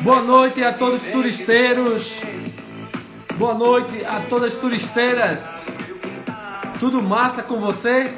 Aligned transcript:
Boa 0.00 0.22
noite 0.22 0.62
a 0.62 0.72
todos 0.72 1.02
os 1.02 1.10
turisteiros. 1.10 2.20
Boa 3.34 3.54
noite 3.54 4.04
a 4.04 4.20
todas 4.28 4.54
as 4.54 4.60
turisteiras. 4.60 5.64
Tudo 6.78 7.02
massa 7.02 7.42
com 7.42 7.58
você? 7.58 8.14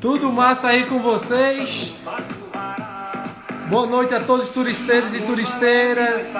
Tudo 0.00 0.32
massa 0.32 0.68
aí 0.68 0.86
com 0.86 0.98
vocês? 1.00 1.96
Boa 3.68 3.86
noite 3.86 4.14
a 4.14 4.20
todos 4.20 4.46
os 4.46 4.54
turisteiros 4.54 5.12
e 5.12 5.20
turisteiras. 5.20 6.32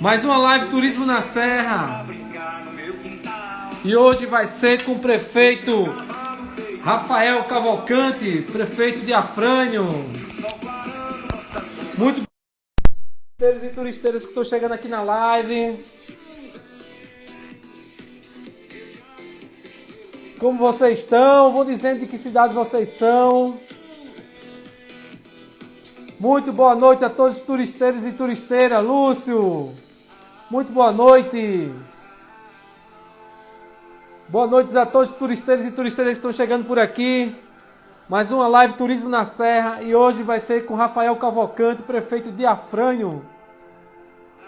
Mais 0.00 0.24
uma 0.24 0.38
live 0.38 0.66
Turismo 0.66 1.04
na 1.04 1.22
Serra. 1.22 2.06
E 3.84 3.96
hoje 3.96 4.26
vai 4.26 4.46
ser 4.46 4.84
com 4.84 4.92
o 4.92 4.98
prefeito 5.00 5.92
Rafael 6.82 7.44
Cavalcante, 7.44 8.40
prefeito 8.50 9.00
de 9.00 9.12
Afrânio. 9.12 9.84
Muito 11.98 12.22
turisteiros 13.38 13.62
e 13.62 13.74
turisteiras 13.74 14.22
que 14.22 14.28
estão 14.30 14.44
chegando 14.44 14.72
aqui 14.72 14.88
na 14.88 15.02
live. 15.02 15.78
Como 20.38 20.58
vocês 20.58 21.00
estão? 21.00 21.52
Vou 21.52 21.66
dizendo 21.66 22.00
de 22.00 22.06
que 22.06 22.16
cidade 22.16 22.54
vocês 22.54 22.88
são. 22.88 23.60
Muito 26.18 26.50
boa 26.50 26.74
noite 26.74 27.04
a 27.04 27.10
todos 27.10 27.36
os 27.36 27.42
turisteiros 27.42 28.06
e 28.06 28.12
turisteiras. 28.12 28.82
Lúcio, 28.82 29.70
muito 30.50 30.72
boa 30.72 30.92
noite. 30.92 31.70
Boa 34.30 34.46
noite 34.46 34.78
a 34.78 34.86
todos 34.86 35.10
os 35.10 35.16
turisteiros 35.16 35.64
e 35.64 35.72
turisteiras 35.72 36.12
que 36.12 36.18
estão 36.18 36.32
chegando 36.32 36.64
por 36.64 36.78
aqui. 36.78 37.34
Mais 38.08 38.30
uma 38.30 38.46
live 38.46 38.74
Turismo 38.74 39.08
na 39.08 39.24
Serra 39.24 39.82
e 39.82 39.92
hoje 39.92 40.22
vai 40.22 40.38
ser 40.38 40.66
com 40.66 40.76
Rafael 40.76 41.16
Cavalcante, 41.16 41.82
prefeito 41.82 42.30
de 42.30 42.46
Afrânio. 42.46 43.26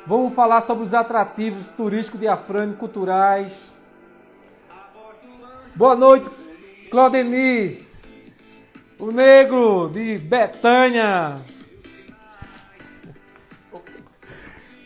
Vamos 0.07 0.33
falar 0.35 0.61
sobre 0.61 0.85
os 0.85 0.95
atrativos 0.95 1.67
turísticos 1.67 2.21
de 2.21 2.29
Afrânio, 2.29 2.77
culturais. 2.77 3.75
Boa 5.75 5.97
noite, 5.97 6.31
Claudemir, 6.89 7.85
o 9.01 9.11
negro 9.11 9.91
de 9.93 10.17
Betânia. 10.17 11.35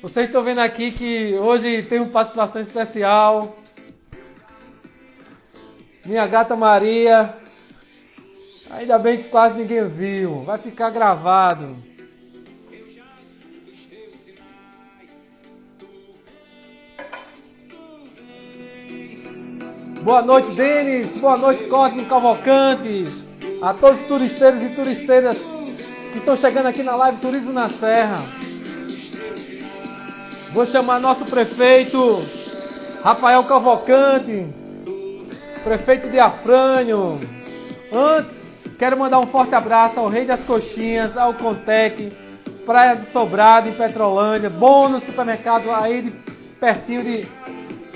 Vocês 0.01 0.27
estão 0.27 0.43
vendo 0.43 0.61
aqui 0.61 0.91
que 0.91 1.35
hoje 1.35 1.83
tem 1.83 2.01
uma 2.01 2.09
participação 2.09 2.63
especial. 2.63 3.59
Minha 6.07 6.25
gata 6.25 6.55
Maria. 6.55 7.35
Ainda 8.71 8.97
bem 8.97 9.19
que 9.19 9.29
quase 9.29 9.57
ninguém 9.57 9.89
viu. 9.89 10.43
Vai 10.45 10.57
ficar 10.57 10.91
gravado. 10.91 11.75
Boa 20.03 20.23
noite, 20.23 20.53
Denis. 20.53 21.17
Boa 21.17 21.37
noite, 21.37 21.65
Cosme 21.65 22.05
Cavalcantes. 22.05 23.27
A 23.61 23.75
todos 23.75 24.01
os 24.01 24.07
turisteiros 24.07 24.63
e 24.63 24.69
turisteiras 24.69 25.39
que 26.13 26.19
estão 26.19 26.37
chegando 26.37 26.67
aqui 26.67 26.85
na 26.85 26.95
live 26.95 27.21
Turismo 27.21 27.53
na 27.53 27.69
Serra. 27.69 28.23
Vou 30.53 30.65
chamar 30.65 31.01
nosso 31.01 31.25
prefeito, 31.25 32.25
Rafael 33.03 33.43
Cavalcante 33.43 34.66
prefeito 35.67 36.09
de 36.09 36.21
Afrânio. 36.21 37.19
Antes, 37.93 38.41
quero 38.79 38.97
mandar 38.97 39.19
um 39.19 39.27
forte 39.27 39.53
abraço 39.53 39.99
ao 39.99 40.09
Rei 40.09 40.25
das 40.25 40.45
Coxinhas, 40.45 41.17
ao 41.17 41.35
Contec, 41.35 42.13
Praia 42.65 42.95
de 42.95 43.05
Sobrado, 43.07 43.69
em 43.69 43.75
Petrolândia, 43.75 44.49
Bônus 44.49 45.03
Supermercado 45.03 45.69
aí 45.73 46.03
de, 46.03 46.11
pertinho 46.61 47.03
de, 47.03 47.27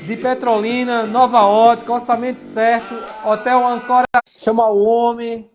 de 0.04 0.16
Petrolina, 0.16 1.06
Nova 1.06 1.42
Ótica, 1.42 1.92
orçamento 1.92 2.40
certo, 2.40 2.92
Hotel 3.24 3.64
Ancora, 3.64 4.04
chama 4.26 4.68
o 4.68 4.82
homem, 4.82 5.48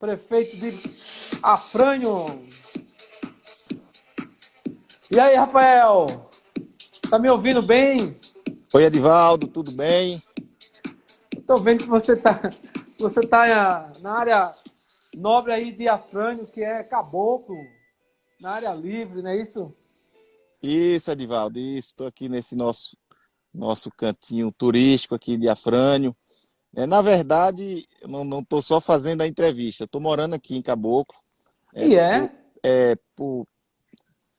prefeito 0.00 0.56
de 0.56 0.72
Afrânio. 1.42 2.40
E 5.10 5.20
aí, 5.20 5.36
Rafael? 5.36 6.30
Tá 7.10 7.18
me 7.18 7.30
ouvindo 7.30 7.60
bem? 7.60 8.10
Oi, 8.72 8.84
Edivaldo, 8.84 9.46
tudo 9.46 9.70
bem? 9.72 10.18
Estou 11.46 11.58
vendo 11.58 11.84
que 11.84 11.88
você 11.88 12.14
está 12.14 12.40
você 12.98 13.24
tá 13.24 13.88
na 14.00 14.18
área 14.18 14.52
nobre 15.14 15.52
aí 15.52 15.70
de 15.70 15.86
Afrânio, 15.86 16.44
que 16.44 16.60
é 16.60 16.82
caboclo, 16.82 17.54
na 18.40 18.50
área 18.50 18.74
livre, 18.74 19.22
não 19.22 19.30
é 19.30 19.40
isso? 19.40 19.72
Isso, 20.60 21.08
Edivaldo, 21.08 21.60
isso. 21.60 21.90
Estou 21.90 22.08
aqui 22.08 22.28
nesse 22.28 22.56
nosso, 22.56 22.96
nosso 23.54 23.92
cantinho 23.92 24.50
turístico 24.50 25.14
aqui 25.14 25.36
de 25.36 25.48
Afrânio. 25.48 26.16
É, 26.74 26.84
na 26.84 27.00
verdade, 27.00 27.86
eu 28.02 28.08
não 28.08 28.40
estou 28.40 28.60
só 28.60 28.80
fazendo 28.80 29.20
a 29.20 29.28
entrevista, 29.28 29.84
estou 29.84 30.00
morando 30.00 30.34
aqui 30.34 30.56
em 30.56 30.62
Caboclo. 30.62 31.16
É, 31.72 31.86
e 31.86 31.94
é? 31.94 32.26
Por, 32.26 32.30
é 32.64 32.96
por, 33.14 33.46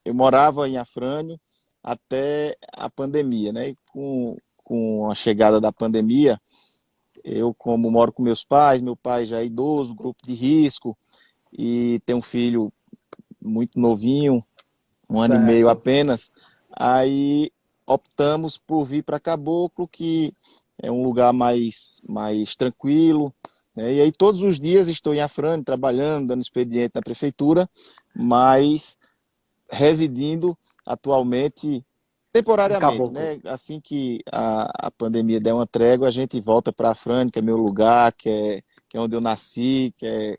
eu 0.03 0.13
morava 0.13 0.67
em 0.67 0.75
Afrânio 0.75 1.39
até 1.81 2.57
a 2.73 2.89
pandemia, 2.89 3.53
né? 3.53 3.69
E 3.69 3.75
com, 3.93 4.35
com 4.61 5.09
a 5.09 5.15
chegada 5.15 5.61
da 5.61 5.71
pandemia, 5.71 6.37
eu, 7.27 7.53
como 7.53 7.91
moro 7.91 8.13
com 8.13 8.23
meus 8.23 8.43
pais, 8.43 8.81
meu 8.81 8.95
pai 8.95 9.25
já 9.25 9.41
é 9.41 9.45
idoso, 9.45 9.93
grupo 9.93 10.17
de 10.25 10.33
risco, 10.33 10.97
e 11.51 11.99
tem 12.05 12.15
um 12.15 12.21
filho 12.21 12.71
muito 13.41 13.77
novinho, 13.77 14.43
um 15.09 15.19
certo. 15.19 15.33
ano 15.33 15.35
e 15.35 15.45
meio 15.45 15.69
apenas, 15.69 16.31
aí 16.71 17.51
optamos 17.85 18.57
por 18.57 18.85
vir 18.85 19.03
para 19.03 19.19
Caboclo, 19.19 19.87
que 19.87 20.33
é 20.81 20.89
um 20.91 21.03
lugar 21.03 21.33
mais, 21.33 22.01
mais 22.07 22.55
tranquilo. 22.55 23.31
Né? 23.75 23.95
E 23.95 24.01
aí 24.01 24.11
todos 24.11 24.41
os 24.41 24.59
dias 24.59 24.87
estou 24.87 25.13
em 25.13 25.21
Afrânio, 25.21 25.65
trabalhando, 25.65 26.27
dando 26.27 26.41
expediente 26.41 26.95
na 26.95 27.01
prefeitura, 27.01 27.69
mas 28.15 28.97
residindo 29.69 30.57
atualmente 30.85 31.85
Temporariamente, 32.31 33.11
né? 33.11 33.39
Assim 33.45 33.79
que 33.79 34.21
a, 34.31 34.87
a 34.87 34.91
pandemia 34.91 35.39
der 35.39 35.53
uma 35.53 35.65
trégua, 35.65 36.07
a 36.07 36.11
gente 36.11 36.39
volta 36.39 36.71
para 36.71 36.91
a 36.91 36.95
Frane, 36.95 37.31
que 37.31 37.39
é 37.39 37.41
meu 37.41 37.57
lugar, 37.57 38.11
que 38.13 38.29
é, 38.29 38.61
que 38.89 38.97
é 38.97 38.99
onde 38.99 39.15
eu 39.15 39.21
nasci, 39.21 39.93
que 39.97 40.05
é... 40.05 40.37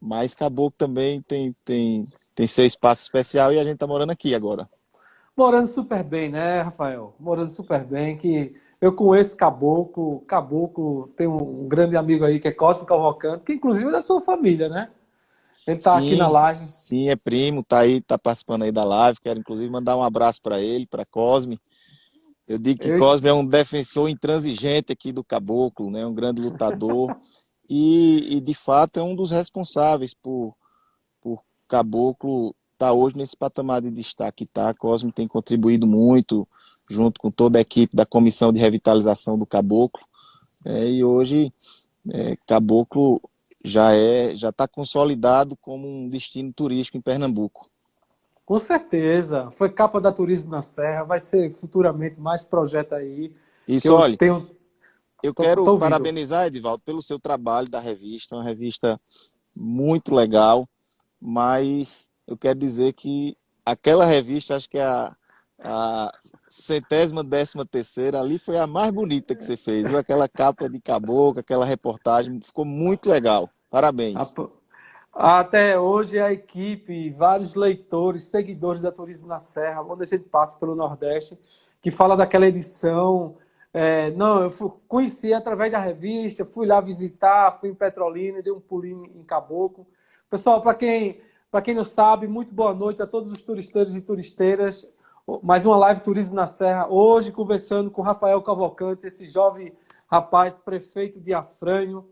Mas 0.00 0.34
Caboclo 0.34 0.76
também 0.78 1.22
tem, 1.22 1.54
tem, 1.64 2.06
tem 2.34 2.46
seu 2.46 2.64
espaço 2.64 3.02
especial 3.02 3.52
e 3.52 3.58
a 3.58 3.64
gente 3.64 3.74
está 3.74 3.86
morando 3.86 4.10
aqui 4.10 4.34
agora. 4.34 4.68
Morando 5.36 5.68
super 5.68 6.02
bem, 6.02 6.30
né, 6.30 6.62
Rafael? 6.62 7.14
Morando 7.18 7.50
super 7.50 7.84
bem, 7.84 8.16
que 8.16 8.50
eu 8.80 8.92
conheço 8.92 9.36
Caboclo, 9.36 10.20
Caboclo 10.20 11.08
tem 11.16 11.26
um 11.26 11.68
grande 11.68 11.96
amigo 11.96 12.24
aí 12.24 12.40
que 12.40 12.48
é 12.48 12.52
Cosme 12.52 12.86
Cavalcante, 12.86 13.44
que 13.44 13.52
inclusive 13.52 13.88
é 13.88 13.92
da 13.92 14.02
sua 14.02 14.20
família, 14.20 14.68
né? 14.68 14.88
Ele 15.68 15.78
tá 15.78 16.00
sim, 16.00 16.06
aqui 16.06 16.16
na 16.16 16.28
live. 16.28 16.58
Sim, 16.58 17.08
é 17.10 17.16
primo, 17.16 17.62
tá 17.62 17.80
aí, 17.80 18.00
tá 18.00 18.18
participando 18.18 18.62
aí 18.62 18.72
da 18.72 18.84
live. 18.84 19.20
Quero 19.20 19.38
inclusive 19.38 19.68
mandar 19.68 19.98
um 19.98 20.02
abraço 20.02 20.40
para 20.40 20.62
ele, 20.62 20.86
para 20.86 21.04
Cosme. 21.04 21.60
Eu 22.46 22.56
digo 22.56 22.80
que 22.80 22.88
Eu... 22.88 22.98
Cosme 22.98 23.28
é 23.28 23.34
um 23.34 23.44
defensor 23.44 24.08
intransigente 24.08 24.90
aqui 24.90 25.12
do 25.12 25.22
Caboclo, 25.22 25.90
né? 25.90 26.06
Um 26.06 26.14
grande 26.14 26.40
lutador 26.40 27.14
e, 27.68 28.36
e, 28.36 28.40
de 28.40 28.54
fato 28.54 28.98
é 28.98 29.02
um 29.02 29.14
dos 29.14 29.30
responsáveis 29.30 30.14
por 30.14 30.56
por 31.20 31.42
Caboclo 31.68 32.54
estar 32.72 32.86
tá 32.86 32.92
hoje 32.92 33.18
nesse 33.18 33.36
patamar 33.36 33.82
de 33.82 33.90
destaque, 33.90 34.46
tá? 34.46 34.72
Cosme 34.72 35.12
tem 35.12 35.28
contribuído 35.28 35.86
muito 35.86 36.48
junto 36.88 37.20
com 37.20 37.30
toda 37.30 37.58
a 37.58 37.60
equipe 37.60 37.94
da 37.94 38.06
comissão 38.06 38.50
de 38.50 38.58
revitalização 38.58 39.36
do 39.36 39.44
Caboclo. 39.44 40.02
É, 40.64 40.90
e 40.90 41.04
hoje 41.04 41.52
é, 42.10 42.38
Caboclo 42.46 43.20
já 43.64 43.92
é 43.92 44.34
já 44.34 44.50
está 44.50 44.66
consolidado 44.68 45.56
como 45.56 45.86
um 45.86 46.08
destino 46.08 46.52
turístico 46.52 46.96
em 46.96 47.00
Pernambuco. 47.00 47.68
Com 48.44 48.58
certeza, 48.58 49.50
foi 49.50 49.68
capa 49.68 50.00
da 50.00 50.10
Turismo 50.10 50.50
na 50.50 50.62
Serra, 50.62 51.04
vai 51.04 51.20
ser 51.20 51.50
futuramente 51.50 52.18
mais 52.20 52.46
projeto 52.46 52.94
aí. 52.94 53.34
Isso, 53.66 53.88
eu 53.88 53.94
olha, 53.94 54.16
tenho... 54.16 54.48
eu 55.22 55.34
tô, 55.34 55.42
quero 55.42 55.64
tô 55.64 55.78
parabenizar, 55.78 56.46
Edivaldo, 56.46 56.82
pelo 56.82 57.02
seu 57.02 57.18
trabalho 57.18 57.68
da 57.68 57.78
revista, 57.78 58.36
uma 58.36 58.44
revista 58.44 58.98
muito 59.54 60.14
legal, 60.14 60.66
mas 61.20 62.08
eu 62.26 62.38
quero 62.38 62.58
dizer 62.58 62.94
que 62.94 63.36
aquela 63.66 64.06
revista, 64.06 64.56
acho 64.56 64.70
que 64.70 64.78
é 64.78 64.84
a, 64.84 65.14
a 65.62 66.12
centésima, 66.48 67.22
décima 67.22 67.64
terceira, 67.64 68.20
ali 68.20 68.38
foi 68.38 68.58
a 68.58 68.66
mais 68.66 68.90
bonita 68.90 69.34
que 69.34 69.44
você 69.44 69.56
fez, 69.56 69.86
viu? 69.86 69.98
Aquela 69.98 70.28
capa 70.28 70.68
de 70.68 70.80
caboclo, 70.80 71.40
aquela 71.40 71.64
reportagem, 71.64 72.40
ficou 72.40 72.64
muito 72.64 73.08
legal. 73.08 73.48
Parabéns. 73.70 74.16
Até 75.14 75.78
hoje 75.78 76.18
a 76.18 76.32
equipe, 76.32 77.10
vários 77.10 77.54
leitores, 77.54 78.24
seguidores 78.24 78.80
da 78.80 78.92
Turismo 78.92 79.26
na 79.26 79.38
Serra, 79.38 79.82
onde 79.82 80.02
a 80.04 80.06
gente 80.06 80.28
passa 80.28 80.56
pelo 80.56 80.74
Nordeste, 80.74 81.38
que 81.82 81.90
fala 81.90 82.16
daquela 82.16 82.46
edição 82.46 83.36
É, 83.72 84.10
não, 84.12 84.42
eu 84.42 84.50
fui, 84.50 84.70
conheci 84.88 85.32
através 85.32 85.72
da 85.72 85.78
revista, 85.78 86.44
fui 86.44 86.66
lá 86.66 86.80
visitar, 86.80 87.58
fui 87.60 87.68
em 87.68 87.74
Petrolina, 87.74 88.42
dei 88.42 88.52
um 88.52 88.60
pulinho 88.60 89.04
em 89.14 89.22
Caboclo. 89.22 89.84
Pessoal, 90.30 90.62
para 90.62 90.74
quem, 90.74 91.18
quem 91.62 91.74
não 91.74 91.84
sabe, 91.84 92.26
muito 92.26 92.54
boa 92.54 92.72
noite 92.72 93.02
a 93.02 93.06
todos 93.06 93.30
os 93.30 93.42
turisteiros 93.42 93.94
e 93.94 94.00
turisteiras. 94.00 94.86
Mais 95.42 95.66
uma 95.66 95.76
live 95.76 96.00
Turismo 96.00 96.34
na 96.34 96.46
Serra. 96.46 96.88
Hoje, 96.88 97.30
conversando 97.30 97.90
com 97.90 98.00
Rafael 98.00 98.40
Cavalcante, 98.40 99.06
esse 99.06 99.28
jovem 99.28 99.70
rapaz, 100.10 100.56
prefeito 100.56 101.20
de 101.20 101.34
Afrânio, 101.34 102.08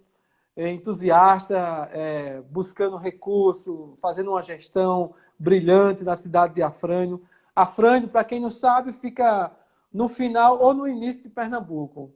é, 0.55 0.71
entusiasta, 0.71 1.57
é, 1.93 2.43
buscando 2.53 2.99
recurso, 2.99 3.95
fazendo 4.03 4.33
uma 4.33 4.43
gestão 4.43 5.09
brilhante 5.39 6.05
na 6.05 6.15
cidade 6.15 6.57
de 6.57 6.63
Afrânio. 6.63 7.23
Afrânio, 7.55 8.07
para 8.07 8.23
quem 8.23 8.39
não 8.39 8.51
sabe, 8.51 8.93
fica 8.93 9.51
no 9.91 10.09
final 10.09 10.61
ou 10.61 10.75
no 10.75 10.87
início 10.87 11.23
de 11.23 11.31
Pernambuco. 11.31 12.13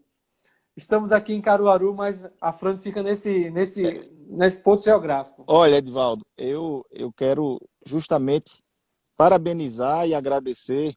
Estamos 0.76 1.12
aqui 1.12 1.32
em 1.32 1.40
Caruaru, 1.40 1.94
mas 1.94 2.26
Afrânio 2.42 2.78
fica 2.78 3.02
nesse, 3.02 3.50
nesse, 3.50 3.82
nesse 4.28 4.62
ponto 4.62 4.84
geográfico. 4.84 5.44
Olha, 5.46 5.76
Edvaldo, 5.76 6.26
eu, 6.36 6.84
eu 6.90 7.10
quero 7.10 7.56
justamente 7.86 8.62
parabenizar 9.20 10.08
e 10.08 10.14
agradecer 10.14 10.96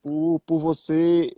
por, 0.00 0.38
por 0.46 0.60
você 0.60 1.36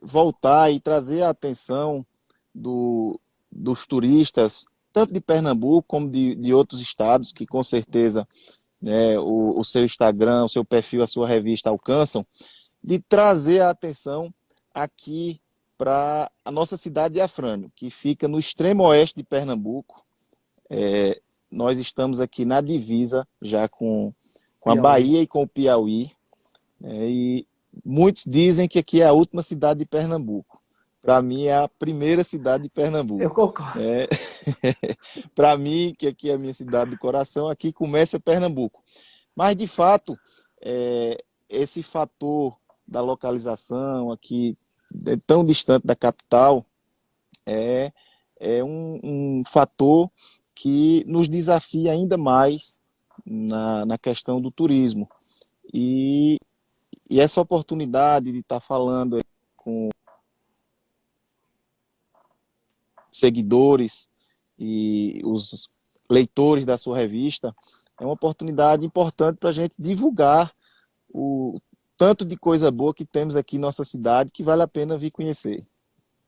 voltar 0.00 0.70
e 0.70 0.78
trazer 0.78 1.22
a 1.22 1.30
atenção 1.30 2.06
do, 2.54 3.18
dos 3.50 3.84
turistas, 3.84 4.64
tanto 4.92 5.12
de 5.12 5.20
Pernambuco 5.20 5.88
como 5.88 6.08
de, 6.08 6.36
de 6.36 6.54
outros 6.54 6.80
estados, 6.80 7.32
que 7.32 7.44
com 7.44 7.60
certeza 7.60 8.24
né, 8.80 9.18
o, 9.18 9.58
o 9.58 9.64
seu 9.64 9.84
Instagram, 9.84 10.44
o 10.44 10.48
seu 10.48 10.64
perfil, 10.64 11.02
a 11.02 11.08
sua 11.08 11.26
revista 11.26 11.70
alcançam, 11.70 12.24
de 12.80 13.00
trazer 13.00 13.62
a 13.62 13.70
atenção 13.70 14.32
aqui 14.72 15.40
para 15.76 16.30
a 16.44 16.52
nossa 16.52 16.76
cidade 16.76 17.14
de 17.14 17.20
Afrânio, 17.20 17.68
que 17.74 17.90
fica 17.90 18.28
no 18.28 18.38
extremo 18.38 18.84
oeste 18.84 19.16
de 19.16 19.24
Pernambuco. 19.24 20.04
É, 20.70 21.20
nós 21.50 21.80
estamos 21.80 22.20
aqui 22.20 22.44
na 22.44 22.60
divisa 22.60 23.26
já 23.42 23.68
com, 23.68 24.12
com 24.62 24.70
a 24.70 24.76
Bahia 24.76 25.20
e 25.20 25.26
com 25.26 25.42
o 25.42 25.48
Piauí. 25.48 26.12
É, 26.84 27.08
e 27.08 27.46
muitos 27.84 28.22
dizem 28.24 28.68
que 28.68 28.78
aqui 28.78 29.02
é 29.02 29.06
a 29.06 29.12
última 29.12 29.42
cidade 29.42 29.80
de 29.80 29.86
Pernambuco. 29.86 30.62
Para 31.02 31.20
mim 31.20 31.46
é 31.46 31.54
a 31.56 31.68
primeira 31.68 32.22
cidade 32.22 32.62
de 32.62 32.68
Pernambuco. 32.70 33.20
Eu 33.20 33.30
concordo. 33.30 33.80
É, 33.80 34.08
para 35.34 35.58
mim, 35.58 35.92
que 35.98 36.06
aqui 36.06 36.30
é 36.30 36.34
a 36.34 36.38
minha 36.38 36.54
cidade 36.54 36.92
do 36.92 36.98
coração, 36.98 37.48
aqui 37.48 37.72
começa 37.72 38.20
Pernambuco. 38.20 38.80
Mas, 39.36 39.56
de 39.56 39.66
fato, 39.66 40.16
é, 40.60 41.22
esse 41.48 41.82
fator 41.82 42.56
da 42.86 43.00
localização 43.00 44.12
aqui 44.12 44.56
é 45.06 45.16
tão 45.26 45.44
distante 45.44 45.84
da 45.84 45.96
capital 45.96 46.64
é, 47.44 47.92
é 48.38 48.62
um, 48.62 49.00
um 49.02 49.42
fator 49.44 50.08
que 50.54 51.02
nos 51.08 51.28
desafia 51.28 51.90
ainda 51.90 52.16
mais 52.16 52.81
na, 53.26 53.84
na 53.86 53.98
questão 53.98 54.40
do 54.40 54.50
turismo. 54.50 55.08
E, 55.72 56.38
e 57.08 57.20
essa 57.20 57.40
oportunidade 57.40 58.32
de 58.32 58.38
estar 58.38 58.60
falando 58.60 59.20
com 59.56 59.88
seguidores 63.10 64.08
e 64.58 65.20
os 65.24 65.70
leitores 66.10 66.64
da 66.64 66.76
sua 66.76 66.96
revista 66.96 67.54
é 68.00 68.04
uma 68.04 68.14
oportunidade 68.14 68.84
importante 68.84 69.38
para 69.38 69.50
a 69.50 69.52
gente 69.52 69.80
divulgar 69.80 70.52
o 71.14 71.60
tanto 71.96 72.24
de 72.24 72.36
coisa 72.36 72.70
boa 72.70 72.94
que 72.94 73.04
temos 73.04 73.36
aqui 73.36 73.56
em 73.56 73.60
nossa 73.60 73.84
cidade 73.84 74.32
que 74.32 74.42
vale 74.42 74.62
a 74.62 74.68
pena 74.68 74.98
vir 74.98 75.10
conhecer. 75.10 75.64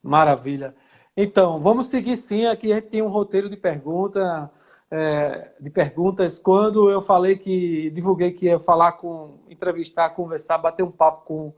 Maravilha. 0.03 0.75
Então, 1.17 1.59
vamos 1.61 1.87
seguir 1.87 2.17
sim. 2.17 2.47
Aqui 2.47 2.73
a 2.73 2.77
gente 2.77 2.89
tem 2.89 3.03
um 3.03 3.09
roteiro 3.09 3.49
de 3.49 3.57
pergunta, 3.57 4.51
é, 4.95 5.51
de 5.61 5.71
perguntas. 5.71 6.39
Quando 6.39 6.89
eu 6.89 7.03
falei 7.03 7.37
que 7.37 7.91
divulguei 7.91 8.31
que 8.31 8.47
ia 8.47 8.61
falar 8.61 8.93
com, 8.93 9.33
entrevistar, 9.51 10.11
conversar, 10.11 10.57
bater 10.59 10.85
um 10.85 10.91
papo 10.91 11.25
com 11.25 11.53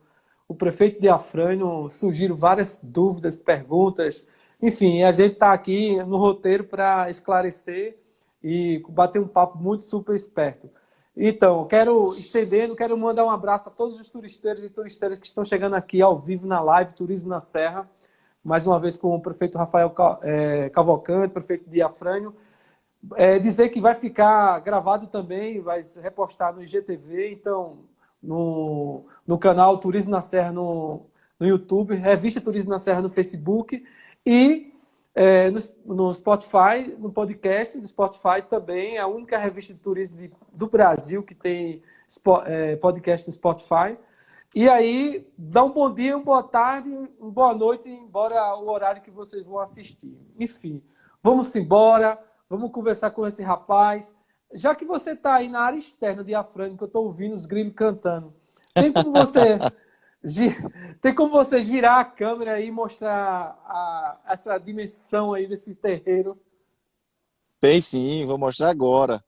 o 0.49 0.55
prefeito 0.55 1.03
de 1.03 1.09
Afrânio, 1.09 1.91
surgiram 1.91 2.35
várias 2.35 2.81
dúvidas, 2.83 3.37
perguntas. 3.37 4.27
Enfim, 4.63 5.03
a 5.03 5.11
gente 5.11 5.35
está 5.35 5.53
aqui 5.53 6.03
no 6.05 6.17
roteiro 6.17 6.65
para 6.65 7.11
esclarecer 7.11 7.99
e 8.43 8.83
bater 8.89 9.21
um 9.21 9.29
papo 9.29 9.59
muito 9.59 9.83
super 9.83 10.15
esperto. 10.15 10.71
Então, 11.15 11.67
quero 11.67 12.15
estendendo, 12.15 12.75
quero 12.75 12.97
mandar 12.97 13.25
um 13.25 13.31
abraço 13.31 13.69
a 13.69 13.73
todos 13.73 14.01
os 14.01 14.09
turisteiros 14.09 14.65
e 14.65 14.71
turisteiras 14.71 15.19
que 15.19 15.27
estão 15.27 15.45
chegando 15.45 15.75
aqui 15.75 16.01
ao 16.01 16.19
vivo 16.19 16.47
na 16.47 16.61
live 16.61 16.95
Turismo 16.95 17.29
na 17.29 17.41
Serra, 17.41 17.85
mais 18.43 18.67
uma 18.67 18.81
vez 18.81 18.97
com 18.97 19.15
o 19.15 19.21
prefeito 19.21 19.59
Rafael 19.59 19.95
é, 20.23 20.71
Cavalcante, 20.71 21.35
prefeito 21.35 21.69
de 21.69 21.83
Afrânio. 21.83 22.35
É, 23.15 23.39
dizer 23.39 23.69
que 23.69 23.81
vai 23.81 23.95
ficar 23.95 24.59
gravado 24.61 25.07
também, 25.07 25.61
vai 25.61 25.83
ser 25.83 26.01
repostado 26.01 26.59
no 26.59 26.65
IGTV, 26.65 27.33
então, 27.33 27.79
no, 28.23 29.05
no 29.27 29.39
canal 29.39 29.79
Turismo 29.79 30.11
na 30.11 30.21
Serra 30.21 30.53
no, 30.53 31.01
no 31.39 31.47
YouTube, 31.47 31.95
Revista 31.95 32.41
Turismo 32.41 32.71
na 32.71 32.79
Serra 32.79 33.03
no 33.03 33.11
Facebook 33.11 33.85
e 34.25 34.73
é, 35.15 35.51
no, 35.51 35.61
no, 35.87 36.15
Spotify, 36.15 36.95
no 36.99 37.11
podcast 37.11 37.79
do 37.79 37.89
Spotify 37.89 38.43
também, 38.49 38.97
é 38.97 39.01
a 39.01 39.07
única 39.07 39.39
revista 39.39 39.73
de 39.73 39.81
turismo 39.81 40.19
de, 40.19 40.31
do 40.53 40.67
Brasil 40.67 41.23
que 41.23 41.35
tem 41.35 41.83
é, 42.45 42.77
podcast 42.77 43.27
no 43.27 43.33
Spotify. 43.33 43.97
E 44.55 44.69
aí, 44.69 45.27
dá 45.39 45.65
um 45.65 45.71
bom 45.71 45.93
dia, 45.93 46.17
uma 46.17 46.25
boa 46.25 46.43
tarde, 46.43 46.91
uma 47.19 47.31
boa 47.31 47.55
noite, 47.55 47.89
embora 47.89 48.57
o 48.57 48.69
horário 48.69 49.01
que 49.01 49.11
vocês 49.11 49.43
vão 49.43 49.59
assistir. 49.59 50.19
Enfim, 50.39 50.83
vamos 51.23 51.55
embora, 51.57 52.19
vamos 52.49 52.71
conversar 52.71 53.11
com 53.11 53.27
esse 53.27 53.43
rapaz. 53.43 54.15
Já 54.55 54.75
que 54.75 54.85
você 54.85 55.11
está 55.11 55.35
aí 55.35 55.49
na 55.49 55.61
área 55.61 55.79
externa 55.79 56.23
de 56.23 56.35
Afrânio, 56.35 56.77
que 56.77 56.83
eu 56.83 56.87
estou 56.87 57.05
ouvindo 57.05 57.35
os 57.35 57.47
grilos 57.47 57.75
cantando, 57.75 58.33
tem 58.75 58.93
como 58.93 59.13
você 59.13 59.59
tem 61.01 61.15
como 61.15 61.31
você 61.31 61.63
girar 61.63 62.01
a 62.01 62.05
câmera 62.05 62.61
e 62.61 62.71
mostrar 62.71 63.59
a, 63.65 64.21
essa 64.29 64.59
dimensão 64.59 65.33
aí 65.35 65.47
desse 65.47 65.75
terreiro? 65.75 66.37
Tem 67.61 67.81
sim, 67.81 68.25
vou 68.27 68.39
mostrar 68.39 68.71
agora. 68.71 69.21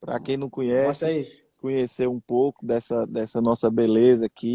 Para 0.00 0.18
quem 0.18 0.36
não 0.36 0.48
conhece, 0.48 1.44
conhecer 1.58 2.08
um 2.08 2.20
pouco 2.20 2.66
dessa, 2.66 3.06
dessa 3.06 3.40
nossa 3.40 3.70
beleza 3.70 4.26
aqui, 4.26 4.54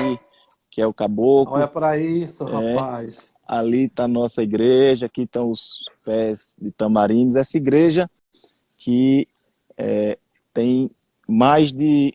que 0.75 0.81
é 0.81 0.85
o 0.85 0.93
caboclo. 0.93 1.55
Olha 1.55 1.69
para 1.69 1.97
isso, 1.97 2.43
é, 2.43 2.73
rapaz. 2.73 3.31
Ali 3.47 3.85
está 3.85 4.03
a 4.03 4.09
nossa 4.09 4.43
igreja, 4.43 5.05
aqui 5.05 5.21
estão 5.21 5.49
os 5.49 5.79
pés 6.03 6.53
de 6.59 6.69
tamarindos. 6.69 7.37
Essa 7.37 7.55
igreja 7.55 8.11
que 8.75 9.25
é, 9.77 10.17
tem 10.53 10.91
mais 11.29 11.71
de 11.71 12.13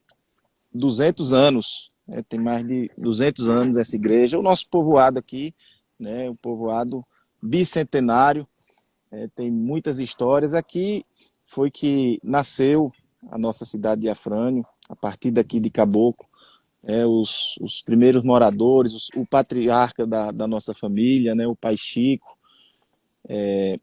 200 0.75 1.33
anos 1.33 1.89
é, 2.07 2.23
tem 2.23 2.39
mais 2.39 2.67
de 2.67 2.91
200 2.99 3.49
anos 3.49 3.79
essa 3.79 3.97
igreja. 3.97 4.39
O 4.39 4.43
nosso 4.43 4.69
povoado 4.69 5.19
aqui, 5.19 5.55
né, 5.99 6.29
um 6.29 6.37
povoado 6.37 7.01
bicentenário, 7.43 8.45
é, 9.11 9.27
tem 9.29 9.51
muitas 9.51 9.99
histórias. 10.01 10.53
Aqui 10.53 11.03
foi 11.47 11.71
que 11.71 12.21
nasceu 12.23 12.93
a 13.31 13.39
nossa 13.39 13.65
cidade 13.65 14.03
de 14.03 14.11
Afrânio, 14.11 14.67
a 14.87 14.95
partir 14.95 15.31
daqui 15.31 15.59
de 15.59 15.71
Caboclo. 15.71 16.29
É, 16.87 17.05
os, 17.05 17.57
os 17.61 17.83
primeiros 17.83 18.25
moradores, 18.25 18.95
os, 18.95 19.09
o 19.15 19.27
patriarca 19.27 20.07
da, 20.07 20.31
da 20.31 20.47
nossa 20.47 20.75
família, 20.75 21.35
né, 21.35 21.47
o 21.47 21.55
pai 21.55 21.77
Chico. 21.77 22.37
É, 23.29 23.77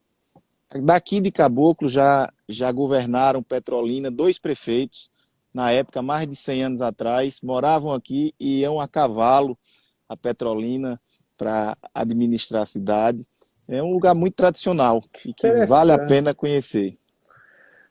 daqui 0.83 1.21
de 1.21 1.31
Caboclo 1.31 1.89
já, 1.89 2.31
já 2.49 2.71
governaram 2.71 3.43
Petrolina 3.43 4.09
dois 4.09 4.39
prefeitos, 4.39 5.09
na 5.53 5.71
época, 5.71 6.01
mais 6.01 6.29
de 6.29 6.35
100 6.35 6.63
anos 6.63 6.81
atrás, 6.81 7.39
moravam 7.41 7.93
aqui 7.93 8.33
e 8.39 8.59
iam 8.59 8.79
a 8.79 8.87
cavalo 8.87 9.57
a 10.07 10.15
Petrolina 10.15 10.99
para 11.37 11.77
administrar 11.93 12.63
a 12.63 12.65
cidade. 12.65 13.25
É 13.67 13.81
um 13.81 13.91
lugar 13.91 14.13
muito 14.13 14.35
tradicional 14.35 15.03
e 15.25 15.33
que 15.33 15.65
vale 15.65 15.91
a 15.91 16.05
pena 16.05 16.33
conhecer. 16.33 16.97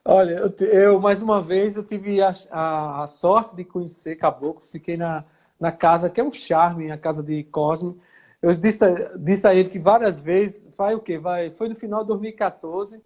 Olha, 0.09 0.35
eu, 0.35 0.67
eu, 0.69 1.01
mais 1.01 1.21
uma 1.21 1.43
vez 1.43 1.77
eu 1.77 1.83
tive 1.83 2.23
a, 2.23 2.31
a, 2.51 3.03
a, 3.03 3.07
sorte 3.09 3.57
de 3.57 3.65
conhecer 3.65 4.17
Caboclo, 4.17 4.65
fiquei 4.65 4.97
na, 4.97 5.25
na 5.59 5.73
casa 5.73 6.09
que 6.09 6.21
é 6.21 6.25
um 6.25 6.31
charme, 6.31 6.93
a 6.93 6.97
casa 6.97 7.23
de 7.23 7.43
Cosme. 7.45 8.01
Eu 8.41 8.55
disse, 8.55 8.85
disse 9.19 9.47
a 9.47 9.55
ele 9.55 9.69
que 9.69 9.81
várias 9.81 10.23
vezes, 10.23 10.73
vai 10.77 10.95
o 10.95 11.01
quê? 11.01 11.19
Vai, 11.19 11.51
foi 11.51 11.69
no 11.69 11.75
final 11.75 12.03
de 12.03 12.09
2014 12.09 13.01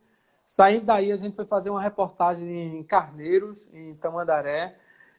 Saindo 0.50 0.86
daí, 0.86 1.12
a 1.12 1.16
gente 1.16 1.36
foi 1.36 1.44
fazer 1.44 1.70
uma 1.70 1.80
reportagem 1.80 2.76
em 2.76 2.82
Carneiros, 2.82 3.72
em 3.72 3.94
Tamandaré, 3.94 4.74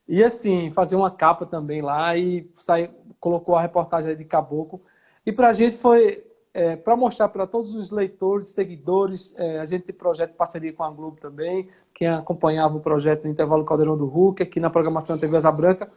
e 0.05 0.21
assim, 0.21 0.69
fazer 0.69 0.97
uma 0.97 1.09
capa 1.09 1.45
também 1.45 1.81
lá 1.81 2.17
e 2.17 2.49
sai, 2.53 2.91
colocou 3.17 3.55
a 3.55 3.61
reportagem 3.61 4.13
de 4.13 4.25
Caboclo. 4.25 4.81
E 5.25 5.31
para 5.31 5.47
a 5.47 5.53
gente 5.53 5.77
foi 5.77 6.21
é, 6.53 6.75
para 6.75 6.95
mostrar 6.95 7.29
para 7.29 7.47
todos 7.47 7.73
os 7.73 7.91
leitores, 7.91 8.49
seguidores, 8.49 9.33
é, 9.37 9.59
a 9.59 9.65
gente 9.65 9.83
tem 9.83 9.95
projeto 9.95 10.33
parceria 10.33 10.73
com 10.73 10.83
a 10.83 10.89
Globo 10.89 11.17
também, 11.17 11.69
quem 11.93 12.07
acompanhava 12.07 12.75
o 12.75 12.81
projeto 12.81 13.23
no 13.23 13.31
intervalo 13.31 13.65
Caldeirão 13.65 13.97
do 13.97 14.05
Hulk, 14.05 14.43
aqui 14.43 14.59
na 14.59 14.69
programação 14.69 15.15
da 15.15 15.21
TV 15.21 15.37
Asa 15.37 15.51
Branca, 15.51 15.87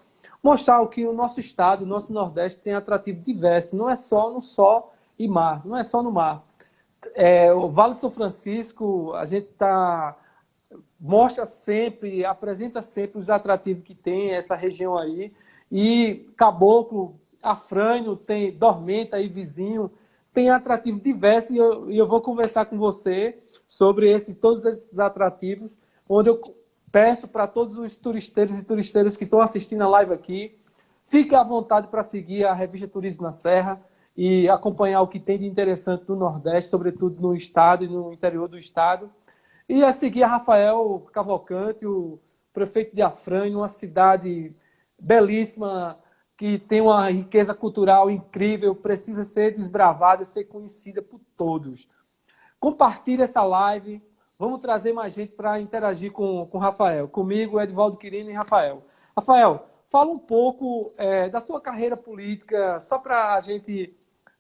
mostrar 0.42 0.80
o 0.80 0.88
que 0.88 1.06
o 1.06 1.12
nosso 1.12 1.40
estado, 1.40 1.82
o 1.82 1.87
nosso 1.87 2.12
Nordeste 2.12 2.61
tem 2.61 2.75
atrativo 2.75 3.20
diverso, 3.20 3.75
não 3.75 3.90
é 3.90 3.96
só, 3.96 4.30
não 4.30 4.42
só 4.42 4.92
e 5.18 5.26
mar. 5.26 5.64
Não 5.64 5.76
é 5.76 5.84
só 5.84 6.02
no 6.02 6.12
mar. 6.12 6.42
É, 7.14 7.52
o 7.52 7.68
Vale 7.68 7.94
São 7.94 8.11
Francisco, 8.11 9.12
a 9.14 9.25
gente 9.25 9.49
está 9.49 10.14
mostra 11.00 11.44
sempre, 11.44 12.25
apresenta 12.25 12.80
sempre 12.80 13.18
os 13.18 13.28
atrativos 13.28 13.84
que 13.84 13.94
tem 13.94 14.32
essa 14.32 14.56
região 14.56 14.96
aí. 14.96 15.30
E 15.70 16.32
Caboclo, 16.37 17.14
Afrânio, 17.42 18.16
tem 18.16 18.56
Dormenta 18.56 19.16
aí 19.16 19.28
vizinho, 19.28 19.90
tem 20.35 20.50
atrativos 20.50 21.00
diversos 21.00 21.53
e 21.53 21.57
eu, 21.57 21.91
eu 21.91 22.07
vou 22.07 22.21
conversar 22.21 22.67
com 22.67 22.76
você 22.76 23.38
sobre 23.69 24.11
esses, 24.11 24.35
todos 24.35 24.64
esses 24.64 24.99
atrativos, 24.99 25.73
onde 26.09 26.29
eu 26.29 26.41
peço 26.93 27.29
para 27.29 27.47
todos 27.47 27.79
os 27.79 27.97
turisteiros 27.97 28.59
e 28.59 28.64
turisteiras 28.64 29.17
que 29.17 29.25
estão 29.25 29.41
assistindo 29.41 29.83
a 29.83 29.88
live 29.88 30.12
aqui, 30.12 30.59
fique 31.09 31.35
à 31.35 31.45
vontade 31.45 31.87
para 31.87 32.03
seguir 32.03 32.45
a 32.45 32.53
revista 32.53 32.88
Turismo 32.88 33.23
na 33.23 33.31
Serra 33.31 33.75
e 34.17 34.49
acompanhar 34.49 35.00
o 35.03 35.07
que 35.07 35.21
tem 35.21 35.38
de 35.38 35.47
interessante 35.47 36.09
no 36.09 36.17
Nordeste, 36.17 36.71
sobretudo 36.71 37.21
no 37.21 37.35
estado 37.35 37.85
e 37.85 37.88
no 37.88 38.12
interior 38.12 38.49
do 38.49 38.59
estado. 38.59 39.11
E 39.69 39.83
a 39.83 39.93
seguir 39.93 40.25
a 40.25 40.29
Rafael 40.29 41.00
Cavalcante, 41.12 41.87
o 41.87 42.19
prefeito 42.53 42.95
de 42.95 43.03
Afrânio, 43.03 43.59
uma 43.59 43.69
cidade 43.69 44.55
belíssima, 45.03 45.97
que 46.37 46.59
tem 46.59 46.81
uma 46.81 47.11
riqueza 47.11 47.55
cultural 47.55 48.11
incrível, 48.11 48.75
precisa 48.75 49.25
ser 49.25 49.53
desbravada, 49.53 50.25
ser 50.25 50.45
conhecida 50.45 51.00
por 51.00 51.21
todos. 51.37 51.88
Compartilhe 52.59 53.23
essa 53.23 53.43
live, 53.43 54.00
vamos 54.38 54.61
trazer 54.61 54.93
mais 54.93 55.14
gente 55.14 55.35
para 55.35 55.61
interagir 55.61 56.11
com 56.11 56.49
o 56.50 56.59
Rafael. 56.59 57.09
Comigo, 57.09 57.61
Edvaldo 57.61 57.97
Quirino 57.97 58.31
e 58.31 58.35
Rafael. 58.35 58.83
Rafael, 59.17 59.69
fala 59.91 60.11
um 60.11 60.19
pouco 60.19 60.88
é, 60.99 61.29
da 61.29 61.41
sua 61.41 61.61
carreira 61.61 61.97
política, 61.97 62.81
só 62.81 62.99
para 62.99 63.35
a 63.35 63.41
gente 63.41 63.95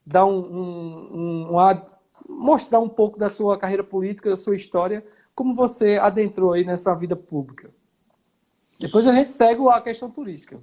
dar 0.04 0.24
um, 0.24 0.38
um, 0.38 1.56
um, 1.56 1.82
mostrar 2.28 2.80
um 2.80 2.88
pouco 2.88 3.18
da 3.18 3.28
sua 3.28 3.56
carreira 3.56 3.84
política, 3.84 4.30
da 4.30 4.36
sua 4.36 4.56
história, 4.56 5.04
como 5.34 5.54
você 5.54 5.98
adentrou 5.98 6.54
aí 6.54 6.64
nessa 6.64 6.94
vida 6.94 7.14
pública. 7.14 7.70
Depois 8.80 9.06
a 9.06 9.12
gente 9.12 9.30
segue 9.30 9.60
a 9.68 9.80
questão 9.80 10.10
turística. 10.10 10.58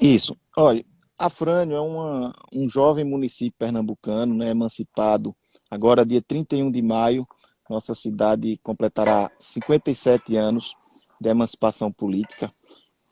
Isso. 0.00 0.36
Olha, 0.56 0.82
Afrânio 1.18 1.76
é 1.76 1.80
uma, 1.80 2.32
um 2.52 2.68
jovem 2.68 3.04
município 3.04 3.54
pernambucano, 3.58 4.34
né, 4.34 4.50
emancipado. 4.50 5.34
Agora, 5.70 6.04
dia 6.04 6.22
31 6.22 6.70
de 6.70 6.82
maio, 6.82 7.26
nossa 7.68 7.94
cidade 7.94 8.58
completará 8.62 9.30
57 9.38 10.36
anos 10.36 10.74
de 11.20 11.28
emancipação 11.28 11.92
política. 11.92 12.50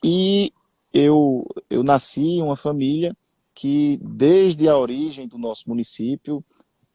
E 0.03 0.51
eu, 0.93 1.41
eu 1.69 1.83
nasci 1.83 2.21
em 2.21 2.41
uma 2.41 2.57
família 2.57 3.13
que, 3.53 3.99
desde 4.01 4.67
a 4.67 4.77
origem 4.77 5.27
do 5.27 5.37
nosso 5.37 5.63
município, 5.67 6.39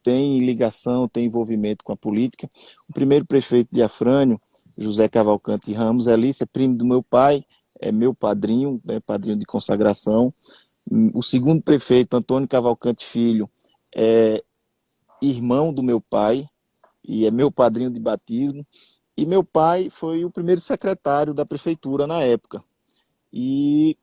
tem 0.02 0.38
ligação, 0.44 1.08
tem 1.08 1.26
envolvimento 1.26 1.82
com 1.82 1.92
a 1.92 1.96
política. 1.96 2.48
O 2.88 2.92
primeiro 2.92 3.26
prefeito 3.26 3.68
de 3.72 3.82
Afrânio, 3.82 4.40
José 4.76 5.08
Cavalcante 5.08 5.72
Ramos 5.72 6.06
Elícia, 6.06 6.44
é 6.44 6.46
primo 6.46 6.76
do 6.76 6.84
meu 6.84 7.02
pai, 7.02 7.42
é 7.80 7.92
meu 7.92 8.14
padrinho, 8.14 8.80
né, 8.84 9.00
padrinho 9.00 9.36
de 9.36 9.44
consagração. 9.44 10.32
O 11.14 11.22
segundo 11.22 11.62
prefeito, 11.62 12.16
Antônio 12.16 12.48
Cavalcante 12.48 13.04
Filho, 13.04 13.48
é 13.94 14.42
irmão 15.20 15.72
do 15.72 15.82
meu 15.82 16.00
pai 16.00 16.46
e 17.06 17.26
é 17.26 17.30
meu 17.30 17.50
padrinho 17.50 17.92
de 17.92 18.00
batismo. 18.00 18.62
E 19.16 19.24
meu 19.24 19.42
pai 19.42 19.88
foi 19.90 20.24
o 20.24 20.30
primeiro 20.30 20.60
secretário 20.60 21.32
da 21.32 21.46
prefeitura 21.46 22.06
na 22.06 22.22
época. 22.22 22.62
E 23.32 23.96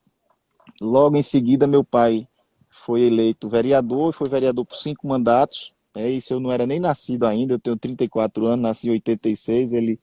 logo 0.81 1.15
em 1.15 1.21
seguida, 1.21 1.67
meu 1.67 1.83
pai 1.83 2.27
foi 2.67 3.03
eleito 3.03 3.47
vereador, 3.47 4.11
foi 4.11 4.27
vereador 4.27 4.65
por 4.65 4.75
cinco 4.75 5.07
mandatos, 5.07 5.73
é 5.95 6.09
isso, 6.09 6.33
eu 6.33 6.39
não 6.39 6.51
era 6.51 6.65
nem 6.65 6.79
nascido 6.79 7.25
ainda, 7.25 7.53
eu 7.53 7.59
tenho 7.59 7.77
34 7.77 8.47
anos, 8.47 8.61
nasci 8.61 8.87
em 8.87 8.93
86, 8.93 9.73
ele, 9.73 9.99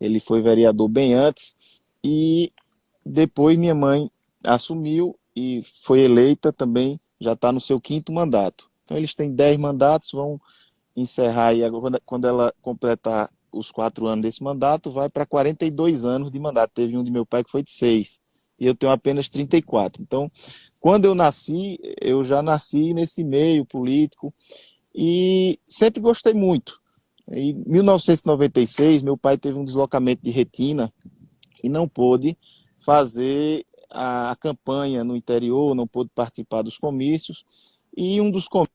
ele 0.00 0.18
foi 0.18 0.40
vereador 0.40 0.88
bem 0.88 1.12
antes. 1.12 1.54
E 2.02 2.50
depois 3.06 3.56
minha 3.56 3.74
mãe 3.74 4.10
assumiu 4.44 5.14
e 5.34 5.64
foi 5.84 6.00
eleita 6.00 6.52
também, 6.52 7.00
já 7.20 7.32
está 7.32 7.52
no 7.52 7.60
seu 7.60 7.80
quinto 7.80 8.12
mandato. 8.12 8.68
Então 8.84 8.96
eles 8.96 9.14
têm 9.14 9.32
10 9.32 9.58
mandatos, 9.58 10.10
vão 10.12 10.38
encerrar 10.96 11.48
aí, 11.48 11.60
quando 12.04 12.26
ela 12.26 12.52
completar 12.60 13.30
os 13.52 13.70
quatro 13.70 14.06
anos 14.06 14.22
desse 14.22 14.42
mandato, 14.42 14.90
vai 14.90 15.08
para 15.08 15.24
42 15.24 16.04
anos 16.04 16.30
de 16.30 16.38
mandato. 16.38 16.72
Teve 16.74 16.96
um 16.96 17.04
de 17.04 17.10
meu 17.10 17.24
pai 17.24 17.44
que 17.44 17.50
foi 17.50 17.62
de 17.62 17.70
seis, 17.70 18.20
e 18.58 18.66
eu 18.66 18.74
tenho 18.74 18.92
apenas 18.92 19.28
34. 19.28 20.02
Então, 20.02 20.28
quando 20.80 21.04
eu 21.04 21.14
nasci, 21.14 21.78
eu 22.00 22.24
já 22.24 22.42
nasci 22.42 22.92
nesse 22.92 23.24
meio 23.24 23.64
político, 23.64 24.32
e 24.94 25.58
sempre 25.66 26.00
gostei 26.00 26.34
muito. 26.34 26.80
Em 27.30 27.54
1996, 27.66 29.02
meu 29.02 29.16
pai 29.16 29.36
teve 29.36 29.58
um 29.58 29.64
deslocamento 29.64 30.22
de 30.22 30.30
retina 30.30 30.92
e 31.62 31.68
não 31.68 31.88
pôde 31.88 32.38
fazer 32.86 33.66
a 33.90 34.36
campanha 34.38 35.02
no 35.02 35.16
interior, 35.16 35.74
não 35.74 35.88
pôde 35.88 36.08
participar 36.14 36.62
dos 36.62 36.78
comícios. 36.78 37.44
E 37.96 38.20
um 38.20 38.30
dos 38.30 38.46
comícios 38.46 38.70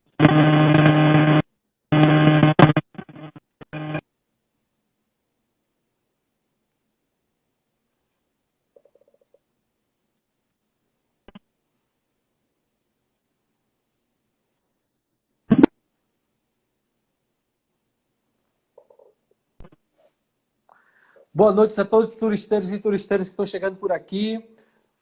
Boa 21.42 21.52
noite 21.52 21.82
a 21.82 21.84
todos 21.84 22.10
os 22.10 22.16
turisteiros 22.16 22.72
e 22.72 22.78
turisteiras 22.78 23.28
que 23.28 23.34
estão 23.34 23.48
chegando 23.48 23.76
por 23.76 23.92
aqui. 23.92 24.48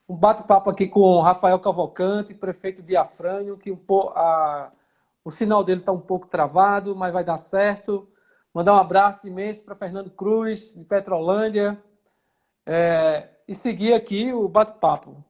Um 0.07 0.15
bate-papo 0.15 0.69
aqui 0.69 0.87
com 0.87 1.01
o 1.01 1.19
Rafael 1.19 1.59
Cavalcante, 1.59 2.33
prefeito 2.33 2.81
de 2.81 2.95
Afrânio, 2.95 3.57
que 3.57 3.69
um 3.69 3.77
a, 4.15 4.71
o 5.25 5.31
sinal 5.31 5.65
dele 5.65 5.81
está 5.81 5.91
um 5.91 5.99
pouco 5.99 6.27
travado, 6.27 6.95
mas 6.95 7.11
vai 7.11 7.25
dar 7.25 7.35
certo. 7.35 8.09
Mandar 8.53 8.73
um 8.73 8.77
abraço 8.77 9.27
imenso 9.27 9.65
para 9.65 9.75
Fernando 9.75 10.09
Cruz, 10.11 10.73
de 10.73 10.85
Petrolândia. 10.85 11.77
É, 12.65 13.27
e 13.45 13.53
seguir 13.53 13.93
aqui 13.93 14.31
o 14.31 14.47
bate-papo. 14.47 15.21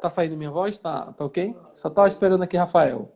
Tá 0.00 0.10
saindo 0.10 0.36
minha 0.36 0.50
voz? 0.50 0.80
Tá, 0.80 1.12
tá 1.12 1.24
ok? 1.24 1.56
Só 1.72 1.86
estava 1.86 2.08
esperando 2.08 2.42
aqui, 2.42 2.56
Rafael. 2.56 3.15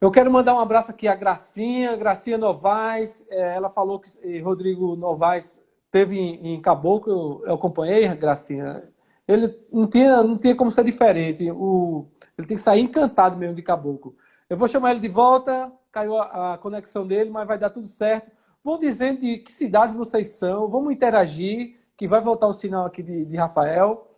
Eu 0.00 0.10
quero 0.10 0.32
mandar 0.32 0.54
um 0.54 0.58
abraço 0.58 0.90
aqui 0.90 1.06
à 1.06 1.14
Gracinha, 1.14 1.94
Gracinha 1.94 2.38
Novaes. 2.38 3.26
É, 3.28 3.54
ela 3.54 3.68
falou 3.68 4.00
que 4.00 4.40
Rodrigo 4.40 4.96
Novaes 4.96 5.62
teve 5.90 6.18
em, 6.18 6.58
Caboclo, 6.58 7.12
eu, 7.12 7.42
eu 7.48 7.54
acompanhei, 7.54 8.08
Gracinha. 8.16 8.82
Ele 9.28 9.54
não 9.70 9.86
tinha, 9.86 10.22
não 10.22 10.38
tinha 10.38 10.56
como 10.56 10.70
ser 10.70 10.84
diferente. 10.84 11.50
O, 11.50 12.06
ele 12.38 12.46
tem 12.46 12.56
que 12.56 12.62
sair 12.62 12.80
encantado 12.80 13.36
mesmo 13.36 13.54
de 13.54 13.60
Caboclo. 13.60 14.16
Eu 14.48 14.56
vou 14.56 14.66
chamar 14.66 14.92
ele 14.92 15.00
de 15.00 15.08
volta, 15.08 15.70
caiu 15.92 16.16
a, 16.16 16.54
a 16.54 16.58
conexão 16.58 17.06
dele, 17.06 17.28
mas 17.28 17.46
vai 17.46 17.58
dar 17.58 17.68
tudo 17.68 17.86
certo. 17.86 18.32
Vou 18.64 18.78
dizendo 18.78 19.20
de 19.20 19.36
que 19.36 19.52
cidades 19.52 19.94
vocês 19.94 20.28
são, 20.28 20.66
vamos 20.66 20.94
interagir, 20.94 21.76
que 21.94 22.08
vai 22.08 22.22
voltar 22.22 22.46
o 22.46 22.54
sinal 22.54 22.86
aqui 22.86 23.02
de, 23.02 23.26
de 23.26 23.36
Rafael. 23.36 24.08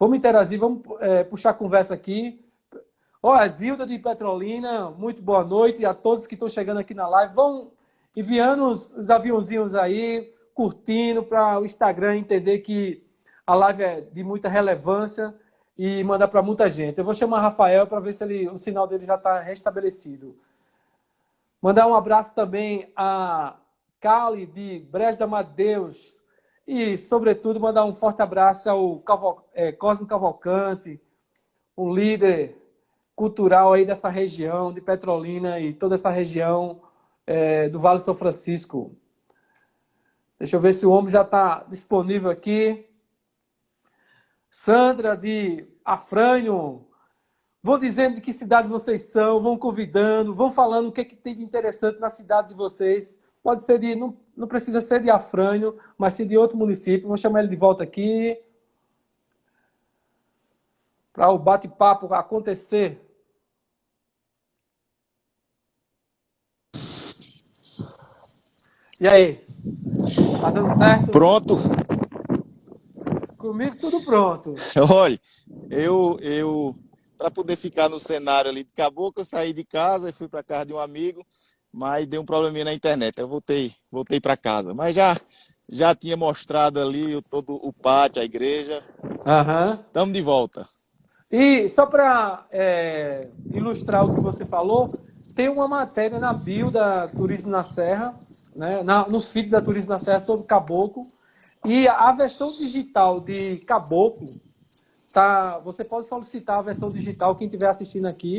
Vamos 0.00 0.18
interagir, 0.18 0.58
vamos 0.58 0.82
é, 0.98 1.22
puxar 1.22 1.50
a 1.50 1.54
conversa 1.54 1.94
aqui. 1.94 2.44
Ó, 3.20 3.32
a 3.32 3.48
Zilda 3.48 3.84
de 3.84 3.98
Petrolina, 3.98 4.90
muito 4.92 5.20
boa 5.20 5.42
noite 5.42 5.84
a 5.84 5.92
todos 5.92 6.24
que 6.24 6.34
estão 6.34 6.48
chegando 6.48 6.78
aqui 6.78 6.94
na 6.94 7.08
live. 7.08 7.34
Vão 7.34 7.72
enviando 8.14 8.68
os, 8.68 8.92
os 8.92 9.10
aviãozinhos 9.10 9.74
aí, 9.74 10.32
curtindo 10.54 11.24
para 11.24 11.58
o 11.58 11.64
Instagram 11.64 12.16
entender 12.16 12.60
que 12.60 13.04
a 13.44 13.56
live 13.56 13.82
é 13.82 14.00
de 14.02 14.22
muita 14.22 14.48
relevância 14.48 15.34
e 15.76 16.04
mandar 16.04 16.28
para 16.28 16.42
muita 16.42 16.70
gente. 16.70 16.96
Eu 16.96 17.04
vou 17.04 17.12
chamar 17.12 17.40
Rafael 17.40 17.88
para 17.88 17.98
ver 17.98 18.12
se 18.12 18.22
ele, 18.22 18.48
o 18.48 18.56
sinal 18.56 18.86
dele 18.86 19.04
já 19.04 19.16
está 19.16 19.40
restabelecido. 19.40 20.38
Mandar 21.60 21.88
um 21.88 21.96
abraço 21.96 22.32
também 22.34 22.92
a 22.94 23.56
Cali 23.98 24.46
de 24.46 24.78
Brejo 24.92 25.18
da 25.18 25.26
Madeus 25.26 26.16
e, 26.64 26.96
sobretudo, 26.96 27.58
mandar 27.58 27.84
um 27.84 27.94
forte 27.94 28.22
abraço 28.22 28.70
ao 28.70 29.02
é, 29.52 29.72
Cosmo 29.72 30.06
Cavalcante, 30.06 31.00
um 31.76 31.92
líder 31.92 32.56
cultural 33.18 33.72
aí 33.72 33.84
dessa 33.84 34.08
região 34.08 34.72
de 34.72 34.80
Petrolina 34.80 35.58
e 35.58 35.74
toda 35.74 35.96
essa 35.96 36.08
região 36.08 36.80
é, 37.26 37.68
do 37.68 37.80
Vale 37.80 37.98
São 37.98 38.14
Francisco. 38.14 38.96
Deixa 40.38 40.54
eu 40.54 40.60
ver 40.60 40.72
se 40.72 40.86
o 40.86 40.92
homem 40.92 41.10
já 41.10 41.22
está 41.22 41.64
disponível 41.68 42.30
aqui. 42.30 42.88
Sandra 44.48 45.16
de 45.16 45.66
Afrânio. 45.84 46.86
Vão 47.60 47.76
dizendo 47.76 48.14
de 48.14 48.20
que 48.20 48.32
cidade 48.32 48.68
vocês 48.68 49.02
são, 49.02 49.42
vão 49.42 49.58
convidando, 49.58 50.32
vão 50.32 50.48
falando 50.48 50.86
o 50.86 50.92
que, 50.92 51.00
é 51.00 51.04
que 51.04 51.16
tem 51.16 51.34
de 51.34 51.42
interessante 51.42 51.98
na 51.98 52.08
cidade 52.08 52.50
de 52.50 52.54
vocês. 52.54 53.20
Pode 53.42 53.62
ser 53.62 53.80
de, 53.80 53.96
não, 53.96 54.16
não 54.36 54.46
precisa 54.46 54.80
ser 54.80 55.02
de 55.02 55.10
Afrânio, 55.10 55.76
mas 55.98 56.14
sim 56.14 56.24
de 56.24 56.38
outro 56.38 56.56
município. 56.56 57.08
Vou 57.08 57.16
chamar 57.16 57.40
ele 57.40 57.48
de 57.48 57.56
volta 57.56 57.82
aqui. 57.82 58.40
Para 61.12 61.32
o 61.32 61.38
bate-papo 61.38 62.14
acontecer. 62.14 63.07
E 69.00 69.06
aí? 69.06 69.36
Tá 70.40 70.50
dando 70.50 70.76
certo? 70.76 71.10
Pronto. 71.10 71.56
Comigo 73.36 73.76
tudo 73.76 74.04
pronto. 74.04 74.54
Olha, 74.92 75.18
eu, 75.70 76.18
eu 76.20 76.74
para 77.16 77.30
poder 77.30 77.56
ficar 77.56 77.88
no 77.88 78.00
cenário 78.00 78.50
ali 78.50 78.64
de 78.64 78.70
caboclo, 78.72 79.22
eu 79.22 79.24
saí 79.24 79.52
de 79.52 79.64
casa 79.64 80.10
e 80.10 80.12
fui 80.12 80.28
para 80.28 80.42
casa 80.42 80.66
de 80.66 80.72
um 80.72 80.80
amigo, 80.80 81.24
mas 81.72 82.06
deu 82.06 82.20
um 82.20 82.24
probleminha 82.24 82.64
na 82.64 82.74
internet. 82.74 83.18
Eu 83.18 83.28
voltei, 83.28 83.72
voltei 83.90 84.20
para 84.20 84.36
casa. 84.36 84.74
Mas 84.74 84.94
já 84.94 85.16
já 85.70 85.94
tinha 85.94 86.16
mostrado 86.16 86.80
ali 86.80 87.20
todo 87.30 87.54
o 87.54 87.72
pátio, 87.72 88.22
a 88.22 88.24
igreja. 88.24 88.82
Estamos 89.86 90.14
de 90.14 90.22
volta. 90.22 90.66
E 91.30 91.68
só 91.68 91.86
para 91.86 92.46
é, 92.52 93.20
ilustrar 93.52 94.04
o 94.04 94.12
que 94.12 94.22
você 94.22 94.46
falou, 94.46 94.86
tem 95.36 95.48
uma 95.48 95.68
matéria 95.68 96.18
na 96.18 96.32
bio 96.32 96.70
da 96.70 97.06
Turismo 97.08 97.50
na 97.50 97.62
Serra, 97.62 98.18
né, 98.58 98.82
no 99.08 99.20
feed 99.20 99.48
da 99.48 99.62
Turismo 99.62 99.90
na 99.90 99.98
Serra 100.00 100.18
sobre 100.18 100.44
Caboclo. 100.46 101.02
E 101.64 101.86
a 101.86 102.12
versão 102.12 102.50
digital 102.50 103.20
de 103.20 103.58
Caboclo, 103.58 104.26
tá, 105.12 105.60
você 105.60 105.88
pode 105.88 106.08
solicitar 106.08 106.58
a 106.58 106.62
versão 106.62 106.88
digital, 106.88 107.36
quem 107.36 107.46
estiver 107.46 107.68
assistindo 107.68 108.06
aqui, 108.06 108.34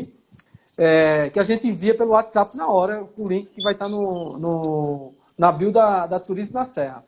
é, 0.77 1.29
que 1.29 1.39
a 1.39 1.43
gente 1.43 1.67
envia 1.67 1.95
pelo 1.95 2.13
WhatsApp 2.13 2.55
na 2.55 2.67
hora, 2.67 3.07
o 3.17 3.27
link 3.27 3.49
que 3.49 3.61
vai 3.61 3.73
estar 3.73 3.87
no, 3.87 4.37
no 4.37 5.13
na 5.37 5.51
bio 5.51 5.71
da, 5.71 6.05
da 6.05 6.17
Turismo 6.17 6.55
na 6.55 6.65
Serra. 6.65 7.03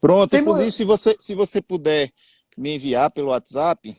Pronto, 0.00 0.30
Tem 0.30 0.40
inclusive, 0.40 0.72
se 0.72 0.84
você, 0.84 1.16
se 1.18 1.34
você 1.34 1.62
puder 1.62 2.10
me 2.58 2.74
enviar 2.74 3.10
pelo 3.10 3.28
WhatsApp, 3.28 3.96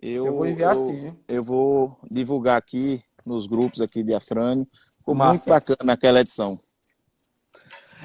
eu, 0.00 0.26
eu 0.26 0.34
vou 0.34 0.46
enviar 0.46 0.74
eu, 0.74 0.86
sim. 0.86 1.18
Eu 1.26 1.42
vou 1.42 1.96
divulgar 2.10 2.58
aqui 2.58 3.02
nos 3.26 3.46
grupos 3.46 3.80
aqui 3.80 4.02
de 4.02 4.12
Afrânio. 4.12 4.66
Ficou 4.98 5.14
muito 5.14 5.48
bacana 5.48 5.94
aquela 5.94 6.20
edição. 6.20 6.58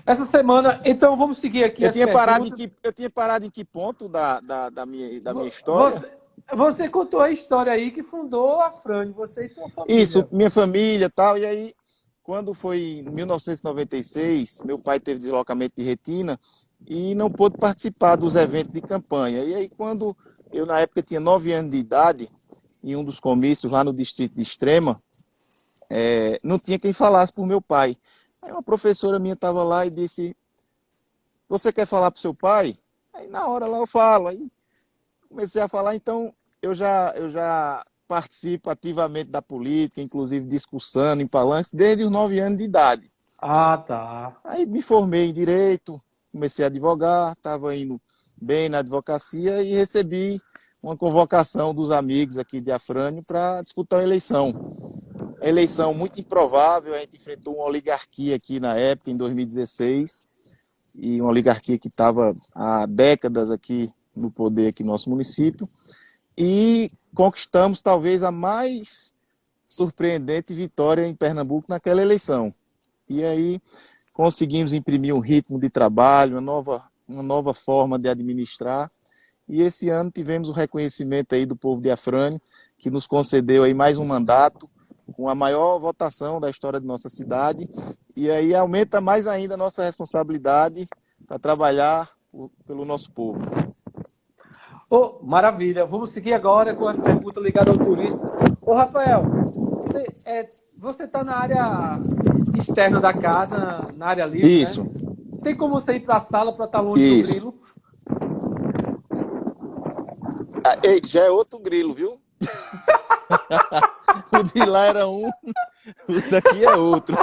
Essa 0.06 0.26
semana, 0.26 0.82
então 0.84 1.16
vamos 1.16 1.38
seguir 1.38 1.64
aqui. 1.64 1.84
Eu, 1.84 1.92
tinha 1.92 2.12
parado, 2.12 2.46
em 2.46 2.52
que, 2.52 2.70
eu 2.84 2.92
tinha 2.92 3.10
parado 3.10 3.46
em 3.46 3.50
que 3.50 3.64
ponto 3.64 4.08
da, 4.08 4.40
da, 4.40 4.70
da 4.70 4.86
minha, 4.86 5.22
da 5.22 5.34
minha 5.34 5.48
história? 5.48 6.00
Você, 6.00 6.12
você, 6.56 6.90
contou 6.90 7.22
a 7.22 7.32
história 7.32 7.72
aí 7.72 7.92
que 7.92 8.02
fundou 8.02 8.62
a 8.62 8.70
Frânio, 8.70 9.14
você 9.14 9.46
e 9.46 9.50
sua 9.50 9.70
família. 9.70 10.02
Isso, 10.02 10.28
minha 10.32 10.50
família 10.50 11.10
tal. 11.10 11.38
E 11.38 11.46
aí, 11.46 11.74
quando 12.24 12.54
foi 12.54 13.04
em 13.06 13.10
1996, 13.10 14.62
meu 14.66 14.82
pai 14.82 15.00
teve 15.00 15.20
deslocamento 15.20 15.76
de 15.78 15.84
retina 15.84 16.40
e 16.88 17.14
não 17.16 17.32
pôde 17.32 17.58
participar 17.58 18.16
dos 18.16 18.36
eventos 18.36 18.74
de 18.74 18.82
campanha. 18.82 19.44
E 19.44 19.54
aí, 19.54 19.70
quando 19.78 20.16
eu, 20.52 20.66
na 20.66 20.80
época, 20.80 21.02
tinha 21.02 21.20
nove 21.20 21.54
anos 21.54 21.72
de 21.72 21.78
idade, 21.78 22.30
em 22.84 22.96
um 22.96 23.04
dos 23.04 23.20
comícios 23.20 23.72
lá 23.72 23.84
no 23.84 23.94
distrito 23.94 24.36
de 24.36 24.42
Extrema, 24.42 25.02
é, 25.90 26.40
não 26.44 26.58
tinha 26.58 26.80
quem 26.80 26.94
falasse 26.94 27.32
por 27.34 27.46
meu 27.46 27.62
pai. 27.62 27.98
Aí 28.44 28.52
uma 28.52 28.64
professora 28.64 29.20
minha 29.20 29.34
estava 29.34 29.64
lá 29.64 29.86
e 29.86 29.90
disse: 29.90 30.36
Você 31.48 31.72
quer 31.72 31.86
falar 31.86 32.12
para 32.12 32.22
seu 32.22 32.34
pai? 32.36 32.76
Aí 33.14 33.28
na 33.28 33.48
hora 33.48 33.68
lá 33.68 33.78
eu 33.78 33.88
falo. 33.88 34.28
Aí 34.28 34.52
comecei 35.30 35.62
a 35.62 35.68
falar, 35.68 35.96
então 35.96 36.34
eu 36.62 36.74
já, 36.74 37.14
eu 37.16 37.30
já 37.30 37.82
participo 38.08 38.70
ativamente 38.70 39.30
da 39.30 39.42
política, 39.42 40.02
inclusive 40.02 40.46
discussando 40.46 41.22
em 41.22 41.30
palanques, 41.30 41.72
desde 41.74 42.04
os 42.04 42.12
nove 42.12 42.40
anos 42.40 42.58
de 42.58 42.66
idade. 42.66 43.12
Ah, 43.40 43.78
tá. 43.78 44.38
Aí 44.44 44.66
me 44.66 44.82
formei 44.82 45.30
em 45.30 45.34
direito, 45.34 45.94
comecei 46.32 46.66
a 46.66 46.68
advogar, 46.68 47.32
estava 47.32 47.76
indo 47.76 48.00
bem 48.40 48.70
na 48.70 48.80
advocacia 48.80 49.64
e 49.64 49.74
recebi 49.74 50.40
uma 50.84 50.98
convocação 50.98 51.74
dos 51.74 51.92
amigos 51.92 52.38
aqui 52.38 52.60
de 52.60 52.72
Afrânio 52.72 53.22
para 53.26 53.62
disputar 53.62 54.00
a 54.02 54.04
eleição. 54.04 54.54
Eleição 55.42 55.92
muito 55.92 56.20
improvável, 56.20 56.94
a 56.94 57.00
gente 57.00 57.18
enfrentou 57.18 57.56
uma 57.56 57.66
oligarquia 57.66 58.36
aqui 58.36 58.60
na 58.60 58.76
época, 58.76 59.10
em 59.10 59.18
2016, 59.18 60.28
e 60.96 61.20
uma 61.20 61.32
oligarquia 61.32 61.80
que 61.80 61.88
estava 61.88 62.36
há 62.54 62.86
décadas 62.86 63.50
aqui 63.50 63.92
no 64.16 64.32
poder 64.32 64.68
aqui 64.68 64.84
no 64.84 64.92
nosso 64.92 65.10
município, 65.10 65.68
e 66.38 66.92
conquistamos 67.16 67.82
talvez 67.82 68.22
a 68.22 68.32
mais 68.32 69.14
surpreendente 69.68 70.54
vitória 70.54 71.08
em 71.08 71.16
Pernambuco 71.16 71.66
naquela 71.70 72.04
eleição. 72.04 72.54
E 73.10 73.24
aí 73.24 73.60
conseguimos 74.14 74.74
imprimir 74.74 75.16
um 75.16 75.20
ritmo 75.20 75.60
de 75.60 75.72
trabalho, 75.72 76.34
uma 76.36 76.42
nova, 76.42 76.84
uma 77.10 77.24
nova 77.24 77.54
forma 77.54 77.98
de 77.98 78.10
administrar. 78.10 78.92
E 79.50 79.62
esse 79.64 79.90
ano 79.90 80.12
tivemos 80.12 80.50
o 80.50 80.54
reconhecimento 80.54 81.34
aí 81.34 81.48
do 81.48 81.56
povo 81.56 81.82
de 81.82 81.90
Afrânio, 81.90 82.40
que 82.78 82.92
nos 82.92 83.08
concedeu 83.08 83.64
aí 83.64 83.74
mais 83.74 83.98
um 83.98 84.06
mandato 84.06 84.70
com 85.14 85.30
a 85.30 85.36
maior 85.36 85.80
votação 85.80 86.40
da 86.40 86.50
história 86.50 86.80
de 86.80 86.88
nossa 86.88 87.10
cidade. 87.10 87.68
E 88.16 88.30
aí 88.30 88.54
aumenta 88.54 89.02
mais 89.02 89.28
ainda 89.28 89.54
a 89.54 89.58
nossa 89.58 89.84
responsabilidade 89.84 90.88
para 91.28 91.40
trabalhar 91.40 92.10
pelo 92.66 92.86
nosso 92.86 93.12
povo. 93.12 93.40
Oh, 94.92 95.20
maravilha. 95.24 95.86
Vamos 95.86 96.12
seguir 96.12 96.34
agora 96.34 96.76
com 96.76 96.88
as 96.88 97.02
perguntas 97.02 97.42
ligadas 97.42 97.80
ao 97.80 97.86
turismo. 97.86 98.22
Ô, 98.62 98.76
Rafael, 98.76 99.24
você 100.78 101.04
está 101.04 101.20
é, 101.20 101.24
na 101.24 101.36
área 101.38 102.02
externa 102.58 103.00
da 103.00 103.14
casa, 103.14 103.80
na 103.98 104.08
área 104.08 104.26
livre, 104.26 104.48
né? 104.48 104.64
Isso. 104.64 104.84
Né? 104.84 104.90
Tem 105.44 105.56
como 105.56 105.72
você 105.72 105.94
ir 105.94 106.02
para 106.02 106.18
a 106.18 106.22
sala 106.22 106.54
para 106.56 106.66
estar 106.66 106.82
tá 106.82 106.88
longe 106.88 107.20
Isso. 107.20 107.34
do 107.34 107.36
grilo? 107.36 107.62
Ah, 110.64 110.78
ei, 110.84 111.02
já 111.04 111.22
é 111.22 111.30
outro 111.30 111.58
grilo, 111.60 111.94
viu? 111.94 112.12
o 114.34 114.44
de 114.44 114.66
lá 114.66 114.86
era 114.86 115.08
um, 115.08 115.28
o 115.28 116.30
daqui 116.30 116.66
é 116.66 116.76
outro. 116.76 117.18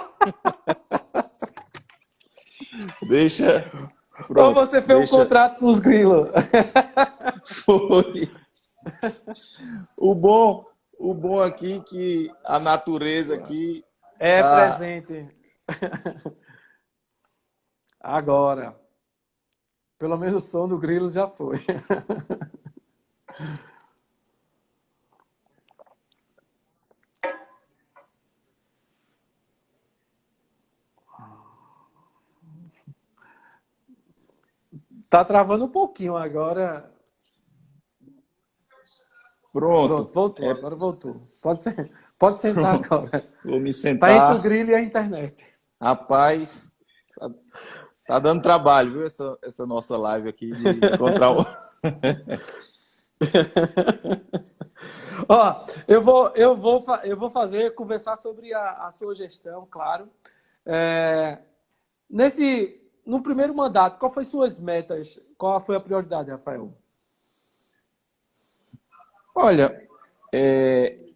Deixa. 3.08 3.70
Pronto, 4.26 4.40
Ou 4.40 4.54
você 4.54 4.82
fez 4.82 4.98
deixa... 4.98 5.14
um 5.14 5.18
contrato 5.20 5.58
com 5.60 5.66
os 5.66 5.78
grilos? 5.78 6.28
Foi. 7.64 8.28
O 9.96 10.14
bom, 10.14 10.64
o 10.98 11.14
bom 11.14 11.40
aqui 11.40 11.80
que 11.80 12.30
a 12.44 12.58
natureza 12.58 13.34
aqui 13.34 13.84
é 14.18 14.42
tá... 14.42 14.76
presente. 14.76 15.30
Agora. 18.00 18.74
Pelo 19.98 20.16
menos 20.16 20.44
o 20.44 20.46
som 20.46 20.68
do 20.68 20.78
grilo 20.78 21.10
já 21.10 21.26
foi. 21.28 21.56
Tá 35.10 35.24
travando 35.24 35.64
um 35.64 35.68
pouquinho 35.68 36.16
agora. 36.16 36.92
Pronto. 39.52 39.94
Pronto 39.94 40.12
voltou, 40.12 40.44
é... 40.44 40.50
agora 40.50 40.76
voltou. 40.76 41.14
Pode, 41.42 41.60
ser, 41.60 41.90
pode 42.18 42.36
sentar 42.36 42.74
agora. 42.84 43.24
Vou 43.44 43.58
me 43.58 43.72
sentar. 43.72 44.10
Tá 44.10 44.16
entre 44.16 44.38
o 44.38 44.42
grilho 44.42 44.70
e 44.70 44.74
a 44.74 44.80
internet. 44.82 45.46
Rapaz, 45.80 46.70
tá, 47.18 47.30
tá 48.06 48.18
dando 48.18 48.42
trabalho, 48.42 48.92
viu, 48.92 49.02
essa, 49.02 49.38
essa 49.42 49.64
nossa 49.64 49.96
live 49.96 50.28
aqui 50.28 50.50
de 50.50 50.68
encontrar 50.68 51.32
o... 51.32 51.36
Ó, 55.28 55.64
eu 55.86 56.02
vou, 56.02 56.28
eu 56.34 56.56
vou, 56.56 56.84
eu 57.04 57.16
vou 57.16 57.30
fazer, 57.30 57.74
conversar 57.74 58.16
sobre 58.16 58.52
a, 58.52 58.86
a 58.86 58.90
sua 58.90 59.14
gestão, 59.14 59.66
claro. 59.70 60.08
É, 60.66 61.38
nesse, 62.10 62.80
no 63.08 63.22
primeiro 63.22 63.54
mandato, 63.54 63.98
qual 63.98 64.12
foi 64.12 64.22
suas 64.22 64.58
metas? 64.58 65.18
Qual 65.38 65.58
foi 65.62 65.74
a 65.74 65.80
prioridade, 65.80 66.30
Rafael? 66.30 66.70
Olha, 69.34 69.82
é, 70.30 71.06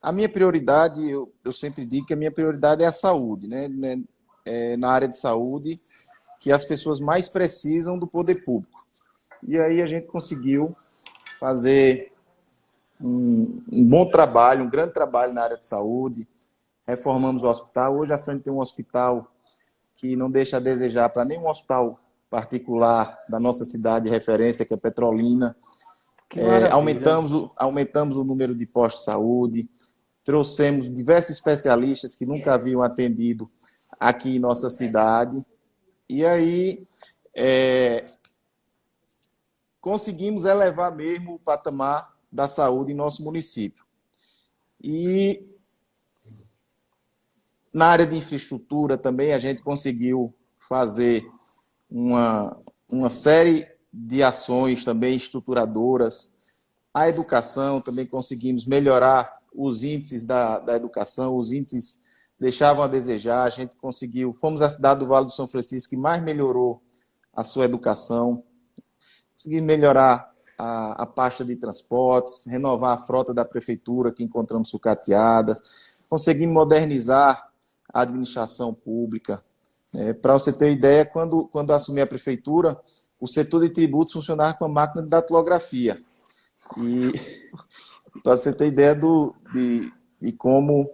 a 0.00 0.12
minha 0.12 0.28
prioridade, 0.28 1.10
eu, 1.10 1.34
eu, 1.44 1.52
sempre 1.52 1.84
digo 1.84 2.06
que 2.06 2.14
a 2.14 2.16
minha 2.16 2.30
prioridade 2.30 2.84
é 2.84 2.86
a 2.86 2.92
saúde, 2.92 3.48
né? 3.48 3.66
né? 3.66 4.00
É, 4.46 4.76
na 4.76 4.92
área 4.92 5.08
de 5.08 5.18
saúde, 5.18 5.76
que 6.38 6.52
as 6.52 6.64
pessoas 6.64 7.00
mais 7.00 7.28
precisam 7.28 7.98
do 7.98 8.06
poder 8.06 8.44
público. 8.44 8.86
E 9.42 9.58
aí 9.58 9.82
a 9.82 9.86
gente 9.88 10.06
conseguiu 10.06 10.76
fazer 11.40 12.12
um, 13.00 13.60
um 13.72 13.88
bom 13.88 14.08
trabalho, 14.08 14.64
um 14.64 14.70
grande 14.70 14.92
trabalho 14.92 15.32
na 15.32 15.42
área 15.42 15.56
de 15.56 15.64
saúde. 15.64 16.28
Reformamos 16.86 17.42
o 17.42 17.48
hospital. 17.48 17.96
Hoje 17.96 18.12
a 18.12 18.18
frente 18.18 18.44
tem 18.44 18.52
um 18.52 18.60
hospital 18.60 19.33
que 20.04 20.16
não 20.16 20.30
deixa 20.30 20.58
a 20.58 20.60
desejar 20.60 21.08
para 21.08 21.24
nenhum 21.24 21.48
hospital 21.48 21.98
particular 22.28 23.18
da 23.26 23.40
nossa 23.40 23.64
cidade 23.64 24.04
de 24.04 24.10
referência, 24.10 24.66
que 24.66 24.74
é 24.74 24.76
Petrolina. 24.76 25.56
É, 26.36 26.70
aumentamos, 26.70 27.32
o, 27.32 27.50
aumentamos 27.56 28.14
o 28.18 28.22
número 28.22 28.54
de 28.54 28.66
postos 28.66 29.00
de 29.00 29.06
saúde, 29.06 29.70
trouxemos 30.22 30.92
diversos 30.92 31.30
especialistas 31.30 32.14
que 32.14 32.26
nunca 32.26 32.52
haviam 32.52 32.82
atendido 32.82 33.50
aqui 33.98 34.36
em 34.36 34.38
nossa 34.38 34.68
cidade. 34.68 35.42
E 36.06 36.22
aí 36.22 36.76
é, 37.34 38.04
conseguimos 39.80 40.44
elevar 40.44 40.94
mesmo 40.94 41.36
o 41.36 41.38
patamar 41.38 42.12
da 42.30 42.46
saúde 42.46 42.92
em 42.92 42.96
nosso 42.96 43.24
município. 43.24 43.82
E 44.82 45.48
na 47.74 47.86
área 47.88 48.06
de 48.06 48.16
infraestrutura 48.16 48.96
também 48.96 49.32
a 49.32 49.38
gente 49.38 49.60
conseguiu 49.60 50.32
fazer 50.68 51.28
uma, 51.90 52.56
uma 52.88 53.10
série 53.10 53.66
de 53.92 54.22
ações 54.22 54.84
também 54.84 55.16
estruturadoras. 55.16 56.32
A 56.94 57.08
educação, 57.08 57.80
também 57.80 58.06
conseguimos 58.06 58.64
melhorar 58.64 59.38
os 59.52 59.82
índices 59.82 60.24
da, 60.24 60.60
da 60.60 60.76
educação, 60.76 61.36
os 61.36 61.50
índices 61.50 61.98
deixavam 62.38 62.84
a 62.84 62.88
desejar, 62.88 63.42
a 63.42 63.50
gente 63.50 63.74
conseguiu, 63.76 64.32
fomos 64.34 64.62
a 64.62 64.70
cidade 64.70 65.00
do 65.00 65.06
Vale 65.06 65.26
do 65.26 65.32
São 65.32 65.48
Francisco 65.48 65.90
que 65.90 65.96
mais 65.96 66.22
melhorou 66.22 66.80
a 67.32 67.42
sua 67.42 67.64
educação, 67.64 68.44
conseguimos 69.32 69.66
melhorar 69.66 70.32
a, 70.56 71.02
a 71.02 71.06
pasta 71.06 71.44
de 71.44 71.56
transportes, 71.56 72.46
renovar 72.46 72.94
a 72.94 72.98
frota 72.98 73.34
da 73.34 73.44
prefeitura 73.44 74.12
que 74.12 74.22
encontramos 74.22 74.70
sucateadas, 74.70 75.60
conseguimos 76.08 76.54
modernizar 76.54 77.52
administração 78.02 78.74
pública. 78.74 79.42
É, 79.94 80.12
Para 80.12 80.34
você 80.34 80.52
ter 80.52 80.72
ideia, 80.72 81.06
quando, 81.06 81.48
quando 81.48 81.72
assumi 81.72 82.00
a 82.00 82.06
prefeitura, 82.06 82.78
o 83.20 83.26
setor 83.26 83.62
de 83.62 83.70
tributos 83.70 84.12
funcionava 84.12 84.54
com 84.54 84.64
a 84.64 84.68
máquina 84.68 85.02
de 85.02 85.08
datilografia. 85.08 86.02
E 86.76 87.12
para 88.22 88.36
você 88.36 88.52
ter 88.52 88.66
ideia 88.66 88.94
do, 88.94 89.34
de, 89.52 89.92
de 90.20 90.32
como 90.32 90.90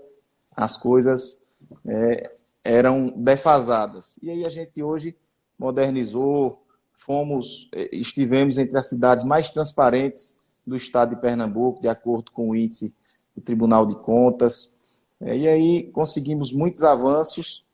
as 0.56 0.76
coisas 0.76 1.40
é, 1.86 2.30
eram 2.62 3.08
defasadas. 3.16 4.18
E 4.22 4.30
aí 4.30 4.44
a 4.44 4.50
gente 4.50 4.82
hoje 4.82 5.16
modernizou, 5.58 6.62
fomos, 6.92 7.68
eh, 7.72 7.88
estivemos 7.92 8.58
entre 8.58 8.78
as 8.78 8.88
cidades 8.88 9.24
mais 9.24 9.48
transparentes 9.48 10.38
do 10.66 10.76
estado 10.76 11.14
de 11.14 11.20
Pernambuco, 11.20 11.80
de 11.80 11.88
acordo 11.88 12.30
com 12.30 12.50
o 12.50 12.56
índice 12.56 12.94
do 13.34 13.42
Tribunal 13.42 13.86
de 13.86 13.94
Contas. 13.96 14.70
É, 15.20 15.36
e 15.36 15.48
aí 15.48 15.92
conseguimos 15.92 16.52
muitos 16.52 16.82
avanços 16.82 17.64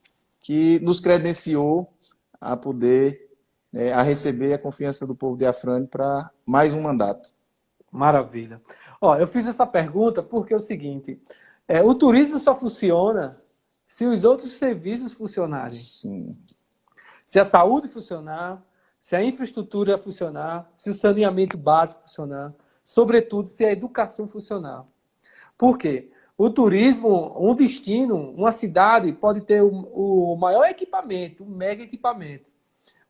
que 0.40 0.80
nos 0.80 1.00
credenciou 1.00 1.90
a 2.40 2.56
poder, 2.56 3.28
é, 3.72 3.92
a 3.92 4.02
receber 4.02 4.52
a 4.52 4.59
confiança 4.59 5.06
do 5.06 5.14
povo 5.14 5.37
de 5.37 5.46
Afrânio 5.46 5.88
para 5.88 6.30
mais 6.46 6.74
um 6.74 6.82
mandato. 6.82 7.30
Maravilha. 7.90 8.61
Ó, 9.00 9.16
eu 9.16 9.26
fiz 9.26 9.46
essa 9.46 9.66
pergunta 9.66 10.22
porque 10.22 10.52
é 10.52 10.56
o 10.56 10.61
seguinte, 10.61 11.20
é, 11.68 11.82
o 11.82 11.94
turismo 11.94 12.38
só 12.38 12.54
funciona 12.54 13.40
se 13.87 14.04
os 14.04 14.24
outros 14.24 14.52
serviços 14.52 15.12
funcionarem. 15.12 15.72
Sim. 15.72 16.38
Se 17.24 17.38
a 17.38 17.44
saúde 17.44 17.88
funcionar, 17.88 18.62
se 18.98 19.14
a 19.14 19.22
infraestrutura 19.22 19.98
funcionar, 19.98 20.68
se 20.76 20.90
o 20.90 20.94
saneamento 20.94 21.56
básico 21.56 22.02
funcionar, 22.02 22.52
sobretudo 22.85 23.48
se 23.48 23.64
a 23.64 23.72
educação 23.72 24.26
funcionar. 24.26 24.85
Por 25.56 25.78
quê? 25.78 26.11
O 26.38 26.51
turismo, 26.51 27.35
um 27.38 27.55
destino, 27.55 28.31
uma 28.33 28.53
cidade 28.53 29.11
pode 29.12 29.40
ter 29.40 29.62
o, 29.62 29.70
o 29.70 30.37
maior 30.37 30.64
equipamento, 30.64 31.44
um 31.44 31.49
mega 31.49 31.83
equipamento. 31.83 32.51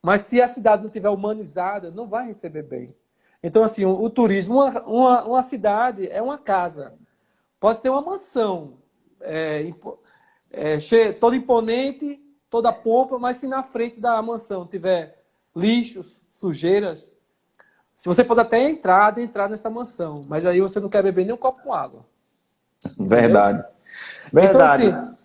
Mas 0.01 0.21
se 0.23 0.41
a 0.41 0.47
cidade 0.47 0.85
não 0.85 0.91
tiver 0.91 1.09
humanizada, 1.09 1.91
não 1.91 2.07
vai 2.07 2.29
receber 2.29 2.63
bem. 2.63 2.95
Então, 3.43 3.65
assim, 3.65 3.85
o, 3.85 4.01
o 4.01 4.09
turismo, 4.09 4.55
uma, 4.55 4.83
uma, 4.83 5.25
uma, 5.25 5.43
cidade 5.43 6.09
é 6.09 6.23
uma 6.23 6.39
casa. 6.39 6.97
Pode 7.59 7.81
ser 7.81 7.89
uma 7.89 8.01
mansão, 8.01 8.75
é, 9.21 9.73
é, 10.53 11.13
toda 11.15 11.35
imponente, 11.35 12.21
toda 12.49 12.73
pompa, 12.73 13.19
mas 13.19 13.39
se 13.39 13.49
na 13.49 13.65
frente 13.65 14.01
da 14.01 14.23
mansão 14.23 14.65
tiver 14.65 15.19
lixos, 15.55 16.21
sujeiras. 16.33 17.13
Se 17.95 18.07
você 18.07 18.23
pode 18.23 18.41
até 18.41 18.63
entrar, 18.63 19.19
entrar 19.19 19.49
nessa 19.49 19.69
mansão, 19.69 20.21
mas 20.29 20.47
aí 20.47 20.61
você 20.61 20.79
não 20.79 20.89
quer 20.89 21.03
beber 21.03 21.25
nem 21.25 21.35
um 21.35 21.39
copo 21.39 21.63
com 21.63 21.73
água. 21.73 22.05
Verdade. 22.99 23.65
Verdade. 24.33 24.87
Então, 24.87 25.01
assim, 25.01 25.17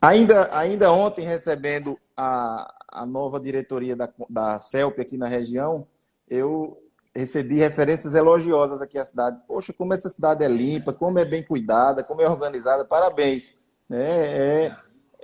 ainda, 0.00 0.56
ainda 0.56 0.92
ontem, 0.92 1.26
recebendo 1.26 1.98
a, 2.16 2.72
a 2.88 3.06
nova 3.06 3.40
diretoria 3.40 3.96
da, 3.96 4.08
da 4.28 4.58
CELP 4.58 5.00
aqui 5.00 5.16
na 5.18 5.26
região, 5.26 5.86
eu 6.28 6.78
recebi 7.14 7.56
referências 7.56 8.14
elogiosas 8.14 8.80
aqui 8.80 8.98
à 8.98 9.04
cidade. 9.04 9.38
Poxa, 9.46 9.72
como 9.72 9.94
essa 9.94 10.08
cidade 10.08 10.44
é 10.44 10.48
limpa, 10.48 10.92
como 10.92 11.18
é 11.18 11.24
bem 11.24 11.42
cuidada, 11.42 12.02
como 12.02 12.20
é 12.20 12.28
organizada, 12.28 12.84
parabéns. 12.84 13.54
É, 13.90 14.72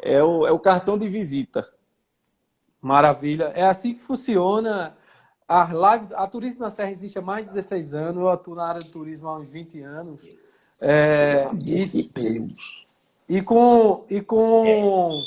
é, 0.02 0.16
é, 0.16 0.22
o, 0.22 0.46
é 0.46 0.52
o 0.52 0.58
cartão 0.58 0.96
de 0.96 1.08
visita. 1.08 1.68
Maravilha. 2.80 3.52
É 3.54 3.64
assim 3.64 3.94
que 3.94 4.02
funciona. 4.02 4.94
A, 5.48 5.72
live, 5.72 6.06
a 6.14 6.26
Turismo 6.26 6.60
na 6.60 6.70
Serra 6.70 6.92
existe 6.92 7.18
há 7.18 7.22
mais 7.22 7.46
de 7.46 7.54
16 7.54 7.94
anos. 7.94 8.20
Eu 8.22 8.28
atuo 8.28 8.54
na 8.54 8.66
área 8.66 8.80
de 8.80 8.90
turismo 8.90 9.28
há 9.28 9.36
uns 9.36 9.50
20 9.50 9.82
anos. 9.82 10.28
É, 10.80 11.46
e, 11.66 12.10
e, 13.28 13.42
com, 13.42 14.04
e, 14.08 14.20
com, 14.20 15.18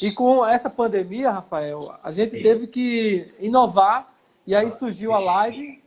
e 0.00 0.12
com 0.12 0.46
essa 0.46 0.70
pandemia, 0.70 1.30
Rafael, 1.30 1.92
a 2.02 2.10
gente 2.10 2.40
teve 2.42 2.66
que 2.66 3.32
inovar 3.40 4.08
e 4.46 4.54
aí 4.54 4.70
surgiu 4.70 5.12
a 5.12 5.18
live 5.18 5.82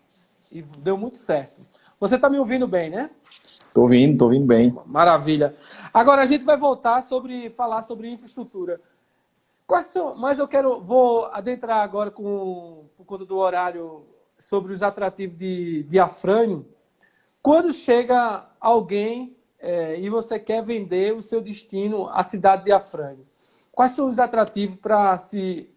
e 0.52 0.62
deu 0.62 0.98
muito 0.98 1.18
certo. 1.18 1.62
Você 2.00 2.16
está 2.16 2.30
me 2.30 2.38
ouvindo 2.38 2.68
bem, 2.68 2.90
né? 2.90 3.10
Estou 3.68 3.84
ouvindo, 3.84 4.14
estou 4.14 4.28
ouvindo 4.28 4.46
bem. 4.46 4.78
Maravilha. 4.86 5.56
Agora 5.94 6.22
a 6.22 6.26
gente 6.26 6.44
vai 6.44 6.58
voltar 6.58 7.02
sobre 7.02 7.50
falar 7.52 7.82
sobre 7.82 8.10
infraestrutura. 8.10 8.80
Quais 9.66 9.88
são, 9.88 10.16
mas 10.16 10.38
eu 10.38 10.48
quero, 10.48 10.80
vou 10.80 11.26
adentrar 11.26 11.80
agora 11.80 12.12
com, 12.12 12.86
por 12.96 13.06
conta 13.06 13.26
do 13.26 13.38
horário, 13.38 14.04
sobre 14.40 14.74
os 14.74 14.84
atrativos 14.84 15.38
de, 15.38 15.84
de 15.84 16.00
Afrânio. 16.00 16.66
Quando 17.46 17.72
chega 17.72 18.44
alguém 18.60 19.38
é, 19.60 20.00
e 20.00 20.10
você 20.10 20.40
quer 20.40 20.64
vender 20.64 21.14
o 21.14 21.22
seu 21.22 21.40
destino 21.40 22.10
à 22.10 22.24
cidade 22.24 22.64
de 22.64 22.72
Afrânio, 22.72 23.24
quais 23.72 23.92
são 23.92 24.10
os 24.10 24.18
atrativos 24.18 24.80
para 24.80 25.16
se 25.20 25.70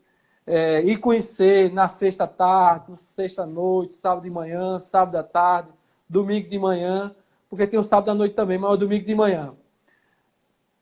é, 0.46 0.80
ir 0.80 0.96
conhecer 0.96 1.70
na 1.70 1.86
sexta 1.86 2.26
tarde, 2.26 2.96
sexta 2.96 3.44
noite, 3.44 3.92
sábado 3.92 4.22
de 4.22 4.30
manhã, 4.30 4.80
sábado 4.80 5.16
à 5.16 5.22
tarde, 5.22 5.68
domingo 6.08 6.48
de 6.48 6.58
manhã, 6.58 7.14
porque 7.50 7.66
tem 7.66 7.78
o 7.78 7.82
sábado 7.82 8.12
à 8.12 8.14
noite 8.14 8.34
também, 8.34 8.56
mas 8.56 8.70
é 8.70 8.72
o 8.72 8.78
domingo 8.78 9.04
de 9.04 9.14
manhã. 9.14 9.52